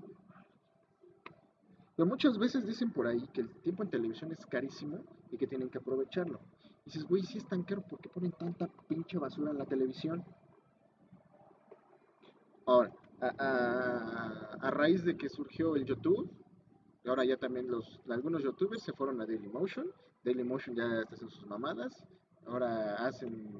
[1.96, 5.00] Pero muchas veces dicen por ahí que el tiempo en televisión es carísimo
[5.32, 6.38] y que tienen que aprovecharlo.
[6.86, 10.24] Dices, güey, si es tan caro, ¿por qué ponen tanta pinche basura en la televisión?
[12.64, 16.30] Ahora, a, raíz de que surgió el YouTube,
[17.04, 19.86] ahora ya también los algunos youtubers se fueron a Dailymotion.
[20.24, 21.92] Dailymotion ya está haciendo sus mamadas.
[22.46, 23.50] Ahora hacen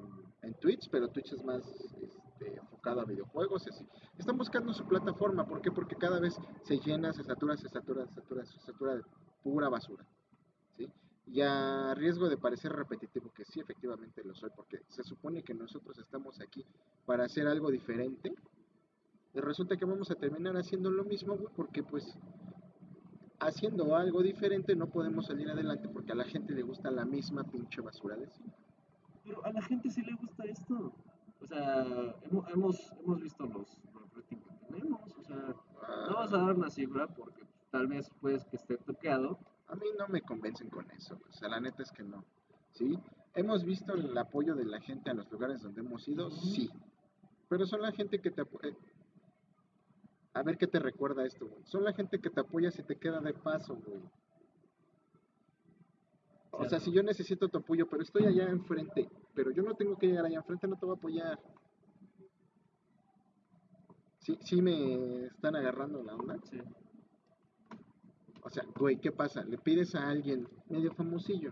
[0.41, 1.63] en Twitch, pero Twitch es más
[2.01, 3.85] este, enfocado a videojuegos y así.
[4.17, 5.69] Están buscando su plataforma, ¿por qué?
[5.69, 9.03] Porque cada vez se llena, se satura, se satura, se satura, se satura de
[9.43, 10.05] pura basura.
[11.27, 15.53] Y a riesgo de parecer repetitivo, que sí efectivamente lo soy, porque se supone que
[15.53, 16.65] nosotros estamos aquí
[17.05, 18.33] para hacer algo diferente.
[19.33, 22.17] Y resulta que vamos a terminar haciendo lo mismo, güey, porque pues
[23.39, 27.43] haciendo algo diferente no podemos salir adelante porque a la gente le gusta la misma
[27.43, 28.53] pinche basura de cine.
[29.23, 30.93] Pero a la gente sí le gusta esto.
[31.41, 33.77] O sea, hemos, hemos, hemos visto los,
[34.15, 35.01] los que tenemos.
[35.17, 35.55] O sea,
[36.09, 39.37] no vas a dar una cifra porque tal vez puedes que esté truqueado.
[39.67, 42.23] A mí no me convencen con eso, o sea, la neta es que no.
[42.71, 42.97] ¿Sí?
[43.33, 46.31] ¿Hemos visto el apoyo de la gente a los lugares donde hemos ido?
[46.31, 46.69] Sí.
[47.49, 48.75] Pero son la gente que te apoya.
[50.33, 51.63] A ver qué te recuerda esto, güey.
[51.65, 54.01] Son la gente que te apoya si te queda de paso, güey.
[56.51, 59.97] O sea, si yo necesito tu apoyo, pero estoy allá enfrente, pero yo no tengo
[59.97, 61.39] que llegar allá enfrente, no te voy a apoyar.
[64.19, 66.37] Sí, sí me están agarrando la onda.
[66.49, 66.59] Sí.
[68.47, 69.43] O sea, güey, ¿qué pasa?
[69.43, 71.51] Le pides a alguien medio famosillo,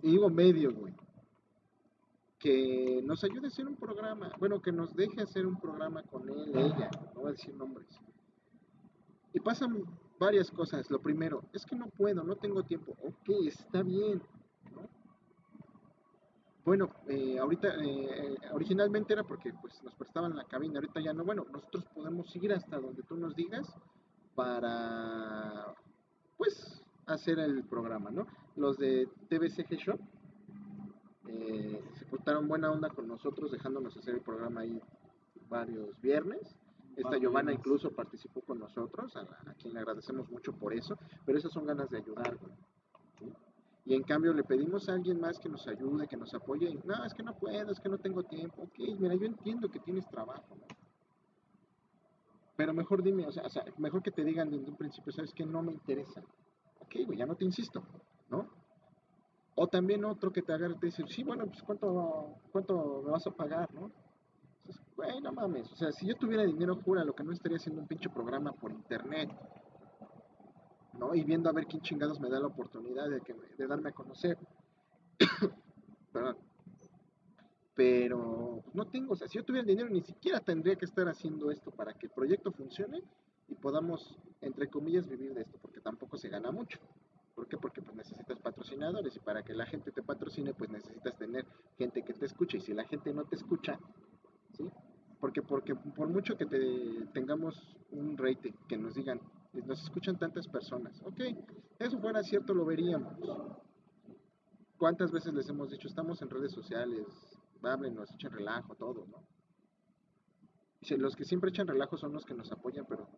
[0.00, 0.94] y digo medio, güey,
[2.38, 6.26] que nos ayude a hacer un programa, bueno, que nos deje hacer un programa con
[6.30, 7.86] él, ella, no voy a decir nombres.
[9.34, 9.84] Y pasan
[10.18, 10.90] varias cosas.
[10.90, 12.96] Lo primero, es que no puedo, no tengo tiempo.
[13.02, 14.22] Ok, está bien,
[14.74, 14.88] ¿no?
[16.64, 21.26] Bueno, eh, ahorita, eh, originalmente era porque pues nos prestaban la cabina, ahorita ya no.
[21.26, 23.70] Bueno, nosotros podemos ir hasta donde tú nos digas
[24.34, 25.74] para,
[26.36, 28.26] pues, hacer el programa, ¿no?
[28.56, 30.00] Los de TVCG Shop
[31.28, 34.80] eh, se portaron buena onda con nosotros, dejándonos hacer el programa ahí
[35.48, 36.56] varios viernes.
[36.96, 40.96] Esta Giovanna incluso participó con nosotros, a, la- a quien le agradecemos mucho por eso,
[41.26, 42.52] pero esas son ganas de ayudar, güey.
[43.18, 43.32] ¿sí?
[43.84, 46.80] Y en cambio le pedimos a alguien más que nos ayude, que nos apoye, y
[46.84, 48.62] no, es que no puedo, es que no tengo tiempo.
[48.62, 50.66] Ok, mira, yo entiendo que tienes trabajo, ¿no?
[52.56, 55.32] Pero mejor dime, o sea, o sea, mejor que te digan desde un principio, sabes
[55.32, 56.22] que no me interesa.
[56.80, 57.82] Ok, güey, ya no te insisto,
[58.30, 58.48] ¿no?
[59.54, 63.10] O también otro que te agarre y te dice, sí, bueno, pues cuánto, cuánto me
[63.10, 63.90] vas a pagar, ¿no?
[64.96, 67.82] Güey, no mames, o sea, si yo tuviera dinero, jura lo que no estaría haciendo
[67.82, 69.30] un pinche programa por internet.
[70.98, 71.14] ¿no?
[71.14, 73.92] Y viendo a ver quién chingados me da la oportunidad de, que de darme a
[73.92, 74.38] conocer.
[76.12, 76.36] Perdón.
[77.76, 81.06] Pero no tengo, o sea, si yo tuviera el dinero ni siquiera tendría que estar
[81.08, 83.02] haciendo esto para que el proyecto funcione
[83.48, 86.78] y podamos, entre comillas, vivir de esto, porque tampoco se gana mucho.
[87.34, 87.58] ¿Por qué?
[87.58, 91.44] Porque pues necesitas patrocinadores y para que la gente te patrocine, pues necesitas tener
[91.76, 93.78] gente que te escuche y si la gente no te escucha,
[94.56, 94.64] ¿sí?
[95.20, 96.58] Porque, porque por mucho que te
[97.12, 99.20] tengamos un rating, que nos digan,
[99.52, 101.20] nos escuchan tantas personas, ok,
[101.78, 103.12] eso fuera cierto, lo veríamos.
[104.78, 107.06] ¿Cuántas veces les hemos dicho, estamos en redes sociales,
[107.62, 109.22] háblenos, echen relajo, todo, ¿no?
[110.80, 113.08] Si- los que siempre echan relajo son los que nos apoyan, pero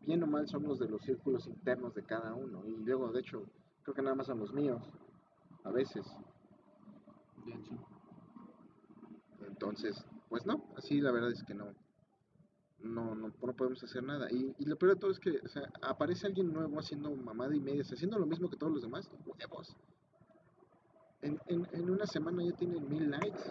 [0.00, 2.66] bien o mal son los de los círculos internos de cada uno.
[2.66, 3.44] Y luego, de hecho,
[3.82, 4.82] creo que nada más son los míos,
[5.64, 6.06] a veces.
[7.44, 7.76] De hecho.
[9.46, 11.74] Entonces, pues no, así la verdad es que no.
[12.82, 14.28] No, no, no podemos hacer nada.
[14.30, 17.54] Y, y lo peor de todo es que, o sea, aparece alguien nuevo haciendo mamada
[17.54, 19.08] y media, o sea, haciendo lo mismo que todos los demás.
[19.24, 19.74] Huevos.
[21.22, 23.42] En, en, en una semana ya tienen mil likes.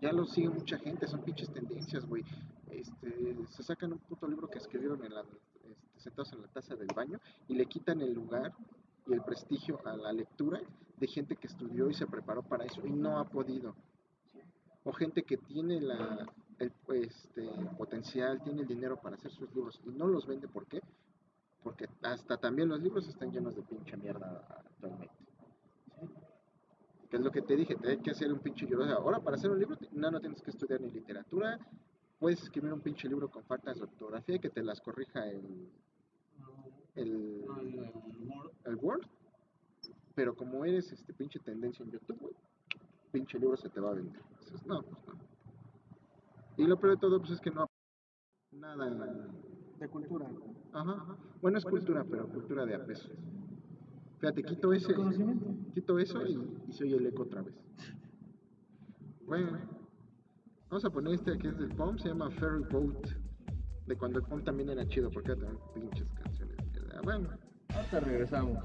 [0.00, 2.24] Ya lo sigue mucha gente, son pinches tendencias, güey.
[2.70, 6.74] Este, se sacan un puto libro que escribieron en la, este, sentados en la taza
[6.74, 8.52] del baño y le quitan el lugar
[9.06, 10.60] y el prestigio a la lectura
[10.96, 13.74] de gente que estudió y se preparó para eso y no ha podido
[14.84, 16.26] o gente que tiene la,
[16.58, 20.66] el este, potencial, tiene el dinero para hacer sus libros y no los vende, ¿por
[20.66, 20.80] qué?
[21.62, 25.29] Porque hasta también los libros están llenos de pinche mierda actualmente.
[27.10, 28.84] Que es lo que te dije, te hay que hacer un pinche libro.
[28.84, 31.58] Ahora para hacer un libro no, no tienes que estudiar ni literatura,
[32.18, 35.68] puedes escribir un pinche libro con faltas de ortografía y que te las corrija el,
[36.94, 38.50] el, No, el, el Word.
[38.64, 39.06] el Word,
[40.14, 42.34] pero como eres este pinche tendencia en YouTube,
[43.10, 44.22] pinche libro se te va a vender.
[44.30, 45.14] Entonces, no, pues no.
[46.56, 47.66] Y lo peor de todo, pues es que no
[48.52, 48.88] nada.
[49.78, 50.26] De cultura.
[50.72, 51.16] Ajá.
[51.40, 53.08] Bueno, es cultura, pero cultura de a peso.
[54.20, 54.94] Fíjate, quito ese,
[55.72, 56.38] quito eso y,
[56.68, 57.54] y se oye el eco otra vez.
[59.26, 59.58] Bueno,
[60.68, 63.08] vamos a poner este que es del POM, se llama Ferry Boat.
[63.86, 66.56] De cuando el POM también era chido, porque era también pinches canciones.
[67.02, 67.30] Bueno,
[67.74, 68.58] Ahorita regresamos.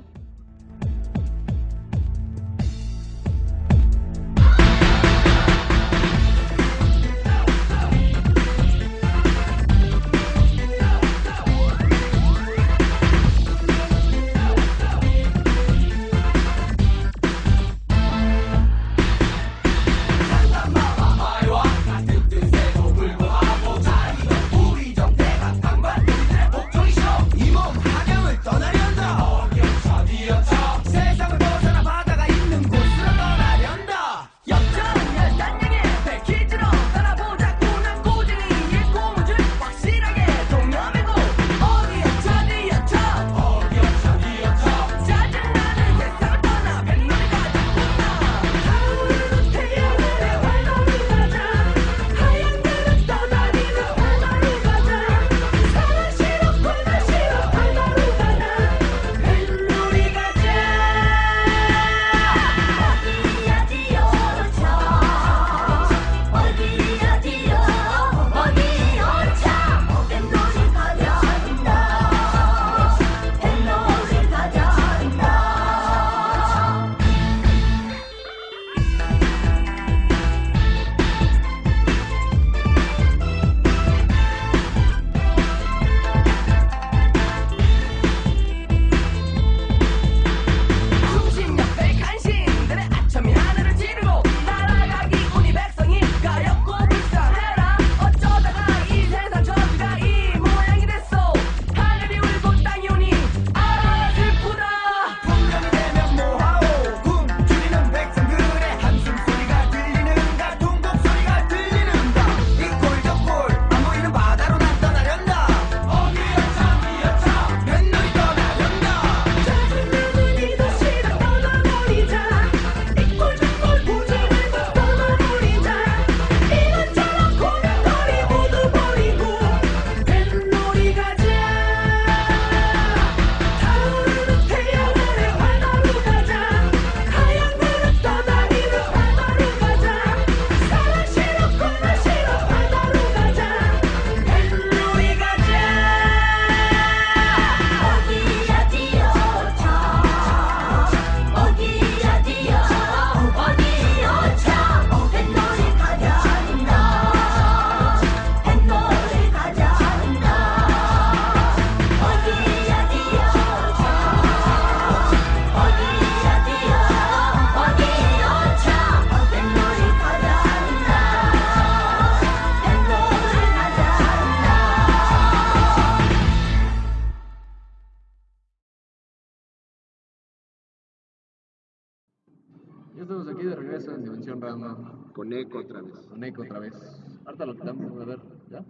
[187.25, 188.19] Ahorita lo quitamos, a ver,
[188.49, 188.63] ¿ya?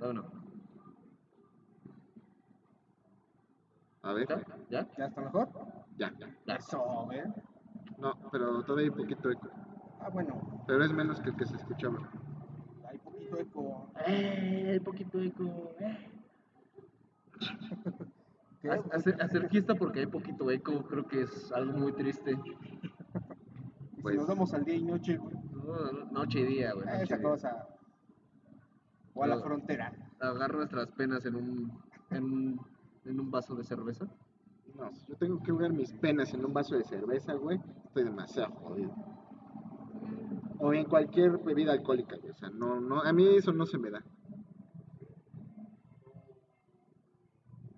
[0.00, 0.24] No, no.
[4.02, 4.44] A ver, ¿Ya?
[4.70, 4.88] ¿Ya?
[4.96, 5.48] ¿Ya está mejor?
[5.96, 6.54] ya, ya.
[6.56, 7.34] Eso, ¿ven?
[7.98, 9.48] No, pero todavía hay poquito eco.
[10.00, 12.08] Ah, bueno, Pero es menos que el que se escuchaba.
[12.88, 13.90] hay poquito eco.
[14.06, 14.72] ¡Eh!
[14.74, 15.74] El poquito eco.
[15.80, 16.10] ¡Eh!
[19.50, 22.36] Fiesta porque hay poquito eco, creo que es algo muy triste.
[24.06, 26.86] Pues- si nos vamos al día y noche, güey, No, no, noche y día, güey.
[26.86, 27.28] noche y esa día.
[27.28, 27.68] cosa.
[29.14, 29.92] O a la frontera.
[30.20, 31.72] Agarrar nuestras penas en un,
[32.10, 32.60] en un,
[33.04, 34.06] en un vaso de cerveza.
[34.76, 38.04] No, si yo tengo que jugar mis penas en un vaso de cerveza, güey, estoy
[38.04, 38.94] demasiado jodido.
[40.58, 42.30] O en cualquier bebida alcohólica, güey.
[42.30, 44.04] O sea, no, no, a mí eso no se me da.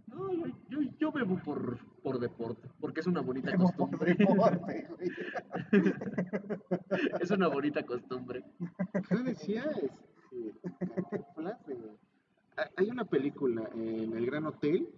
[0.08, 4.14] No, yo, yo, yo bebo por, por deporte, porque es una bonita costumbre.
[4.14, 5.10] deporte, güey.
[7.20, 8.44] es una bonita costumbre.
[9.08, 9.64] ¿Qué decía?
[9.70, 10.54] Este,
[11.66, 11.98] de-
[12.56, 14.88] Hay- Hay una película en El Gran Hotel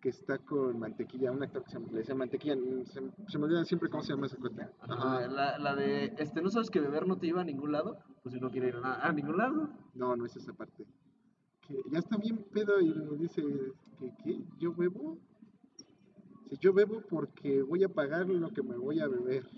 [0.00, 2.56] que está con Mantequilla, un actor que se llama, le decía Mantequilla,
[2.86, 4.70] se, se me olvida siempre cómo se llama esa cuenta.
[4.80, 7.98] Ajá, la, la de, este, ¿no sabes que beber no te lleva a ningún lado?
[8.22, 9.68] Pues si no quiere ir a, a ningún lado.
[9.94, 10.86] No, no es esa parte.
[11.68, 13.42] Que ya está bien pedo y dice
[13.98, 14.40] que ¿qué?
[14.58, 15.18] ¿Yo bebo?
[16.50, 19.48] Si yo bebo porque voy a pagar lo que me voy a beber.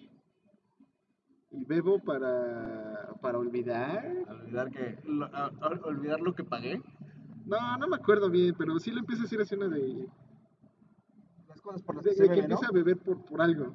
[1.51, 4.07] Y bebo para, para olvidar.
[4.29, 6.83] Olvidar que, lo- a- a- olvidar lo que pagué.
[7.47, 10.07] No, no me acuerdo bien, pero sí le empieza a decir así una de,
[11.49, 12.55] Las cosas por las de, que de se que bebe, ¿no?
[12.55, 13.75] empieza a beber por, por algo.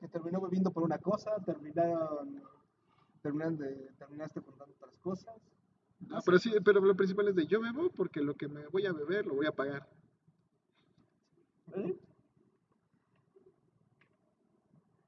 [0.00, 2.42] Que terminó bebiendo por una cosa, terminaron,
[3.22, 5.34] terminan de, terminaste contando otras cosas.
[6.00, 8.84] No, pero sí, pero lo principal es de yo bebo porque lo que me voy
[8.86, 9.88] a beber lo voy a pagar.
[11.72, 11.98] ¿Eh?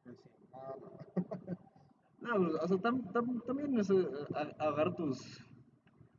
[0.04, 0.16] Pues
[0.52, 2.38] no, no.
[2.40, 5.44] No, o sea, tam- tam- también es, eh, a- agarrar tus,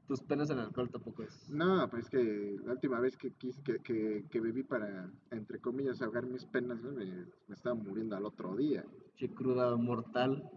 [0.08, 1.50] tus penas en alcohol tampoco es.
[1.50, 5.60] No, pues es que la última vez que quise que, que, que bebí para, entre
[5.60, 7.06] comillas, ahogar mis penas, me,
[7.48, 8.86] me estaba muriendo al otro día.
[9.16, 10.50] Che cruda mortal.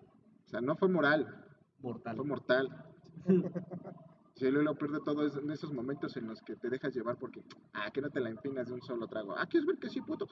[0.44, 1.44] O sea, no fue moral,
[1.81, 2.16] Mortal.
[2.16, 2.69] fue mortal.
[4.41, 6.95] Sí, lo, lo peor de todo es en esos momentos en los que te dejas
[6.95, 7.43] llevar porque,
[7.75, 9.35] ah, que no te la empinas de un solo trago.
[9.37, 10.27] Ah, ¿quieres ver que sí, puto?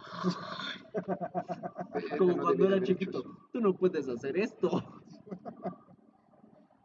[2.18, 3.22] Como No cuando era chiquito.
[3.52, 5.02] Tú no puedes hacer esto.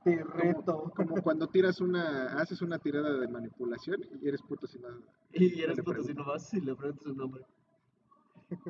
[0.04, 0.91] Te reto.
[0.94, 4.98] Como cuando tiras una, haces una tirada de manipulación y eres puto sin nada.
[5.32, 7.45] Y eres puto si no vas y le preguntas su nombre.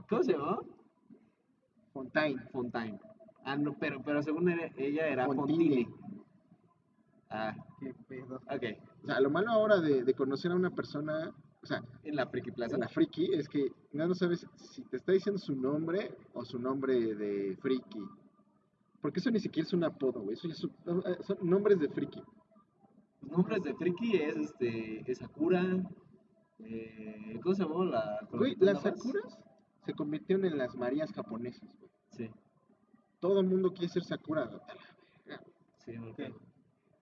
[0.08, 0.62] ¿Cómo se llamaba?
[1.92, 2.40] Fontaine.
[2.52, 3.00] Fontaine.
[3.46, 4.48] Ah, no, pero, pero según
[4.78, 5.86] ella era Fontine.
[5.86, 6.23] Fontine.
[7.36, 8.36] Ah, Qué pedo.
[8.36, 8.64] ok.
[9.04, 12.28] O sea, lo malo ahora de, de conocer a una persona, o sea, En la
[12.28, 12.76] Friki Plaza.
[12.76, 16.46] en la friki, es que no, no sabes si te está diciendo su nombre o
[16.46, 18.04] su nombre de friki.
[19.02, 20.36] Porque eso ni siquiera es un apodo, güey.
[20.36, 22.22] Eso ya es un- eh, son nombres de friki.
[23.22, 25.10] Los nombres de Friki es este.
[25.12, 25.64] Es Sakura.
[26.60, 28.28] Eh, ¿Cómo se llamaba la.
[28.32, 29.40] Güey, las sakuras
[29.86, 31.90] se convirtieron en las marías japonesas, güey.
[32.12, 32.30] Sí,
[33.20, 34.50] Todo el mundo quiere ser sakura.
[35.86, 36.40] sí, acuerdo.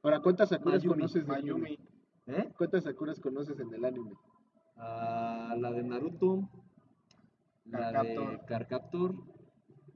[0.04, 1.80] Ahora, ¿cuántas sakuras Mayumi, conoces del Mayumi.
[2.28, 2.50] ¿Eh?
[2.58, 4.14] ¿Cuántas sakuras conoces en el anime?
[4.78, 6.50] Ah, la de Naruto.
[7.66, 8.46] La de Carcaptor.
[8.46, 9.16] Carcaptor.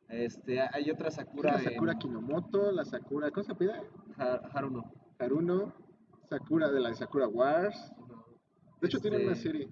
[0.09, 1.53] Este, hay otra Sakura.
[1.53, 3.53] la Sakura en Kinomoto, la Sakura, ¿cómo se?
[4.17, 4.91] Ha- Haruno.
[5.17, 5.73] Haruno,
[6.29, 7.91] Sakura de la de Sakura Wars.
[8.81, 9.69] De hecho, tiene Este, una serie.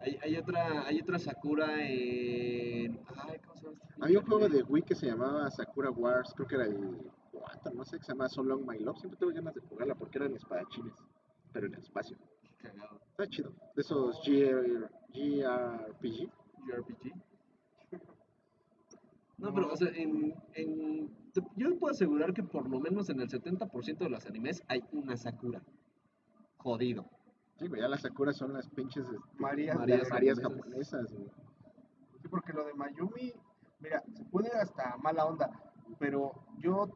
[0.00, 3.00] Hay, hay otra, hay otra Sakura en.
[3.16, 4.62] Ay, ¿cómo se llama este Había un juego de?
[4.64, 6.98] Wii que se llamaba Sakura Wars, creo que era el
[7.42, 8.98] 4, no sé, que se llamaba So Long My Love.
[8.98, 10.94] Siempre tuve ganas de jugarla porque eran espadachines,
[11.52, 12.16] pero en el espacio.
[12.58, 13.00] Cagado.
[13.10, 13.52] Está chido.
[13.74, 16.30] De esos GR, GRPG.
[16.66, 17.12] JRPG.
[19.38, 23.20] No, pero, o sea, en, en, te- yo puedo asegurar que por lo menos en
[23.20, 25.60] el 70% de los animes hay una Sakura.
[26.58, 27.06] Jodido.
[27.58, 31.08] Sí, güey, ya las Sakuras son las pinches este, Marías, Marías Marías japonesas.
[31.08, 31.30] japonesas, güey.
[32.20, 33.32] Sí, porque lo de Mayumi,
[33.80, 35.50] mira, se puede ir hasta mala onda,
[35.98, 36.88] pero yo,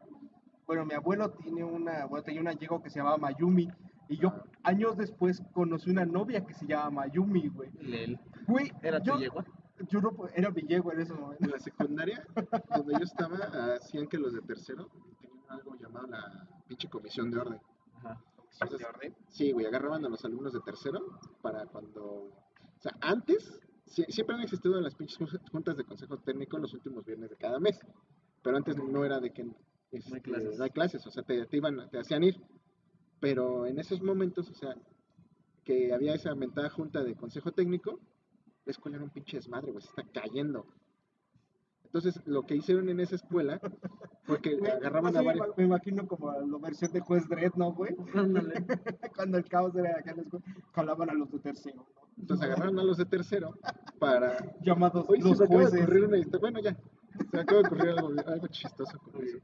[0.67, 3.69] bueno, mi abuelo tiene una, bueno, tenía una yegua que se llamaba Mayumi,
[4.09, 4.33] y yo
[4.63, 7.71] años después conocí una novia que se llama Mayumi, güey.
[7.81, 8.19] Lel.
[8.47, 9.45] Güey, ¿Era yo, tu yegua?
[9.89, 11.49] Yo no, era mi yegua en ese En momento.
[11.49, 12.27] la secundaria,
[12.75, 13.37] donde yo estaba,
[13.77, 14.89] hacían que los de tercero
[15.21, 17.61] tenían algo llamado la pinche comisión de orden.
[17.97, 18.21] Ajá.
[18.63, 18.87] Entonces,
[19.29, 21.01] Sí, güey, agarraban a los alumnos de tercero
[21.43, 22.03] para cuando...
[22.03, 26.73] O sea, antes sie- siempre han existido las pinches jun- juntas de consejo técnico los
[26.73, 27.79] últimos viernes de cada mes,
[28.43, 29.45] pero antes no era de que
[29.97, 30.61] este, hay clases.
[30.61, 32.41] hay clases, o sea, te, te iban, te hacían ir.
[33.21, 34.77] Pero en esos momentos, o sea,
[35.65, 38.01] que había esa mentada junta de consejo técnico,
[38.65, 40.67] la escuela era un pinche desmadre, güey, se está cayendo.
[41.85, 43.61] Entonces, lo que hicieron en esa escuela
[44.25, 45.57] fue que agarraban no a varios...
[45.57, 47.95] Me imagino como la versión de Juez Dredd, ¿no, güey?
[49.17, 52.07] Cuando el caos era acá en la escuela, jalaban a los de tercero, ¿no?
[52.19, 53.59] Entonces agarraron a los de tercero
[53.99, 54.37] para...
[54.61, 55.83] Llamados se los acaba de jueces.
[55.83, 56.39] ocurrir una.
[56.39, 56.77] Bueno, ya.
[57.31, 59.39] Se me acaba de ocurrir algo, algo chistoso con eso.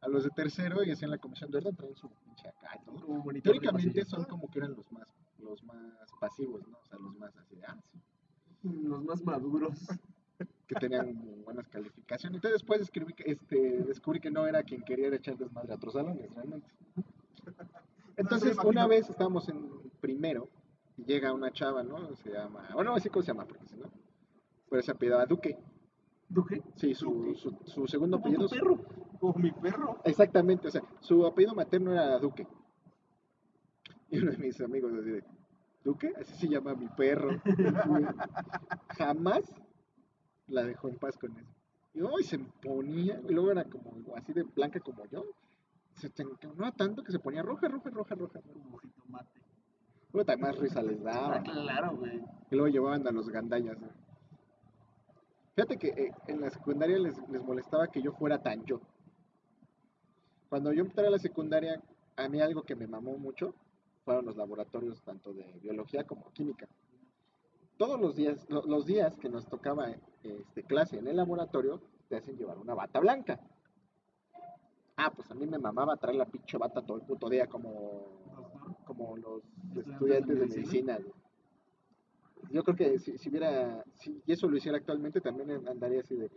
[0.00, 2.84] A los de tercero y hacían la comisión de orden, traen su pinche acá y
[2.84, 3.00] todo.
[3.00, 4.04] Como pasillo.
[4.04, 5.08] son como que eran los más,
[5.38, 5.76] los más
[6.20, 6.78] pasivos, ¿no?
[6.78, 7.76] O sea, los más así de, ah,
[8.62, 9.74] sí, Los más maduros.
[10.68, 12.36] que tenían buenas calificaciones.
[12.36, 15.94] Entonces después descubrí que, este, descubrí que no era quien quería echar desmadre a otros
[15.94, 16.68] salones, realmente.
[18.16, 19.68] Entonces, una vez estábamos en
[20.00, 20.48] primero
[20.96, 22.14] y llega una chava, ¿no?
[22.16, 23.90] Se llama, bueno, no sé cómo se llama, porque si no,
[24.68, 25.56] pero se apellidaba Duque.
[26.28, 26.62] ¿Duque?
[26.76, 28.76] Sí, su, su, su segundo Como tu apellido.
[28.76, 28.97] perro.
[29.18, 29.98] Como mi perro.
[30.04, 32.46] Exactamente, o sea, su apellido materno era Duque.
[34.10, 35.24] Y uno de mis amigos así de,
[35.84, 36.12] ¿Duque?
[36.20, 37.40] Así se llama mi perro.
[38.98, 39.42] Jamás
[40.46, 41.50] la dejó en paz con eso.
[41.94, 45.24] Y hoy se ponía, y luego era como así de blanca como yo.
[45.94, 46.12] Se
[46.56, 48.40] no tanto que se ponía roja, roja, roja, roja.
[48.40, 49.40] Como jitomate.
[50.12, 51.36] Puta, más risa les daba.
[51.36, 52.22] Ah, claro, güey.
[52.50, 53.78] Y luego llevaban a los gandallas.
[53.80, 53.88] ¿no?
[55.54, 58.80] Fíjate que eh, en la secundaria les, les molestaba que yo fuera tan yo.
[60.48, 61.80] Cuando yo entré a la secundaria,
[62.16, 63.54] a mí algo que me mamó mucho
[64.04, 66.66] fueron los laboratorios tanto de biología como química.
[67.76, 69.90] Todos los días, lo- los días que nos tocaba
[70.22, 73.38] este, clase en el laboratorio, te hacen llevar una bata blanca.
[74.96, 78.06] Ah, pues a mí me mamaba traer la pinche bata todo el puto día como,
[78.84, 79.42] como los
[79.76, 80.98] estudiantes de medicina.
[82.50, 86.30] Yo creo que si, si hubiera, si eso lo hiciera actualmente, también andaría así de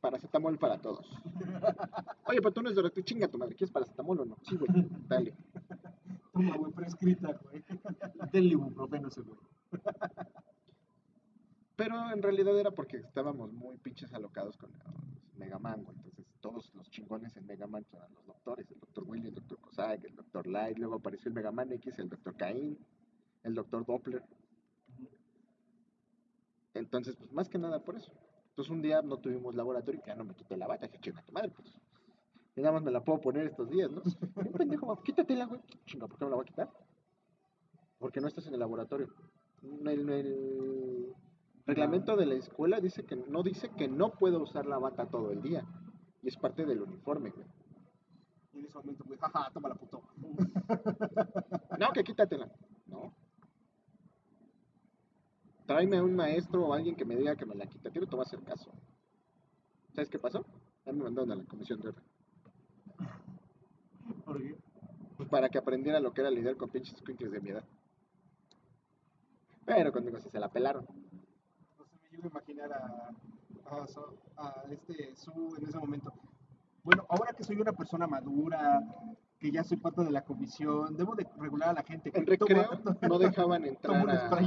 [0.00, 1.06] paracetamol para todos.
[2.26, 4.36] Oye, pero tú no es Dorothy, chinga tu madre, ¿quieres paracetamol o no?
[4.42, 4.70] Sí, güey,
[5.08, 5.34] dale.
[6.32, 7.64] Toma, güey, prescrita, güey.
[8.32, 9.38] Del ibuprofeno ese, güey.
[11.76, 15.96] Pero en realidad era porque estábamos muy pinches alocados con los Megaman, güey.
[15.96, 20.04] Entonces todos los chingones en Megaman eran los doctores, el doctor Willy, el doctor Cossack,
[20.04, 22.78] el doctor Light, luego apareció el Megaman X, el doctor Caín,
[23.42, 24.22] el doctor Doppler.
[26.74, 28.12] Entonces, pues más que nada por eso.
[28.56, 31.20] Entonces un día no tuvimos laboratorio y ya no me quité la bata, que chinga
[31.20, 31.78] tu madre, pues.
[32.56, 34.00] Y nada más me la puedo poner estos días, ¿no?
[34.34, 35.60] Un pendejo, quítatela, güey.
[35.84, 36.70] Chinga, ¿por qué me la voy a quitar?
[37.98, 39.08] Porque no estás en el laboratorio.
[39.62, 41.14] En el, el
[41.66, 45.32] reglamento de la escuela dice que no dice que no puedo usar la bata todo
[45.32, 45.62] el día.
[46.22, 47.46] Y es parte del uniforme, güey.
[48.54, 50.00] Y en ese momento, güey, jaja, toma la puto.
[51.78, 52.50] No, que quítatela.
[52.86, 53.12] No.
[55.66, 57.90] Tráeme a un maestro o alguien que me diga que me la quita.
[57.90, 58.70] Quiero te voy a hacer caso.
[59.94, 60.44] ¿Sabes qué pasó?
[60.84, 62.04] Ya me mandaron a la comisión de orden.
[64.24, 64.56] ¿Por qué?
[65.16, 67.64] Pues para que aprendiera lo que era lidiar con pinches squinkles de mi edad.
[69.64, 70.86] Pero conmigo sí se la pelaron.
[71.78, 73.10] No sé, me llego a imaginar a,
[73.64, 73.84] a,
[74.36, 76.12] a este Su en ese momento.
[76.84, 78.80] Bueno, ahora que soy una persona madura,
[79.38, 82.10] que ya soy parte de la comisión, debo de regular a la gente.
[82.14, 82.70] En toma- recreo
[83.08, 84.40] no dejaban entrar un a, a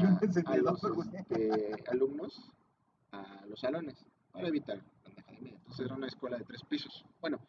[0.58, 2.52] los este, alumnos
[3.12, 4.80] a los salones para evitar.
[5.42, 7.06] Entonces era una escuela de tres pisos.
[7.22, 7.40] Bueno,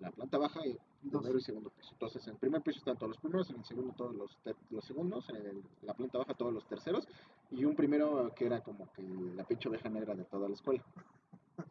[0.00, 1.90] la planta baja y primero y segundo piso.
[1.92, 4.38] Entonces en el primer piso están todos los primeros, en el segundo todos los,
[4.70, 7.06] los segundos, en el- la planta baja todos los terceros
[7.50, 10.82] y un primero que era como que la pinche oveja negra de toda la escuela.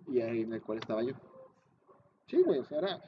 [0.08, 1.14] Y ahí en el cual estaba yo.
[2.28, 3.02] Sí, güey, o sea, era,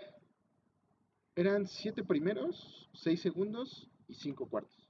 [1.35, 4.89] eran siete primeros, seis segundos y cinco cuartos.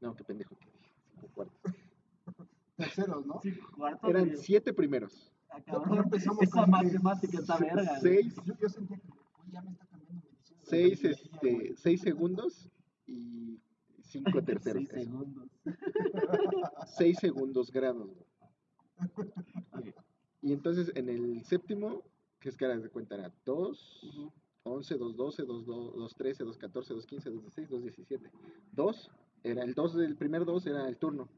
[0.00, 1.60] No, qué pendejo que dije, cinco cuartos.
[2.76, 3.40] terceros, ¿no?
[3.42, 4.06] Sí, cuarto.
[4.08, 4.36] Eran güey.
[4.38, 5.98] siete primeros, Ah, Ya cabrón.
[6.04, 7.82] empezamos Esa con- matemática está verga.
[8.00, 8.00] güey.
[8.00, 10.60] seis, Yo, yo sentía que, güey, ya me está cambiando medicina.
[10.60, 11.76] de seis, biología, este, güey.
[11.76, 12.68] seis segundos
[13.06, 13.60] y
[14.02, 14.84] cinco terceros.
[14.88, 15.48] Seis segundos.
[16.96, 18.08] Seis segundos grados.
[18.08, 19.94] güey.
[20.42, 22.02] Y entonces en el séptimo,
[22.38, 24.30] que es que ahora de cuenta era 2,
[24.70, 28.30] 11, 2, 12, 2, 2, 13, 2, 14, 2, 15, 2, 16, 2, 17.
[28.72, 29.10] 2,
[29.42, 31.28] era el 2 del primer 2 era el turno.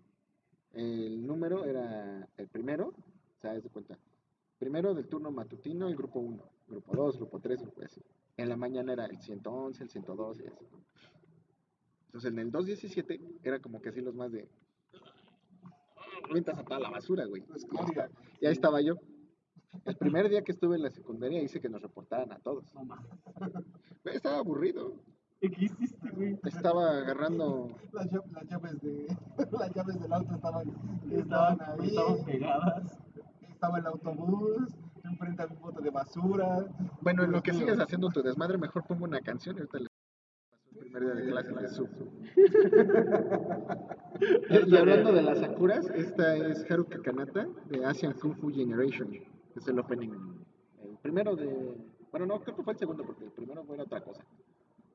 [0.73, 3.99] El número era el primero, o sea, es de cuenta.
[4.59, 8.01] Primero del turno matutino, el grupo 1, grupo 2, grupo 3, grupo así.
[8.37, 10.65] En la mañana era el 111, el 112 y así.
[12.07, 14.49] Entonces en el 217 era como que así los más de...
[16.31, 17.43] Mientras a toda la basura, güey.
[17.43, 17.67] Pues,
[18.41, 18.97] Y ahí estaba yo.
[19.85, 22.73] El primer día que estuve en la secundaria hice que nos reportaran a todos.
[22.75, 23.11] No mames.
[24.05, 24.95] Estaba aburrido.
[25.41, 26.39] ¿Qué hiciste, güey?
[26.45, 27.69] Estaba agarrando.
[27.93, 29.07] las, lla- las llaves de
[29.59, 30.69] las llaves del auto estaban,
[31.11, 31.89] estaban Estaban, ahí.
[31.89, 32.99] estaban pegadas.
[33.51, 34.69] Estaba el autobús,
[35.05, 36.67] enfrente había un bote de basura.
[37.01, 39.79] Bueno, en lo que Dios sigues haciendo tu desmadre, mejor pongo una canción y ahorita
[39.79, 39.89] paso
[40.71, 41.89] el primer día de clase de su.
[44.71, 49.11] Y hablando de las Sakuras, esta es Haruka Kanata de Asian Kung Fu Generation.
[49.57, 50.11] Es el opening
[51.03, 51.77] primero de.
[52.11, 54.23] Bueno, no, creo que fue el segundo porque el primero fue otra cosa.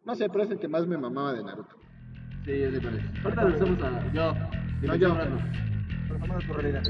[0.05, 1.75] No sé, pero es el que más me mamaba de Naruto.
[2.45, 3.25] Sí, ya sé cuál es.
[3.25, 4.13] Ahorita lo hacemos a.
[4.13, 4.33] Yo.
[4.83, 5.15] No, yo.
[6.07, 6.83] Programando tu realidad.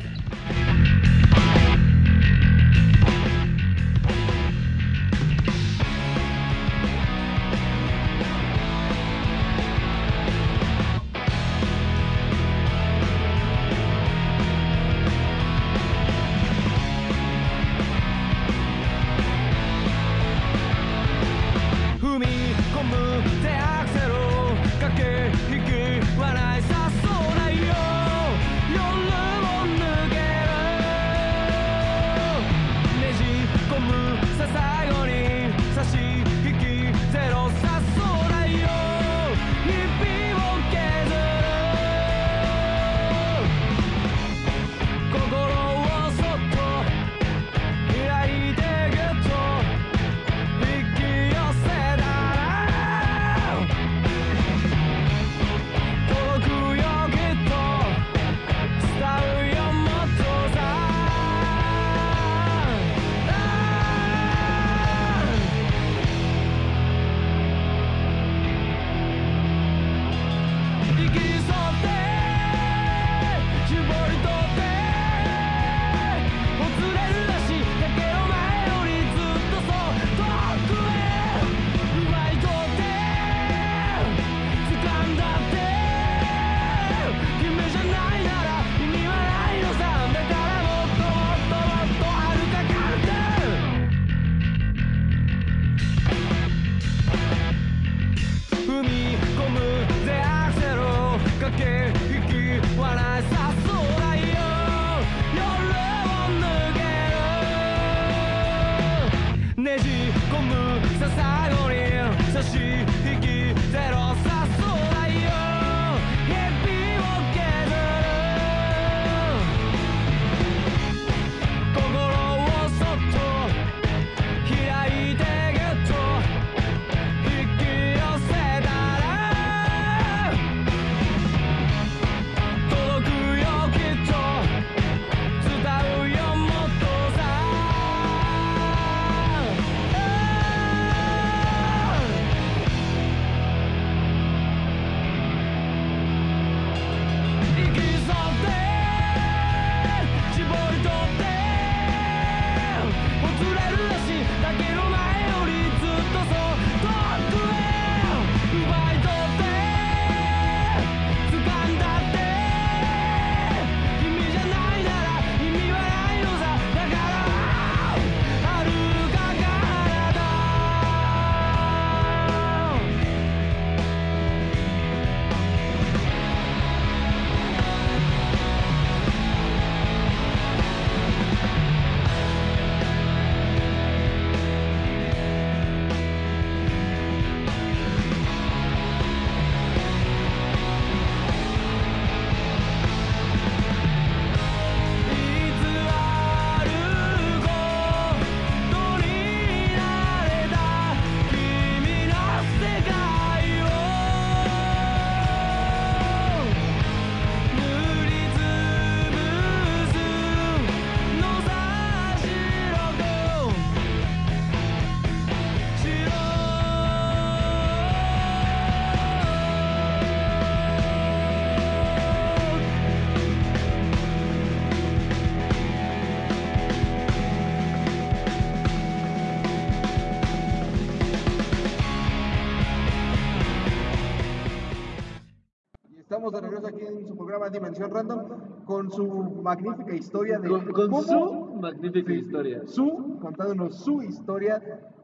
[237.28, 239.06] Programa Dimensión Random con su
[239.44, 242.62] magnífica historia de Con, con cómo- su magnífica Sí, historia.
[242.66, 244.62] Su, contándonos su historia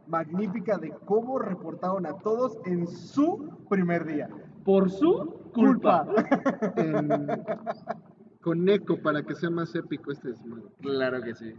[0.08, 4.30] magnífica de cómo reportaron a todos en su primer día.
[4.64, 6.08] Por su culpa.
[6.78, 7.44] En-
[8.42, 10.64] con eco para que sea más épico este desmadre.
[10.80, 11.54] Claro que sí.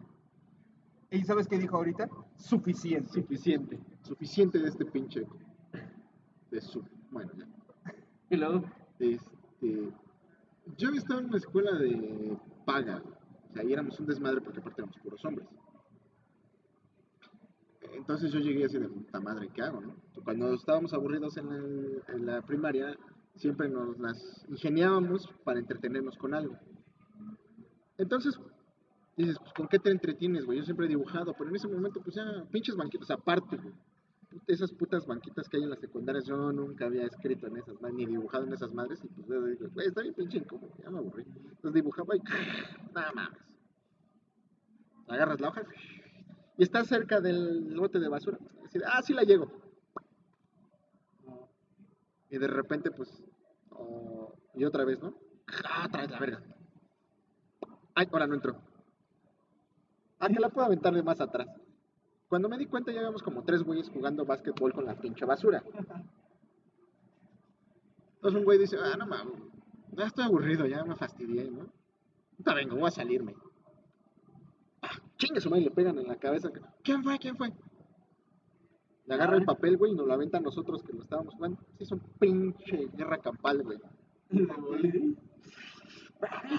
[1.10, 2.08] ¿Y sabes qué dijo ahorita?
[2.36, 3.10] Suficiente.
[3.12, 3.78] Suficiente.
[4.00, 5.36] Suficiente de este pinche eco.
[6.50, 6.82] De su.
[7.10, 7.46] Bueno, ya.
[8.30, 8.62] Y luego,
[8.98, 9.92] Este,
[10.76, 13.02] yo estado en una escuela de paga,
[13.50, 15.48] o sea, ahí éramos un desmadre porque aparte éramos puros hombres.
[17.92, 19.80] Entonces yo llegué así de puta madre, ¿qué hago?
[19.80, 19.94] No?
[20.24, 22.96] Cuando estábamos aburridos en, el- en la primaria,
[23.36, 26.56] siempre nos las ingeniábamos para entretenernos con algo.
[27.98, 28.38] Entonces,
[29.16, 30.58] Dices, pues, ¿con qué te entretienes, güey?
[30.58, 33.72] Yo siempre he dibujado, pero en ese momento, pues ya, pinches banquitas aparte, güey.
[34.47, 38.05] Esas putas banquitas que hay en las secundarias, yo nunca había escrito en esas, ni
[38.05, 41.24] dibujado en esas madres, y pues digo, güey, está bien pinche incómodo, ya me aburrí.
[41.24, 42.20] Entonces dibujaba y,
[42.94, 43.39] nada mames.
[45.06, 45.62] Agarras la hoja
[46.56, 48.39] y está cerca del bote de basura.
[48.65, 49.51] Así ah, sí la llego.
[52.31, 53.23] Y de repente, pues,
[53.70, 55.15] oh, y otra vez, ¿no?
[55.65, 56.43] Ah, otra vez la verga.
[57.94, 58.61] Ay, ahora no entró.
[60.19, 61.48] Ah, que la puedo aventar de más atrás.
[62.35, 65.62] Cuando me di cuenta ya habíamos como tres güeyes jugando básquetbol con la pinche basura.
[68.16, 69.40] Entonces un güey dice, ah, no mames,
[69.93, 71.69] ya estoy aburrido, ya me fastidié, ¿no?
[72.32, 73.36] Ahorita vengo, voy a salirme.
[74.82, 76.51] Ah, chingue su madre, le pegan en la cabeza.
[76.82, 77.20] ¿Quién fue?
[77.20, 77.52] ¿Quién fue?
[79.06, 81.61] Le agarra el papel, güey, y nos lo aventa a nosotros que lo estábamos jugando.
[81.78, 83.78] Sí, es un pinche guerra campal, güey.
[84.31, 84.44] ¿Y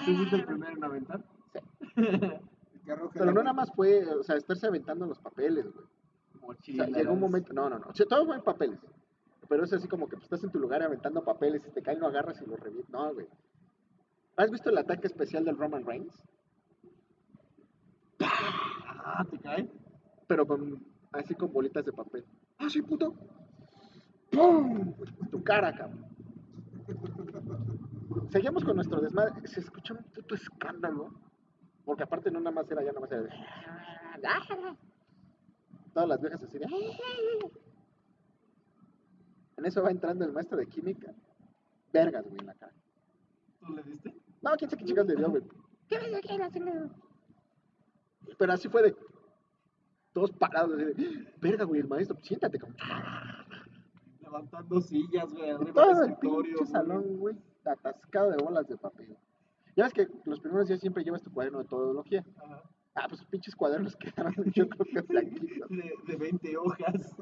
[0.06, 1.22] tú fuiste el primero en aventar?
[2.86, 5.86] Pero no nada más fue, o sea, estarse aventando los papeles, güey.
[6.42, 8.78] O sea, llegó un momento, no, no, no, o sea, todo fue en papeles.
[9.48, 12.00] Pero es así como que pues, estás en tu lugar aventando papeles y te caen,
[12.00, 12.90] lo agarras y lo revientas.
[12.90, 13.26] No, güey.
[14.36, 16.12] ¿Has visto el ataque especial del Roman Reigns?
[18.20, 19.70] Ah, ¿te cae?
[20.26, 22.24] Pero con, así con bolitas de papel.
[22.58, 23.14] Ah, sí, puto.
[24.30, 24.94] ¡Pum!
[25.30, 26.04] Tu cara, cabrón.
[28.30, 29.46] Seguimos con nuestro desmadre.
[29.46, 31.14] Se escuchó un puto escándalo.
[31.86, 33.30] Porque aparte no nada más era, ya nada más era de...
[35.94, 36.66] Todas las viejas así de...
[39.56, 41.14] En eso va entrando el maestro de química.
[41.92, 42.74] Vergas, güey, en la cara.
[43.60, 44.14] ¿Tú le diste?
[44.42, 45.42] No, quién sabe qué chicas le dio, güey.
[48.36, 48.96] Pero así fue de...
[50.12, 51.32] Todos parados, así de...
[51.40, 52.76] Verga, güey, el maestro, siéntate, cabrón.
[54.20, 56.66] Levantando sillas, güey, arriba Todo del el escritorio.
[56.66, 59.16] salón, güey, atascado de bolas de papel.
[59.76, 62.24] Ya ves que los primeros días siempre llevas tu cuaderno de todología.
[62.42, 62.62] Ajá.
[62.98, 65.68] Ah, pues pinches cuadernos quedaron, yo creo que blanquitos.
[65.68, 67.14] De, de 20 hojas.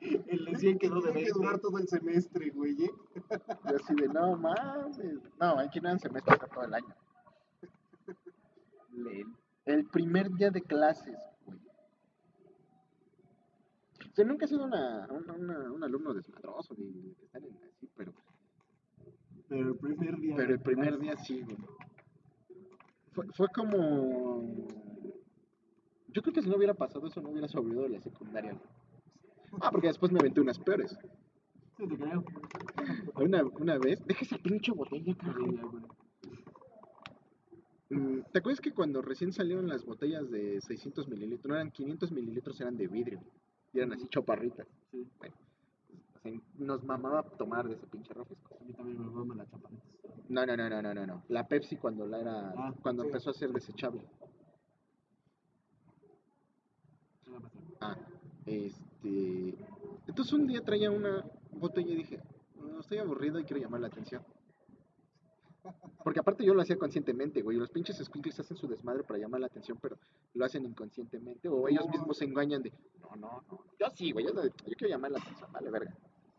[0.00, 1.32] El de 100 quedó de Tiene que 20.
[1.32, 2.90] durar todo el semestre, güey, ¿eh?
[3.70, 4.98] Y así de, no mames.
[5.40, 6.94] No, aquí no dan semestre está todo el año.
[8.92, 9.26] Lel.
[9.64, 11.16] El primer día de clases,
[11.46, 11.58] güey.
[14.12, 17.44] O sea, nunca he sido una, una, una- un alumno desmadroso, ni ni que están
[17.44, 18.12] en así, pero,
[19.48, 20.34] Pero el primer día.
[20.36, 21.56] pero el primer día sí, güey.
[23.12, 24.66] Fue, fue como...
[26.08, 28.52] Yo creo que si no hubiera pasado eso, no hubiera sobrevivido de la secundaria.
[28.52, 28.64] güey.
[29.60, 30.96] Ah, porque después me aventé unas peores.
[31.76, 32.24] Sí, te creo.
[33.16, 35.86] Una, una vez, deja esa pinche botella, cabrón.
[37.90, 42.12] Mm, ¿Te acuerdas que cuando recién salieron las botellas de 600 mililitros, no eran 500
[42.12, 43.20] mililitros, eran de vidrio?
[43.72, 44.66] Y eran así choparritas.
[44.90, 45.06] Sí.
[45.18, 45.34] Bueno,
[46.58, 48.56] nos mamaba tomar de ese pinche refresco.
[48.60, 49.82] A mí también me mama la chaparrita.
[50.28, 51.22] No, no, no, no, no, no, no.
[51.28, 53.08] La Pepsi cuando la era, Ah, cuando sí.
[53.08, 54.02] empezó a ser desechable.
[57.80, 57.96] Ah,
[58.46, 59.54] este.
[60.06, 62.20] Entonces un día traía una botella y dije,
[62.56, 64.22] no, estoy aburrido y quiero llamar la atención.
[66.04, 67.56] Porque aparte yo lo hacía conscientemente, güey.
[67.58, 69.98] Los pinches squinkles hacen su desmadre para llamar la atención, pero
[70.34, 71.48] lo hacen inconscientemente.
[71.48, 73.64] O ellos mismos se engañan de, no, no, no.
[73.78, 74.24] Yo sí, güey.
[74.26, 74.32] Yo
[74.78, 75.96] quiero llamar la atención, vale, verga.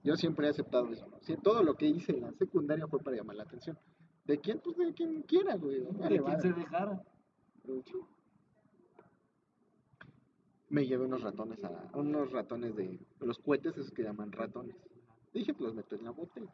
[0.07, 1.05] Yo siempre he aceptado eso.
[1.05, 1.19] ¿no?
[1.19, 3.77] Sí, todo lo que hice en la secundaria fue para llamar la atención.
[4.23, 4.61] ¿De quién?
[4.63, 5.81] Pues de quien quiera, güey.
[5.81, 6.41] Vale, ¿De quién madre.
[6.41, 7.03] se dejara?
[10.69, 14.75] me llevé unos ratones a unos ratones de los cohetes esos que llaman ratones
[15.33, 16.49] dije pues los meto en la botella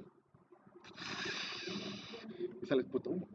[2.61, 3.27] y sale puto humo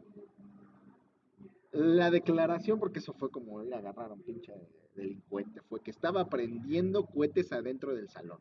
[1.71, 4.53] la declaración porque eso fue como ir a agarrar a un pinche
[4.95, 8.39] delincuente fue que estaba prendiendo cohetes adentro del salón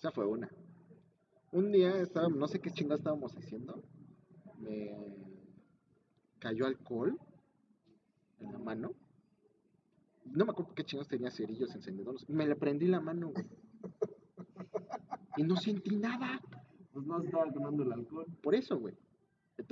[0.00, 0.50] esa fue una
[1.52, 3.82] un día estábamos no sé qué chingados estábamos haciendo
[4.58, 4.96] me
[6.38, 7.18] cayó alcohol
[8.40, 8.94] en la mano
[10.24, 12.28] no me acuerdo qué chingados tenía cerillos encendedores.
[12.28, 13.46] Me le prendí la mano, güey.
[15.36, 16.40] Y no sentí nada.
[16.92, 18.26] Pues no estaba quemando el alcohol.
[18.42, 18.94] Por eso, güey.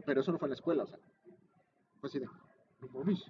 [0.04, 0.98] Pero eso no fue en la escuela, o sea.
[2.00, 3.24] Fue así de, no mames,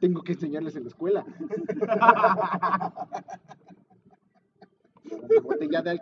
[0.00, 1.24] tengo que enseñarles en la escuela.
[5.20, 6.00] Una botella de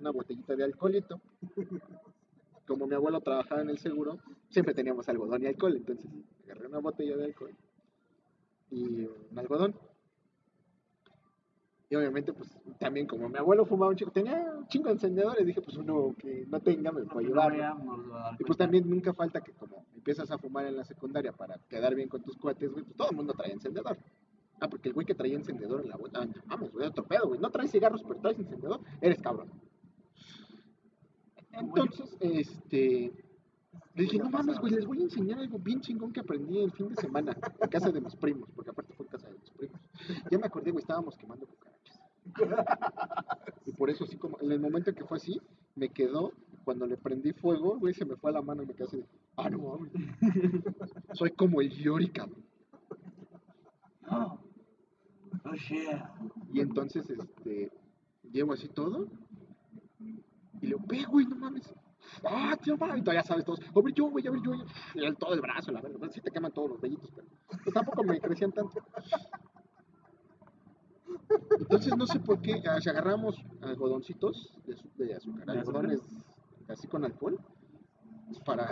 [0.00, 1.20] una botellita de alcoholito.
[2.66, 6.10] Como mi abuelo trabajaba en el seguro, siempre teníamos algodón y alcohol, entonces
[6.44, 7.54] agarré una botella de alcohol
[8.70, 9.74] y un algodón.
[11.88, 12.50] Y obviamente, pues
[12.80, 16.16] también como mi abuelo fumaba un chico, tenía un chingo de encendedores, dije, pues uno
[16.18, 17.54] que no tenga me puede llevar.
[18.40, 21.94] Y pues también nunca falta que como empiezas a fumar en la secundaria para quedar
[21.94, 23.96] bien con tus cuates, güey, pues todo el mundo trae encendedor.
[24.60, 27.28] Ah, porque el güey que traía encendedor en la bolsa, ah, vamos, güey, otro pedo,
[27.28, 29.50] güey, no traes cigarros, pero traes encendedor, eres cabrón.
[31.52, 33.12] Entonces, este,
[33.96, 36.70] Le dije, no mames, güey, les voy a enseñar algo bien chingón que aprendí el
[36.72, 39.50] fin de semana en casa de mis primos, porque aparte fue en casa de mis
[39.50, 39.80] primos.
[40.30, 42.00] Ya me acordé, güey, estábamos quemando cucarachas.
[43.64, 45.40] Y por eso, así como, en el momento que fue así,
[45.74, 46.32] me quedó,
[46.64, 48.96] cuando le prendí fuego, güey, se me fue a la mano y me quedé así
[48.98, 49.06] de,
[49.36, 49.92] ah, no mames.
[51.14, 52.44] Soy como el Yori, cabrón.
[54.10, 54.38] Oh,
[55.44, 55.54] oh.
[56.52, 57.70] Y entonces, este,
[58.32, 59.08] llevo así todo.
[59.98, 60.14] Y
[60.60, 61.72] le digo, ve, güey, no mames.
[62.24, 62.96] Ah, tío, va.
[62.96, 63.60] Y todavía sabes todos.
[63.60, 64.52] A ver yo, güey, a ver yo.
[64.94, 66.10] Y él todo el brazo, la verdad.
[66.12, 68.80] Sí te queman todos los vellitos, pero pues, tampoco me crecían tanto.
[71.58, 72.62] Entonces, no sé por qué.
[72.80, 74.54] Si agarramos algodoncitos
[74.96, 76.00] de, azúcar, ¿De algodones
[76.68, 77.38] así con alcohol,
[78.44, 78.64] para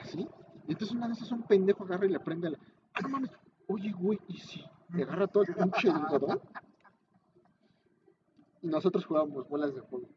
[0.00, 0.26] así.
[0.66, 2.58] Y entonces, una de esas, un pendejo agarra y le prende la.
[2.94, 3.30] Ah, no mames.
[3.66, 6.40] Oye, güey, ¿y si le agarra todo el pinche algodón?
[8.62, 10.08] Y nosotros jugábamos bolas de fuego.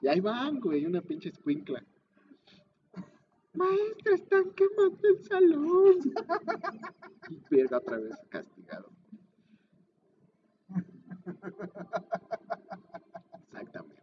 [0.00, 1.82] Y ahí van, güey, una pinche escuincla.
[3.54, 5.98] Maestra, están quemando el salón.
[7.28, 8.90] Y verga otra vez castigado.
[13.52, 14.01] Exactamente.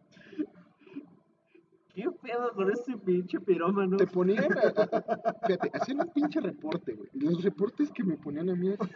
[1.94, 3.96] ¿Qué pedo con ese pinche pirómano?
[3.96, 4.48] Te ponían,
[5.46, 7.08] fíjate, hacían un pinche reporte, güey.
[7.14, 8.86] Los reportes que me ponían a mí, o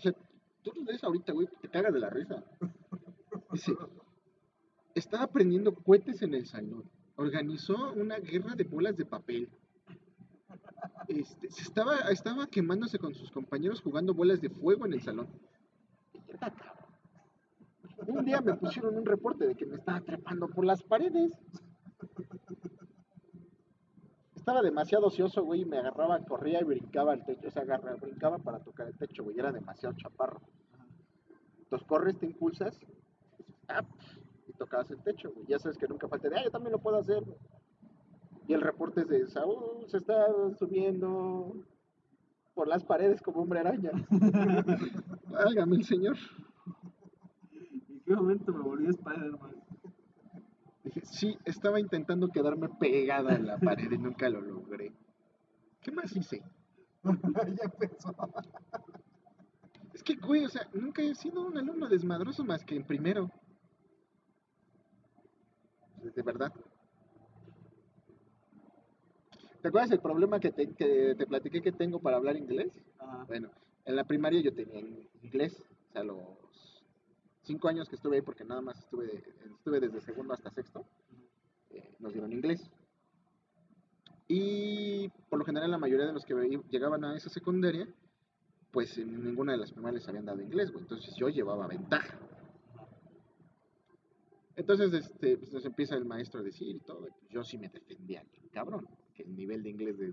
[0.00, 0.12] sea,
[0.62, 2.44] tú los ves ahorita, güey, te cagas de la risa.
[3.52, 3.72] Dice,
[4.94, 6.84] estaba prendiendo cohetes en el salón.
[7.16, 9.48] Organizó una guerra de bolas de papel.
[11.08, 15.28] Este, se estaba, estaba quemándose con sus compañeros jugando bolas de fuego en el salón.
[18.06, 21.32] Un día me pusieron un reporte de que me estaba trepando por las paredes.
[24.34, 27.48] Estaba demasiado ocioso, güey, y me agarraba, corría y brincaba al techo.
[27.48, 30.40] O sea, agarraba, brincaba para tocar el techo, güey, era demasiado chaparro.
[31.58, 32.78] Entonces corres, te impulsas,
[34.46, 35.46] y tocabas el techo, güey.
[35.48, 37.24] Ya sabes que nunca falta de, ah, yo también lo puedo hacer.
[37.24, 37.36] güey".
[38.46, 41.52] Y el reporte es de, Saúl se está subiendo
[42.54, 43.90] por las paredes como hombre araña.
[45.28, 46.16] Válgame el señor.
[47.52, 49.65] ¿En qué momento me volví Spider-Man?
[50.86, 54.92] Dije, sí, estaba intentando quedarme pegada en la pared y nunca lo logré.
[55.82, 56.42] ¿Qué más hice?
[57.04, 58.14] ya empezó.
[59.92, 63.28] Es que, güey, o sea, nunca he sido un alumno desmadroso más que en primero.
[66.14, 66.52] De verdad.
[69.60, 72.80] ¿Te acuerdas el problema que te, que te platiqué que tengo para hablar inglés?
[73.00, 73.24] Ajá.
[73.24, 73.50] Bueno,
[73.84, 76.18] en la primaria yo tenía in- inglés, o sea, los
[77.46, 79.24] cinco años que estuve ahí, porque nada más estuve,
[79.56, 80.84] estuve desde segundo hasta sexto,
[81.70, 82.70] eh, nos dieron inglés.
[84.28, 86.34] Y por lo general la mayoría de los que
[86.68, 87.88] llegaban a esa secundaria,
[88.72, 90.82] pues en ninguna de las primarias les habían dado inglés, güey.
[90.82, 92.18] Entonces yo llevaba ventaja.
[94.56, 97.06] Entonces, este, pues nos empieza el maestro a decir y todo.
[97.08, 100.12] y yo sí me defendía, cabrón, que el nivel de inglés de...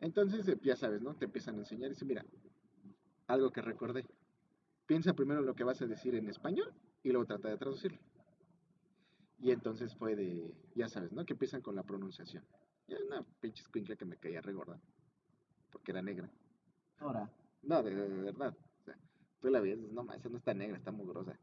[0.00, 1.14] Entonces, eh, ya sabes, ¿no?
[1.14, 2.24] Te empiezan a enseñar y dice, mira,
[3.28, 4.04] algo que recordé.
[4.88, 7.98] Piensa primero lo que vas a decir en español y luego trata de traducirlo.
[9.38, 11.26] Y entonces fue de, ya sabes, ¿no?
[11.26, 12.42] Que empiezan con la pronunciación.
[12.86, 14.80] Y era una pinche escuincla que me caía regorda,
[15.70, 16.30] porque era negra.
[17.00, 17.30] Ahora.
[17.64, 18.56] No, de, de verdad.
[18.80, 18.96] O sea,
[19.42, 21.38] tú la ves, no, esa no está negra, está mugrosa.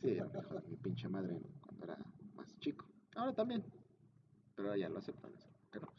[0.00, 1.98] Sí, era un hijo de mi pinche madre cuando era
[2.34, 2.86] más chico.
[3.14, 3.62] Ahora también.
[4.56, 5.32] Pero ahora ya lo aceptan.
[5.70, 5.92] Pero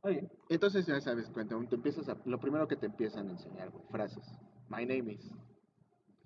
[0.00, 3.68] Oye, entonces ya sabes, cuando te empiezas a, lo primero que te empiezan a enseñar,
[3.70, 4.24] güey, frases.
[4.72, 5.30] My name is.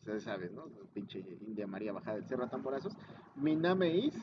[0.03, 0.69] O sea, sabes, ¿no?
[0.95, 2.97] Pinche India María bajada del cerro a tamborazos.
[3.35, 4.15] Mi name is.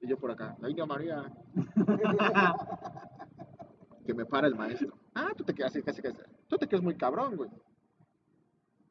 [0.00, 1.32] Y yo por acá, la India María.
[4.04, 4.98] que me para el maestro.
[5.14, 6.18] Ah, tú te quedas así, casi, casi.
[6.48, 7.48] Tú te quedas muy cabrón, güey.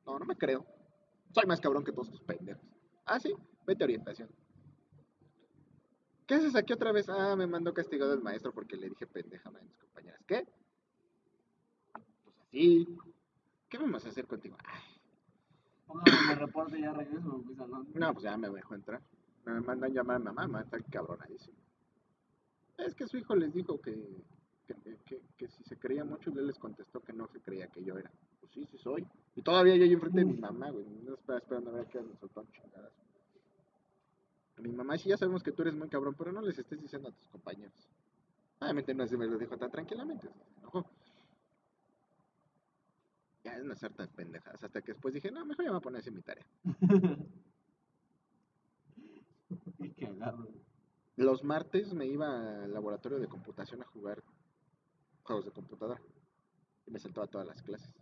[0.05, 0.65] No, no me creo.
[1.33, 2.63] Soy más cabrón que todos tus pendejos.
[3.05, 3.35] Ah, sí,
[3.67, 4.29] vete a orientación.
[6.25, 7.09] ¿Qué haces aquí otra vez?
[7.09, 10.21] Ah, me mandó castigado el maestro porque le dije pendeja a mis compañeras.
[10.25, 10.47] ¿Qué?
[12.23, 12.87] Pues así.
[13.71, 14.57] ¿Qué vamos a hacer contigo?
[14.65, 14.81] Ay,
[15.87, 19.01] póngame mi reporte y ya regreso a no, pues ya me dejó entrar.
[19.45, 21.57] Me mandan llamar a mamá, mamá está cabronadísimo.
[22.77, 24.23] Es que su hijo les dijo que,
[24.67, 24.75] que,
[25.05, 27.81] que- que si se creía mucho, y él les contestó que no se creía que
[27.83, 28.11] yo era.
[28.41, 29.07] Pues sí, sí soy.
[29.37, 30.85] Y todavía yo ahí enfrente de mi mamá, güey.
[30.85, 32.91] No estaba esperando a ver qué me soltó un chingadas.
[34.57, 37.07] Mi mamá, sí, ya sabemos que tú eres muy cabrón, pero no les estés diciendo
[37.07, 37.73] a tus compañeros.
[38.59, 40.27] Obviamente no se me lo dijo tan tranquilamente.
[40.27, 40.85] se enojó.
[43.61, 44.63] Es una sarta de pendejadas.
[44.63, 46.43] Hasta que después dije, no, mejor ya me voy a poner a hacer mi tarea.
[49.77, 50.47] Qué cagado.
[51.15, 54.23] Los martes me iba al laboratorio de computación a jugar
[55.21, 56.01] juegos de computadora.
[56.87, 57.93] Y me saltaba todas las clases.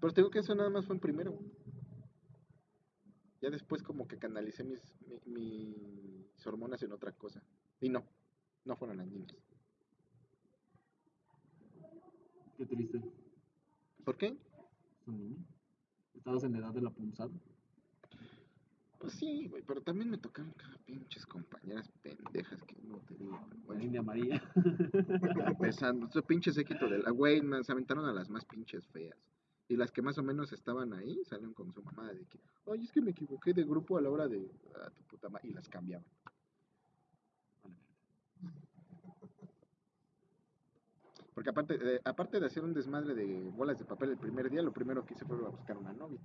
[0.00, 1.38] Pero te digo que eso nada más fue en primero.
[3.40, 4.82] Ya después como que canalicé mis,
[5.24, 5.74] mi-
[6.34, 7.42] mis hormonas en otra cosa.
[7.80, 8.04] Y no,
[8.66, 9.34] no fueron las niñas.
[12.58, 13.00] Qué triste.
[14.08, 14.34] ¿Por qué?
[16.14, 17.30] Estabas en edad de la punzada.
[18.98, 23.32] Pues sí, güey, pero también me tocaron cada pinches compañeras pendejas que no te digo.
[23.32, 24.42] La Bueno, India María.
[25.46, 29.18] empezando, este pinche séquito de la güey, se aventaron a las más pinches feas.
[29.68, 32.84] Y las que más o menos estaban ahí salieron con su mamá de que, oye,
[32.84, 34.50] es que me equivoqué de grupo a la hora de.
[34.74, 35.50] Ah, tu puta madre.
[35.50, 36.06] Y las cambiaban.
[41.38, 44.60] Porque aparte de, aparte de hacer un desmadre de bolas de papel el primer día,
[44.60, 46.18] lo primero que hice fue a buscar una novia.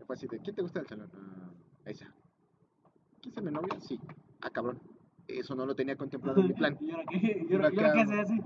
[0.00, 1.08] Y Fue así de, ¿quién te gusta del salón?
[1.14, 1.50] "Ah,
[1.84, 2.12] esa.
[3.22, 3.78] ¿Quién es mi novia?
[3.78, 4.00] Sí.
[4.40, 4.80] Ah, cabrón.
[5.28, 6.76] Eso no lo tenía contemplado en mi plan.
[6.80, 7.46] ¿Y ahora qué?
[7.48, 8.42] ¿Y ahora, y ahora qué se hace?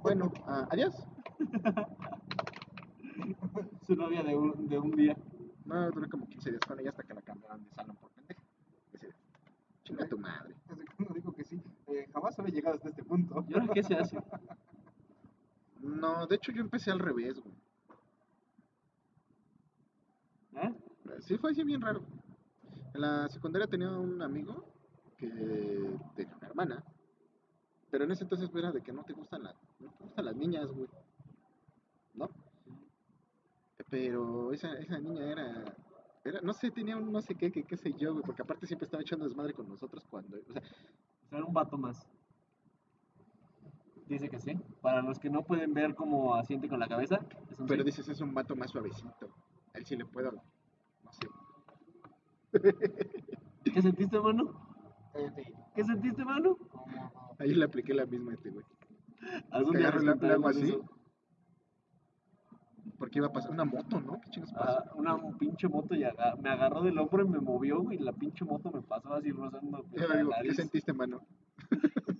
[0.00, 0.94] Bueno, ah, adiós.
[3.84, 5.16] Su novia de un, de un día.
[5.64, 8.40] No, duré como 15 días con ella hasta que la cambiaron de salón por pendeja.
[9.82, 10.54] Chinga tu madre.
[10.68, 13.44] Desde cuando dijo que sí, eh, jamás había llegado hasta este punto.
[13.48, 14.18] ¿Y ahora qué se hace?
[15.80, 17.54] No, de hecho yo empecé al revés, güey.
[20.56, 20.74] ¿Eh?
[21.20, 22.02] Sí, fue así bien raro.
[22.94, 24.64] En la secundaria tenía un amigo
[25.18, 25.28] que
[26.14, 26.84] tenía una hermana.
[27.90, 30.36] Pero en ese entonces era de que no te gustan las, no te gustan las
[30.36, 30.88] niñas, güey.
[32.14, 32.30] ¿No?
[33.88, 35.64] Pero esa, esa niña era,
[36.24, 38.66] era, no sé, tenía un no sé qué, qué, qué sé yo, güey, porque aparte
[38.66, 40.62] siempre estaba echando desmadre con nosotros cuando, O sea,
[41.30, 42.06] era un vato más.
[44.08, 44.56] Dice que sí.
[44.80, 47.18] Para los que no pueden ver cómo asiente con la cabeza,
[47.50, 47.86] es un pero sí.
[47.86, 49.28] dices es un vato más suavecito.
[49.74, 51.28] A él sí le puedo, no sé.
[53.64, 54.52] ¿Qué sentiste, mano?
[55.12, 55.52] Cállate.
[55.74, 56.56] ¿Qué sentiste, mano?
[57.38, 58.64] Ahí le apliqué la misma a este güey.
[59.50, 60.68] Algún día hago así.
[60.70, 60.84] eso.
[62.98, 64.20] Porque iba a pasar una moto, ¿no?
[64.20, 64.78] ¿Qué chingas pasó?
[64.78, 68.02] Ah, una pinche moto y aga- me agarró del hombro y me movió, güey, y
[68.02, 71.20] la pinche moto me pasó así rozando Yo la digo, ¿Qué sentiste, mano?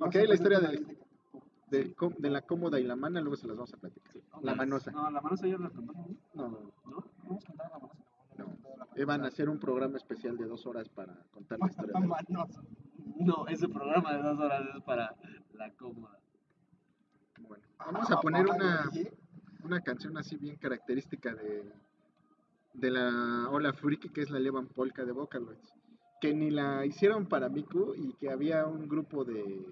[0.00, 0.98] Ok, la historia de, este-
[1.70, 4.12] de, com- de la cómoda y la mana, luego se las vamos a platicar.
[4.42, 4.90] La manosa.
[4.90, 6.72] No, la manosa ya la contamos, No, ¿no?
[6.86, 7.04] ¿No?
[7.24, 7.98] Vamos a contar la manosa.
[8.38, 8.86] no.
[8.96, 11.92] Iban a hacer un programa especial de dos horas para contar la historia.
[11.94, 12.62] La de- manosa.
[13.18, 15.14] No, ese programa de dos horas es para
[15.54, 16.18] la cómoda.
[17.40, 18.90] Bueno, vamos a poner una,
[19.64, 21.70] una canción así bien característica de,
[22.74, 25.74] de la Ola Friki, que es la Levan Polka de Vocaloids.
[26.20, 29.64] Que ni la hicieron para Miku y que había un grupo de.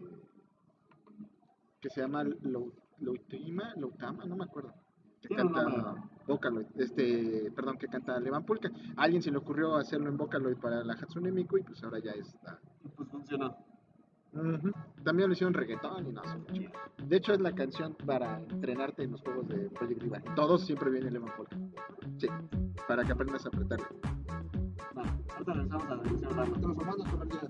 [1.81, 4.73] que se llama Lou- Loutama, no me acuerdo.
[5.21, 5.95] Que canta.
[6.27, 8.71] Vocaloid, este, perdón, que canta Levan Polka.
[8.97, 11.99] A alguien se le ocurrió hacerlo en Vocaloid para la Hatsune Miku y pues ahora
[11.99, 12.59] ya está.
[12.97, 13.57] Pues funcionó.
[15.03, 16.71] También lo hicieron reggaetón y no sé.
[17.05, 20.21] De hecho, es la canción para entrenarte en los juegos de Project Diva.
[20.37, 21.57] Todos siempre vienen Levan Polka.
[22.19, 22.29] Sí,
[22.87, 23.87] para que aprendas a apretarlo.
[25.45, 26.61] Bueno, ahorita regresamos a la sección random.
[26.61, 27.49] transformando con el día.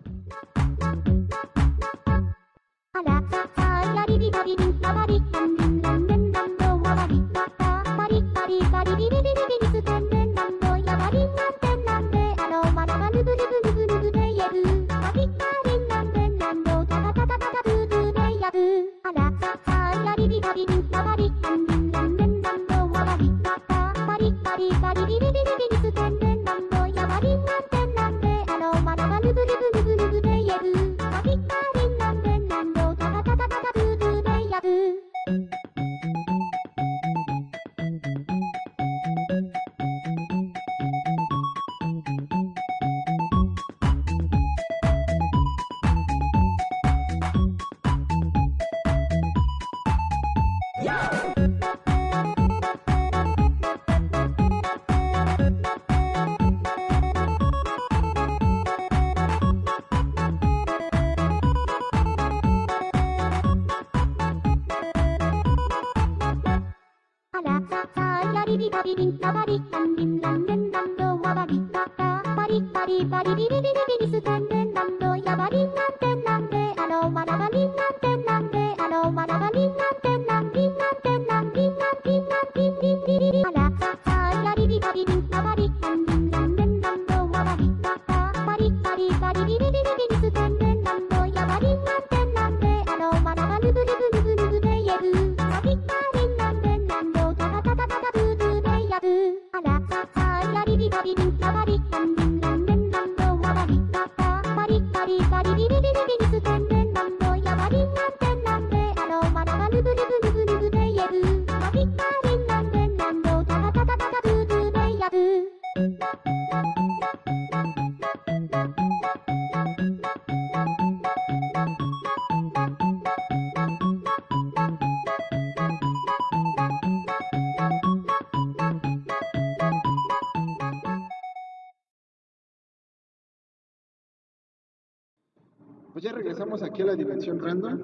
[136.49, 137.81] Regresamos aquí a la dimensión random.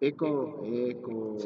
[0.00, 1.36] Eco, eco.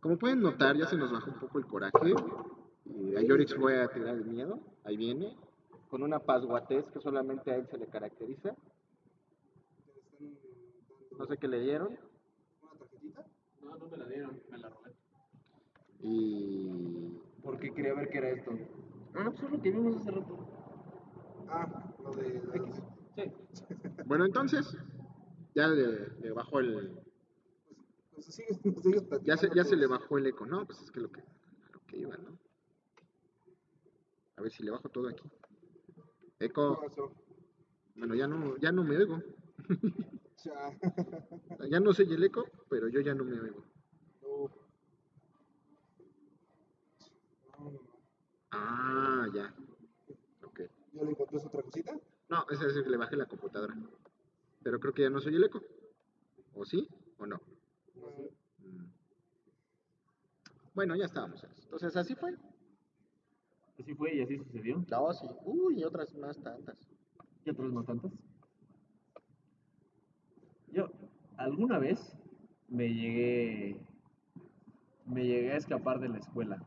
[0.00, 2.14] Como pueden notar, ya se nos bajó un poco el coraje.
[2.84, 4.60] Y a Yorix fue a tirar el miedo.
[4.84, 5.36] Ahí viene.
[5.88, 8.54] Con una pasguatez que solamente a él se le caracteriza.
[11.18, 11.98] No sé qué le dieron.
[12.62, 13.26] ¿Una tarjetita?
[13.62, 14.92] No, no me la dieron, me la robé.
[16.00, 17.18] Y.
[17.42, 18.52] Porque quería ver qué era esto.
[19.14, 20.38] Ah, pues es lo que vimos hace rato.
[21.48, 22.82] Ah, lo de X.
[23.16, 23.32] Sí.
[24.06, 24.76] Bueno, entonces.
[25.54, 27.00] Ya le, le bajó el.
[28.12, 28.56] Pues sigue
[29.24, 30.46] Ya se, ya se le bajó el eco.
[30.46, 31.22] No, pues es que lo que,
[31.72, 32.38] lo que iba, ¿no?
[34.36, 35.28] A ver si le bajo todo aquí.
[35.28, 36.50] pues.
[36.50, 36.80] Eco.
[37.96, 39.20] Bueno, ya no, ya no me oigo.
[41.68, 41.80] Ya.
[41.80, 43.62] No sé el eco, pero yo ya no me oigo.
[48.50, 49.52] Ah, ya.
[50.42, 50.60] Ok.
[50.92, 52.00] ¿Ya le encontré otra cosita?
[52.30, 53.76] No, es que le bajé la computadora.
[54.62, 55.60] Pero creo que ya no soy el eco.
[56.54, 56.88] ¿O sí?
[57.18, 57.40] ¿O no?
[58.58, 58.84] Mm.
[60.74, 61.44] Bueno, ya estábamos.
[61.64, 62.36] Entonces, así fue.
[63.80, 64.84] Así fue y así sucedió.
[64.88, 65.26] No, sí.
[65.44, 66.78] Uy, y otras más tantas.
[67.44, 68.12] ¿Y otras no tantas?
[70.68, 70.88] Yo,
[71.36, 72.16] alguna vez
[72.68, 73.80] me llegué.
[75.04, 76.62] Me llegué a escapar de la escuela.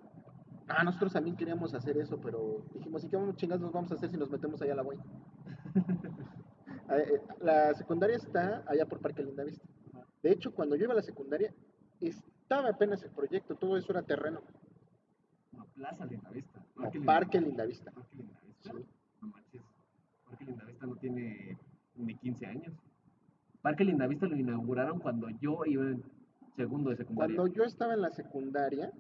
[0.67, 3.95] Ah, nosotros también queríamos hacer eso, pero dijimos, ¿y qué vamos chingados nos vamos a
[3.95, 4.97] hacer si nos metemos allá a la Boy?
[7.41, 9.65] la secundaria está allá por Parque Lindavista.
[10.21, 11.53] De hecho, cuando yo iba a la secundaria,
[11.99, 14.41] estaba apenas el proyecto, todo eso era terreno.
[15.51, 16.59] No, Plaza Lindavista.
[16.75, 17.91] No, Parque Parque Lindavista.
[17.91, 18.71] Parque Lindavista.
[18.71, 18.85] Sí.
[19.21, 19.61] No manches.
[20.25, 21.57] Parque Lindavista no tiene
[21.95, 22.73] ni 15 años.
[23.61, 26.03] Parque Lindavista lo inauguraron cuando yo iba en
[26.55, 27.35] segundo de secundaria.
[27.35, 28.91] Cuando yo estaba en la secundaria,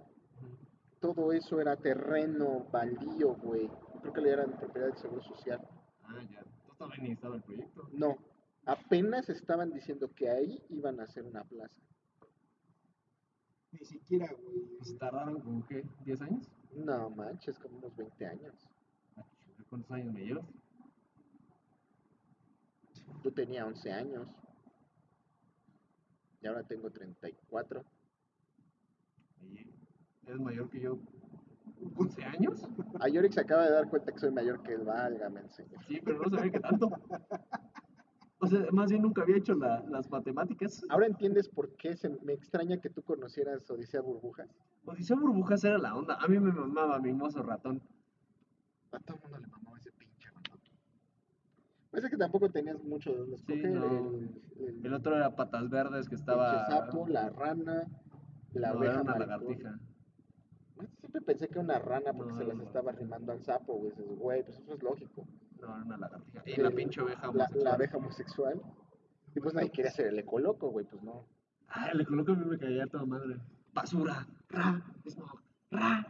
[0.99, 3.69] todo eso era terreno baldío, güey.
[4.01, 5.59] Creo que le eran propiedad del Seguro Social.
[6.03, 6.42] Ah, ya.
[7.01, 7.89] El proyecto.
[7.93, 8.17] No,
[8.65, 11.81] apenas estaban diciendo que ahí iban a hacer una plaza.
[13.71, 14.65] Ni siquiera, güey.
[14.77, 16.47] Pues tardaron como qué, 10 años.
[16.75, 18.53] No manches, como unos 20 años.
[19.17, 19.25] Ah,
[19.69, 20.45] ¿Cuántos años me llevas?
[23.23, 24.27] Yo tenía 11 años.
[26.41, 27.83] Y ahora tengo 34.
[29.41, 29.65] Oye,
[30.27, 30.99] ¿eres mayor que yo?
[31.95, 32.67] ¿11 años?
[32.99, 35.83] A Yorick se acaba de dar cuenta que soy mayor que él, válgame el señor.
[35.87, 36.89] Sí, pero no sabía que tanto.
[38.39, 40.83] O sea, más bien nunca había hecho la- las matemáticas.
[40.89, 44.49] Ahora entiendes por qué se, me extraña que tú conocieras Odisea Burbujas.
[44.85, 46.15] Odisea Burbujas era la onda.
[46.15, 47.81] A mí me mamaba mi mozo ratón.
[48.91, 50.59] A todo el mundo le mamaba ese pinche ratón.
[51.89, 53.71] Parece que tampoco tenías mucho de dónde Sí, escoger.
[53.71, 53.85] no.
[54.17, 56.65] El, el El otro era Patas Verdes, que estaba...
[56.65, 57.87] sapo, la rana,
[58.53, 59.29] la no, abeja era una maricón.
[59.39, 59.79] lagartija.
[61.13, 63.03] Siempre pensé que era una rana porque No, se las estaba lagartija.
[63.03, 63.91] rimando al sapo, güey.
[63.91, 65.27] Dices, güey, pues eso es lógico.
[65.61, 66.41] No, era una lagartija.
[66.47, 67.63] Y la pinche oveja La, homosexual.
[67.63, 68.61] la abeja homosexual.
[69.35, 71.27] Y pues nadie quería ser el ecoloco, güey, pues no.
[71.67, 73.37] Ah, le coloco a mí me caía toda madre.
[73.73, 76.07] Basura, ra, smog, ra.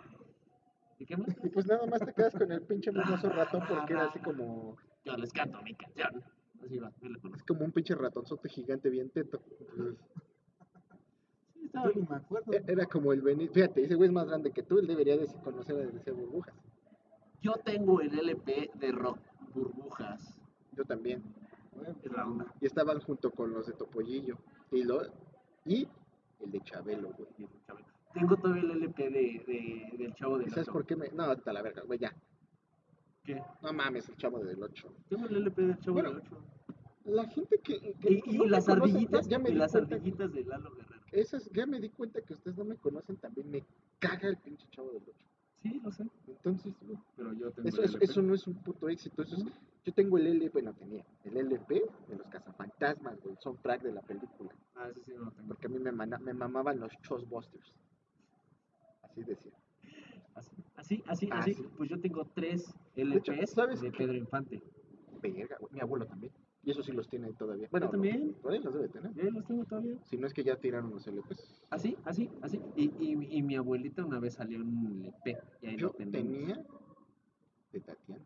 [0.99, 1.35] ¿Y qué más?
[1.43, 4.77] Y pues nada más te quedas con el pinche hermoso ratón porque era así como,
[5.03, 6.23] Yo les canto mi canción.
[6.63, 7.37] Así va, yo le conozco.
[7.39, 9.41] es como un pinche ratonzote gigante bien teto.
[11.73, 12.51] estaba Yo ni me acuerdo.
[12.67, 13.53] era como el Benito.
[13.53, 16.53] Fíjate, ese güey es más grande que tú, él debería de conocer a Odisea Burbujas.
[17.41, 19.19] Yo tengo el LP de rock
[19.53, 20.39] burbujas.
[20.77, 21.23] Yo también.
[22.03, 22.45] Es la onda.
[22.61, 24.37] Y estaban junto con los de Topollillo.
[24.71, 25.01] Y, lo,
[25.65, 25.87] y
[26.39, 27.29] el de Chabelo, güey.
[27.39, 27.87] Y el Chabelo.
[28.13, 29.09] Tengo todavía el LP de,
[29.47, 30.71] de- del chavo ¿Y del sabes 8.
[30.73, 31.09] por qué me.?
[31.09, 32.15] No, hasta la verga, güey, ya.
[33.23, 33.41] ¿Qué?
[33.63, 34.93] No mames, el chavo del 8.
[35.09, 36.37] Tengo el LP del chavo Bueno, del 8.
[37.05, 37.93] La gente que.
[37.99, 40.31] que Y, y no me las conoce, ardillitas, ya- ya me y las cuenta- ardillitas
[40.31, 40.92] de Lalo Guerrero.
[41.13, 43.49] Esas, ya me di cuenta que ustedes no me conocen también.
[43.51, 43.63] Me
[43.99, 45.13] caga el pinche chavo del 8.
[45.61, 46.03] Sí, lo sé.
[46.27, 46.73] Entonces,
[47.15, 48.05] Pero yo tengo eso, el eso, LP.
[48.05, 49.21] eso no es un puto éxito.
[49.21, 49.45] Eso es,
[49.85, 53.91] yo tengo el LP, bueno, tenía el LP de los cazafantasmas, güey, el soundtrack de
[53.93, 54.49] la película.
[54.75, 55.47] Ah, ese sí no lo tengo.
[55.49, 57.71] Porque a mí me, mana- me mamaban los Chosbusters.
[59.03, 59.51] Así decía.
[60.35, 61.53] Así, así, así, Ah, así.
[61.53, 61.63] sí.
[61.77, 63.97] Pues yo tengo tres hecho, LPs ¿sabes de qué?
[63.99, 64.61] Pedro Infante.
[65.21, 65.71] Verga, güey.
[65.73, 66.33] Mi abuelo también.
[66.65, 67.67] Y eso sí los tiene todavía.
[67.71, 68.33] Bueno, también.
[68.41, 69.13] Todavía los debe tener.
[69.13, 69.97] Yo los tengo todavía.
[70.05, 71.61] Si no es que ya tiraron los LPs.
[71.69, 72.61] Así, así, así.
[72.77, 75.37] Y, y, y mi abuelita una vez salió un LP.
[75.61, 76.13] Y ahí Yo lo tenemos.
[76.13, 76.65] tenía
[77.73, 78.23] de Tatiana.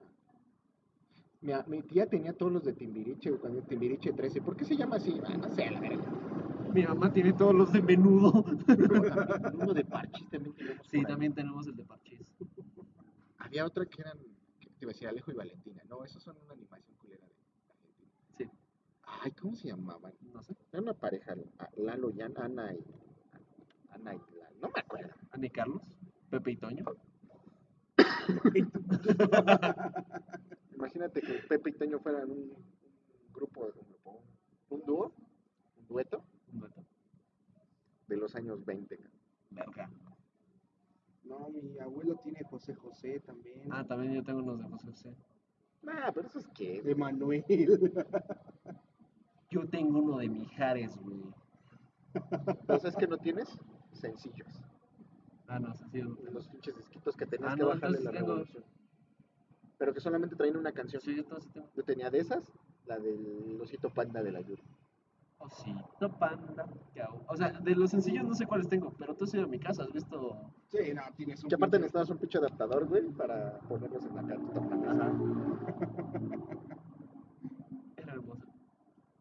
[1.42, 4.42] Mi, mi tía tenía todos los de Timbiriche, cuando Timbiriche 13.
[4.42, 5.20] ¿Por qué se llama así?
[5.26, 6.04] Ah, no sé, la verga.
[6.74, 8.44] Mi mamá tiene todos los de menudo.
[9.54, 12.36] Uno de Parchis también teníamos Sí, también tenemos el de Parchís.
[13.40, 14.18] Había otra que eran,
[14.60, 15.82] que te iba a decir Alejo y Valentina.
[15.90, 18.12] No, esos son una animación culera de Argentina.
[18.38, 18.46] Sí,
[19.24, 20.14] Ay, ¿cómo se llamaban?
[20.34, 20.56] no sé.
[20.72, 22.84] Era una pareja, a- Lalo y Ana, Ana y...
[23.90, 24.56] Ana y Lalo.
[24.62, 25.14] No me acuerdo.
[25.32, 25.82] Ana y Carlos,
[26.30, 26.86] Pepe y Toño.
[30.76, 34.22] Imagínate que Pepe y Toño fueran un, un grupo, un, grupo,
[34.70, 35.12] un dúo,
[35.78, 36.24] un dueto
[36.54, 36.84] Un dueto.
[38.08, 38.98] de los años 20.
[38.98, 39.12] cabrón.
[39.50, 39.90] Verga.
[41.24, 43.62] No, mi abuelo tiene José José también.
[43.72, 45.16] Ah, también yo tengo unos de José José.
[45.82, 46.94] Nah, pero eso es que, güey.
[46.94, 47.44] Emanuel.
[49.50, 51.22] Yo tengo uno de Mijares, güey.
[52.68, 53.58] ¿No sabes que no tienes?
[53.94, 54.48] Sencillos.
[55.48, 55.74] Ah, no.
[55.92, 58.64] De los pinches disquitos que tenías Ah, que no, bajarle entonces la tengo- revolución.
[59.78, 61.02] Pero que solamente traían una canción.
[61.02, 61.68] Sí, yo sí tengo.
[61.76, 62.52] Yo tenía de esas,
[62.86, 64.64] la del osito panda de la Yuri.
[65.38, 66.66] Osito panda.
[67.28, 69.60] O sea, de los sencillos no sé cuáles tengo, pero tú has ido a mi
[69.60, 70.36] casa, has visto.
[70.70, 71.50] Sí, no, tienes un.
[71.50, 75.06] Que aparte necesitabas un pinche adaptador, güey, para ponerlos en la cartita para la mesa.
[75.06, 76.78] Ajá.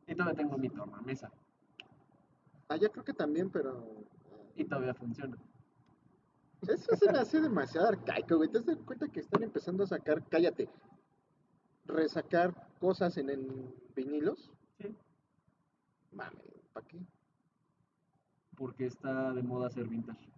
[0.07, 1.31] Y todavía tengo mi tornamesa.
[2.69, 4.05] Ah, ya creo que también, pero...
[4.57, 5.37] Y todavía funciona.
[5.37, 8.49] eh, Eso se me hace demasiado arcaico, güey.
[8.51, 10.69] ¿Te das cuenta que están empezando a sacar, cállate,
[11.85, 14.51] resacar cosas en, en vinilos?
[14.79, 14.95] Sí.
[16.13, 16.39] Mame,
[16.73, 16.99] ¿para qué?
[18.57, 20.31] Porque está de moda hacer vintage.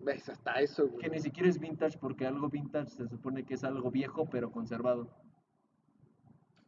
[0.00, 1.02] Ves, hasta eso, güey.
[1.04, 4.50] Que ni siquiera es vintage porque algo vintage se supone que es algo viejo pero
[4.50, 5.08] conservado.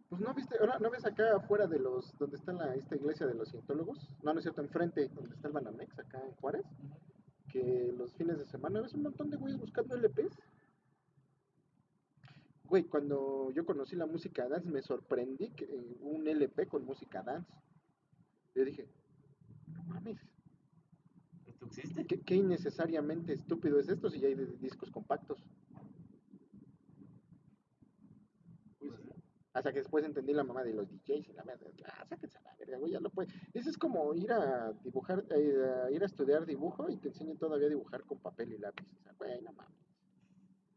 [0.09, 3.27] Pues no viste, ahora no ves acá afuera de los, donde está la, esta iglesia
[3.27, 6.65] de los cientólogos, no, no es cierto, enfrente, donde está el Banamex, acá en Juárez,
[7.49, 10.39] que los fines de semana ves un montón de güeyes buscando LPs.
[12.65, 17.23] Güey, cuando yo conocí la música dance me sorprendí que eh, un LP con música
[17.23, 17.53] dance.
[18.55, 18.89] Yo dije,
[19.69, 20.19] no mames,
[21.47, 22.07] ¿Esto existe?
[22.07, 25.45] ¿qué, qué innecesariamente estúpido es esto si ya hay de- discos compactos?
[28.78, 29.11] Pues sí.
[29.57, 32.43] Hasta que después entendí la mamá de los DJs y la madre, ah, sáquense a
[32.43, 33.33] la verga, güey, ya lo puede.
[33.55, 37.65] Eso es como ir a dibujar, eh, ir a estudiar dibujo y te enseñan todavía
[37.66, 38.87] a dibujar con papel y lápiz.
[38.99, 39.78] O sea, güey, no mames.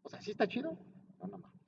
[0.02, 0.78] O sea, ¿sí está chido?
[1.20, 1.60] No, no mames.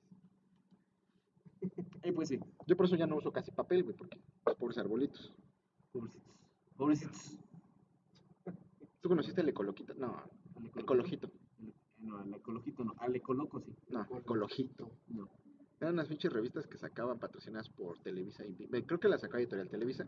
[2.04, 2.40] Eh, pues sí.
[2.66, 5.32] Yo por eso ya no uso casi papel, güey, porque los pobres arbolitos.
[5.92, 6.34] Pobrecitos.
[6.78, 7.38] Pobrecitos.
[9.02, 9.94] ¿Tú conociste el ecologito?
[9.96, 10.16] No,
[10.56, 11.30] ¿Al ecologito.
[11.60, 12.96] El- No, al ecologito no.
[12.98, 13.76] Al ecoloco sí.
[13.90, 14.90] No, ecologito.
[15.10, 15.30] No.
[15.82, 18.78] Eran unas pinches revistas que sacaban patrocinadas por Televisa y Bimbo.
[18.86, 20.08] Creo que las sacaba Editorial Televisa.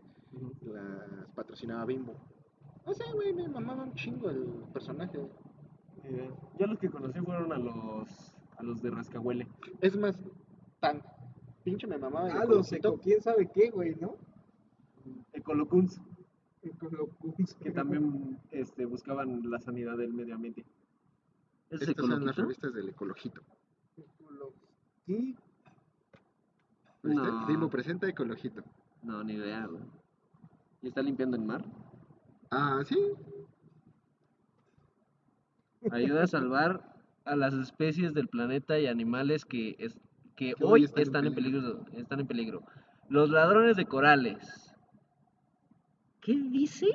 [0.62, 2.14] Las patrocinaba Bimbo.
[2.86, 5.18] No sé, güey, me mamaba un chingo el personaje.
[6.04, 6.30] Eh,
[6.60, 8.08] yo los que conocí fueron a los
[8.56, 9.48] a los de Rascahuele.
[9.80, 10.16] Es más,
[10.78, 11.02] tan
[11.64, 14.16] pinche me mamaba el Ah, los eco, quién sabe qué, güey, ¿no?
[15.32, 16.00] Ecolocuns,
[16.62, 17.54] Ecolocums.
[17.54, 20.64] que también este, buscaban la sanidad del medio ambiente.
[21.70, 23.40] ¿Es Estas son las revistas del ecologito.
[23.96, 24.52] Ecolo-
[25.04, 25.34] ¿Qué?
[27.04, 27.68] No.
[27.70, 28.62] Presenta ecologito.
[29.02, 29.82] No, ni idea, güey.
[30.82, 31.64] ¿Y está limpiando el mar?
[32.50, 32.98] Ah, sí.
[35.90, 36.94] Ayuda a salvar
[37.26, 39.98] a las especies del planeta y animales que, es,
[40.34, 41.84] que Que hoy están, en peligro.
[41.92, 42.62] Están en peligro.
[43.08, 44.74] Los ladrones de corales.
[46.22, 46.86] ¿Qué dice?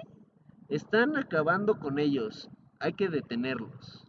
[0.69, 2.49] Están acabando con ellos.
[2.79, 4.05] Hay que detenerlos.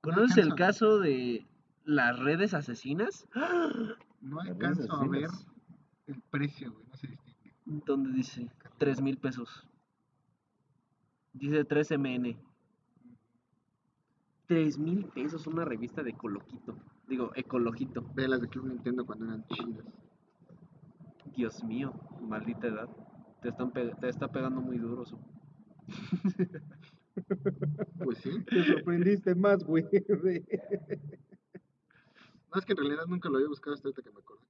[0.00, 1.46] ¿Conoces el caso de
[1.84, 3.28] las redes asesinas?
[4.20, 5.30] No alcanzo a ver
[6.06, 6.86] el precio, güey.
[6.88, 7.54] No se distingue.
[7.86, 8.48] Donde dice
[8.78, 9.66] 3 mil pesos.
[11.32, 12.36] Dice 3 MN.
[14.46, 16.76] 3 mil pesos una revista de Ecoloquito.
[17.08, 18.04] Digo, Ecologito.
[18.14, 19.86] Ve las de Club Nintendo cuando eran chidas.
[21.36, 22.88] Dios mío, maldita edad.
[23.40, 25.04] Te, están pe- te está pegando muy duro.
[25.06, 25.18] Su.
[28.02, 28.30] Pues sí.
[28.44, 29.84] Te sorprendiste más, güey.
[32.52, 34.46] No, es que en realidad nunca lo había buscado hasta ahorita que me acordé.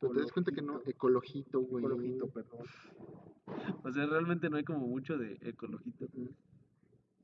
[0.00, 1.84] Pero te das cuenta que no, ecologito, güey.
[1.84, 2.66] Ecologito, perdón.
[3.82, 6.06] O sea, realmente no hay como mucho de Ecologito.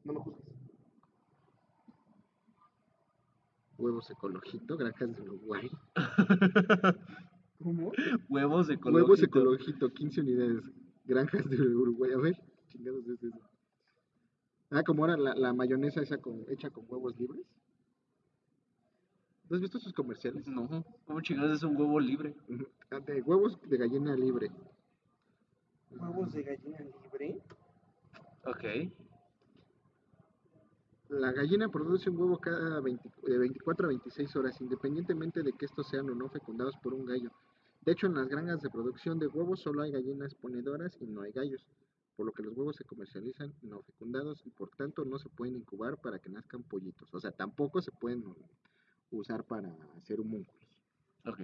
[0.05, 0.55] No me juzgues.
[3.77, 5.71] Huevos ecologito, granjas de Uruguay.
[7.59, 7.93] ¿Cómo?
[8.29, 8.91] Huevos Ecologito.
[8.91, 10.71] Huevos ecologito, 15 unidades.
[11.05, 12.13] Granjas de Uruguay.
[12.13, 13.41] A ver, ¿qué chingados es eso?
[14.71, 17.45] Ah, como era la, la mayonesa esa con, hecha con huevos libres.
[19.49, 20.47] ¿No has visto sus comerciales?
[20.47, 22.35] No, ¿cómo chingados es un huevo libre?
[22.91, 24.51] Ah, De huevos de gallina libre.
[25.91, 27.43] Huevos de gallina libre.
[28.47, 28.93] Ok.
[31.11, 35.67] La gallina produce un huevo cada 20 de 24 a 26 horas, independientemente de que
[35.67, 37.31] estos sean o no fecundados por un gallo.
[37.83, 41.21] De hecho, en las granjas de producción de huevos solo hay gallinas ponedoras y no
[41.21, 41.67] hay gallos,
[42.17, 45.57] por lo que los huevos se comercializan no fecundados y por tanto no se pueden
[45.57, 47.13] incubar para que nazcan pollitos.
[47.13, 48.25] O sea, tampoco se pueden
[49.17, 50.79] usar para hacer homúnculos.
[51.27, 51.41] Ok.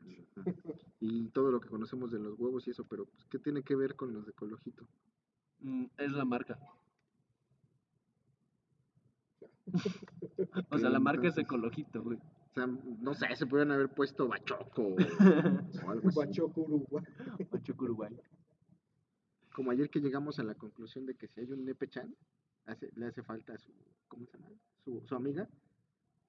[1.02, 3.74] Y todo lo que conocemos de los huevos y eso, pero pues, ¿qué tiene que
[3.74, 4.86] ver con los de Colojito?
[5.60, 6.58] Mm, es la marca.
[10.70, 12.18] o sea, la marca es Ecologito, güey.
[12.18, 14.98] O sea, no sé, se pudieran haber puesto Bachoco o, o
[15.90, 16.18] algo así.
[16.18, 17.04] Huachoco, Uruguay.
[17.50, 18.16] Pachuca, Uruguay.
[19.54, 22.14] Como ayer que llegamos a la conclusión de que si hay un Nepe-chan,
[22.66, 23.72] hace- le hace falta a su,
[24.08, 24.50] ¿cómo se llama?
[24.84, 25.48] Su, su amiga,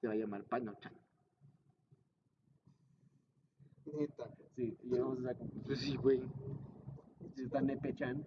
[0.01, 0.93] se va a llamar Pano-chan.
[3.85, 4.29] Neta.
[4.55, 5.63] Sí, llegamos a esa conclusión.
[5.65, 6.21] Pues sí, güey.
[7.35, 8.25] Si está Nepe-chan.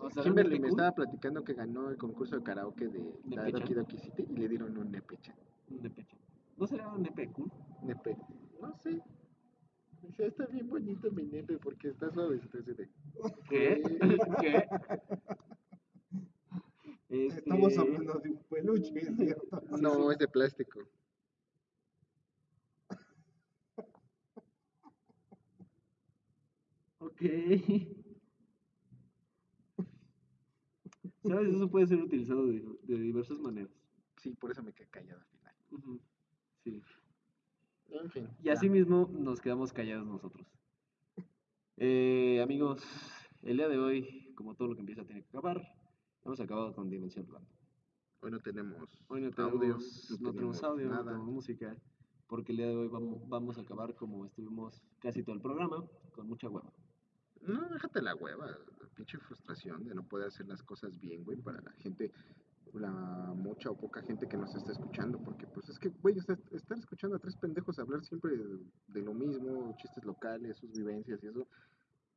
[0.00, 3.74] O sea, Kimberly me estaba platicando que ganó el concurso de karaoke de la Doki.
[3.74, 5.36] Doki City y le dieron un Nepe-chan.
[5.70, 6.18] un Nepe-chan.
[6.56, 7.50] ¿No será un Nepe-kun?
[7.82, 8.16] Nepe.
[8.60, 9.02] No sé.
[10.02, 12.88] Dice, está bien bonito mi nepe porque está suavecito ese de.
[13.48, 13.82] ¿Qué?
[14.40, 14.68] ¿Qué?
[17.08, 19.62] Estamos Este, hablando de un peluche, cierto.
[19.80, 20.80] No, es de plástico.
[26.98, 27.20] Ok.
[31.22, 31.54] ¿Sabes?
[31.54, 33.70] Eso puede ser utilizado de, de diversas maneras.
[34.16, 36.00] Sí, por eso me quedé callado al final.
[36.62, 36.82] Sí.
[37.90, 38.28] En fin.
[38.42, 40.46] Y así mismo nos quedamos callados nosotros.
[41.76, 42.82] Eh, amigos,
[43.42, 45.62] el día de hoy, como todo lo que empieza tiene que acabar,
[46.24, 47.26] hemos acabado con Dimensión.
[48.20, 51.04] Hoy no tenemos Hoy no audio, tenemos, no tenemos audio, no nada.
[51.04, 51.76] tenemos música,
[52.26, 55.84] porque el día de hoy vamos, vamos a acabar como estuvimos casi todo el programa,
[56.12, 56.72] con mucha hueva.
[57.42, 61.36] No, déjate la hueva, la pinche frustración de no poder hacer las cosas bien, güey,
[61.42, 62.10] para la gente,
[62.72, 66.78] la mucha o poca gente que nos está escuchando, porque pues es que, güey, estar
[66.78, 71.26] escuchando a tres pendejos hablar siempre de, de lo mismo, chistes locales, sus vivencias y
[71.26, 71.46] eso,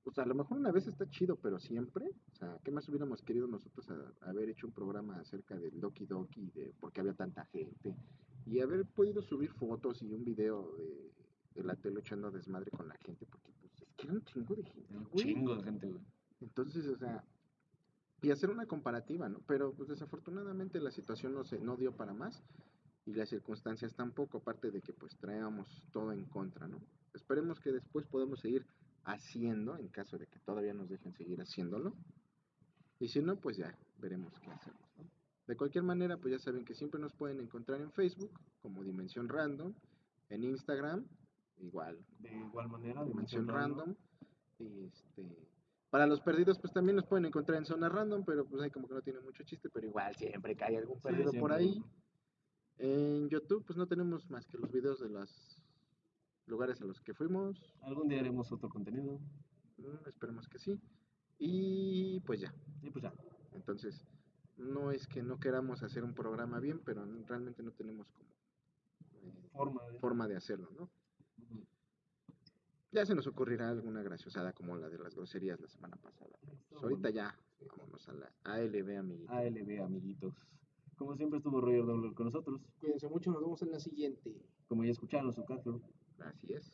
[0.08, 2.88] o sea, a lo mejor una vez está chido, pero siempre, o sea, ¿qué más
[2.88, 7.02] hubiéramos querido nosotros a- haber hecho un programa acerca del Doki Doki, de por qué
[7.02, 7.96] había tanta gente,
[8.46, 11.12] y haber podido subir fotos y un video de,
[11.56, 14.56] de la tele echando desmadre con la gente, porque pues es que era un chingo
[14.56, 15.26] de gente, Un güey.
[15.26, 16.04] chingo de gente, güey.
[16.40, 17.24] Entonces, o sea,
[18.22, 19.42] y hacer una comparativa, ¿no?
[19.48, 22.42] Pero pues desafortunadamente la situación no se no dio para más
[23.06, 26.80] y las circunstancias tampoco, aparte de que pues traíamos todo en contra, ¿no?
[27.14, 28.66] Esperemos que después podamos seguir
[29.08, 31.96] haciendo, en caso de que todavía nos dejen seguir haciéndolo.
[33.00, 35.06] Y si no, pues ya veremos qué hacemos, ¿no?
[35.48, 39.30] De cualquier manera, pues ya saben que siempre nos pueden encontrar en Facebook como Dimensión
[39.30, 39.74] Random,
[40.30, 41.06] en Instagram,
[41.58, 43.96] igual, De igual manera, Dimensión Random.
[44.60, 45.48] Y este,
[45.90, 48.90] para los perdidos, pues también nos pueden encontrar en Zona Random, pero pues ahí como
[48.90, 51.82] que no tiene mucho chiste, pero igual siempre cae algún Sí, perdido por ahí.
[52.78, 55.57] En YouTube, pues no tenemos más que los videos de los
[56.48, 57.74] lugares a los que fuimos.
[57.82, 59.20] Algún día haremos otro contenido.
[59.78, 60.80] Mm, esperemos que sí.
[61.38, 62.54] Y pues ya.
[62.82, 63.14] Y pues ya.
[63.54, 64.06] Entonces,
[64.58, 68.30] no es que no queramos hacer un programa bien, pero realmente no tenemos como
[69.14, 70.00] eh, Forma de.
[70.00, 70.90] forma de hacerlo, ¿no?
[72.92, 76.40] Ya se nos ocurrirá alguna graciosada como la de las groserías la semana pasada.
[76.70, 77.38] Pues ahorita ya,
[77.78, 79.32] vámonos a la ALB, amiguito.
[79.34, 80.34] ALB, amiguitos.
[80.96, 82.62] Como siempre estuvo Roger Dollar con nosotros.
[82.80, 84.34] Cuídense mucho, nos vemos en la siguiente.
[84.68, 85.82] Como ya escucharon, su caso.
[86.20, 86.74] Así es.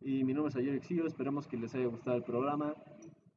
[0.00, 1.06] Y mi nombre es Ayer Exilio.
[1.06, 2.74] Esperamos que les haya gustado el programa.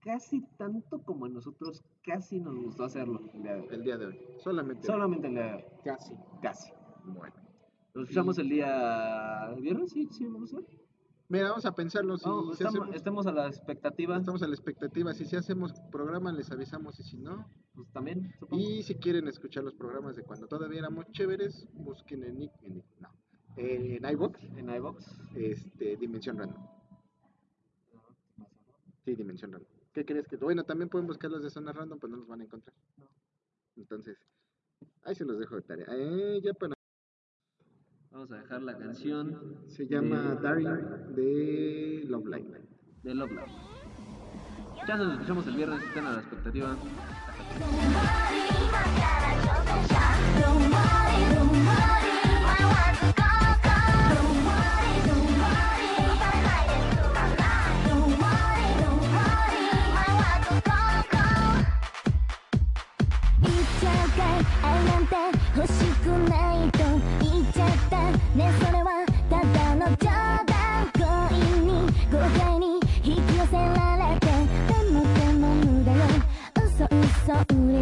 [0.01, 3.67] Casi tanto como a nosotros casi nos gustó hacerlo el día de hoy.
[3.71, 4.19] El día de hoy.
[4.37, 4.85] Solamente.
[4.87, 5.63] Solamente el día de hoy.
[5.83, 6.13] Casi.
[6.41, 6.71] Casi.
[7.05, 7.35] Bueno.
[7.93, 10.65] Nos escuchamos el día viernes, sí, sí, vamos a ver.
[11.29, 12.15] Mira, vamos a pensarlo.
[12.17, 14.17] Si, estamos, hacemos, estemos a la expectativa.
[14.17, 15.13] estamos a la expectativa.
[15.13, 16.97] Si, si hacemos programa, les avisamos.
[16.99, 18.61] Y si no, Pues también, supongo.
[18.61, 22.75] y si quieren escuchar los programas de cuando todavía éramos chéveres, busquen en, Nick- en,
[22.75, 22.96] Nick-
[23.57, 25.05] no, en iVoox, En iVox.
[25.35, 26.65] este, Dimensión Random.
[29.05, 29.69] Sí, Dimensión Random.
[29.93, 30.35] ¿Qué crees que?
[30.37, 32.75] Bueno, también pueden buscar los de Zona Random, pues no los van a encontrar.
[33.75, 34.17] Entonces,
[35.03, 35.85] ahí se los dejo de tarea.
[35.89, 36.73] Eh, ya para...
[38.11, 42.59] Vamos a dejar la canción Se llama Daring de Love Line.
[43.03, 43.51] de Love Live.
[44.87, 46.77] Ya nos escuchamos el viernes, estén a la expectativa.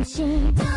[0.05, 0.74] 心。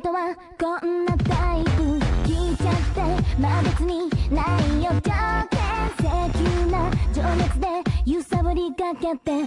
[0.00, 1.70] 人はこんなタイプ
[2.26, 3.02] 聞いちゃって
[3.38, 4.90] まあ別にないよ。
[5.02, 5.12] 条
[5.50, 5.60] 件
[5.98, 7.66] 請求な情熱で
[8.06, 9.39] 揺さぶりかけて。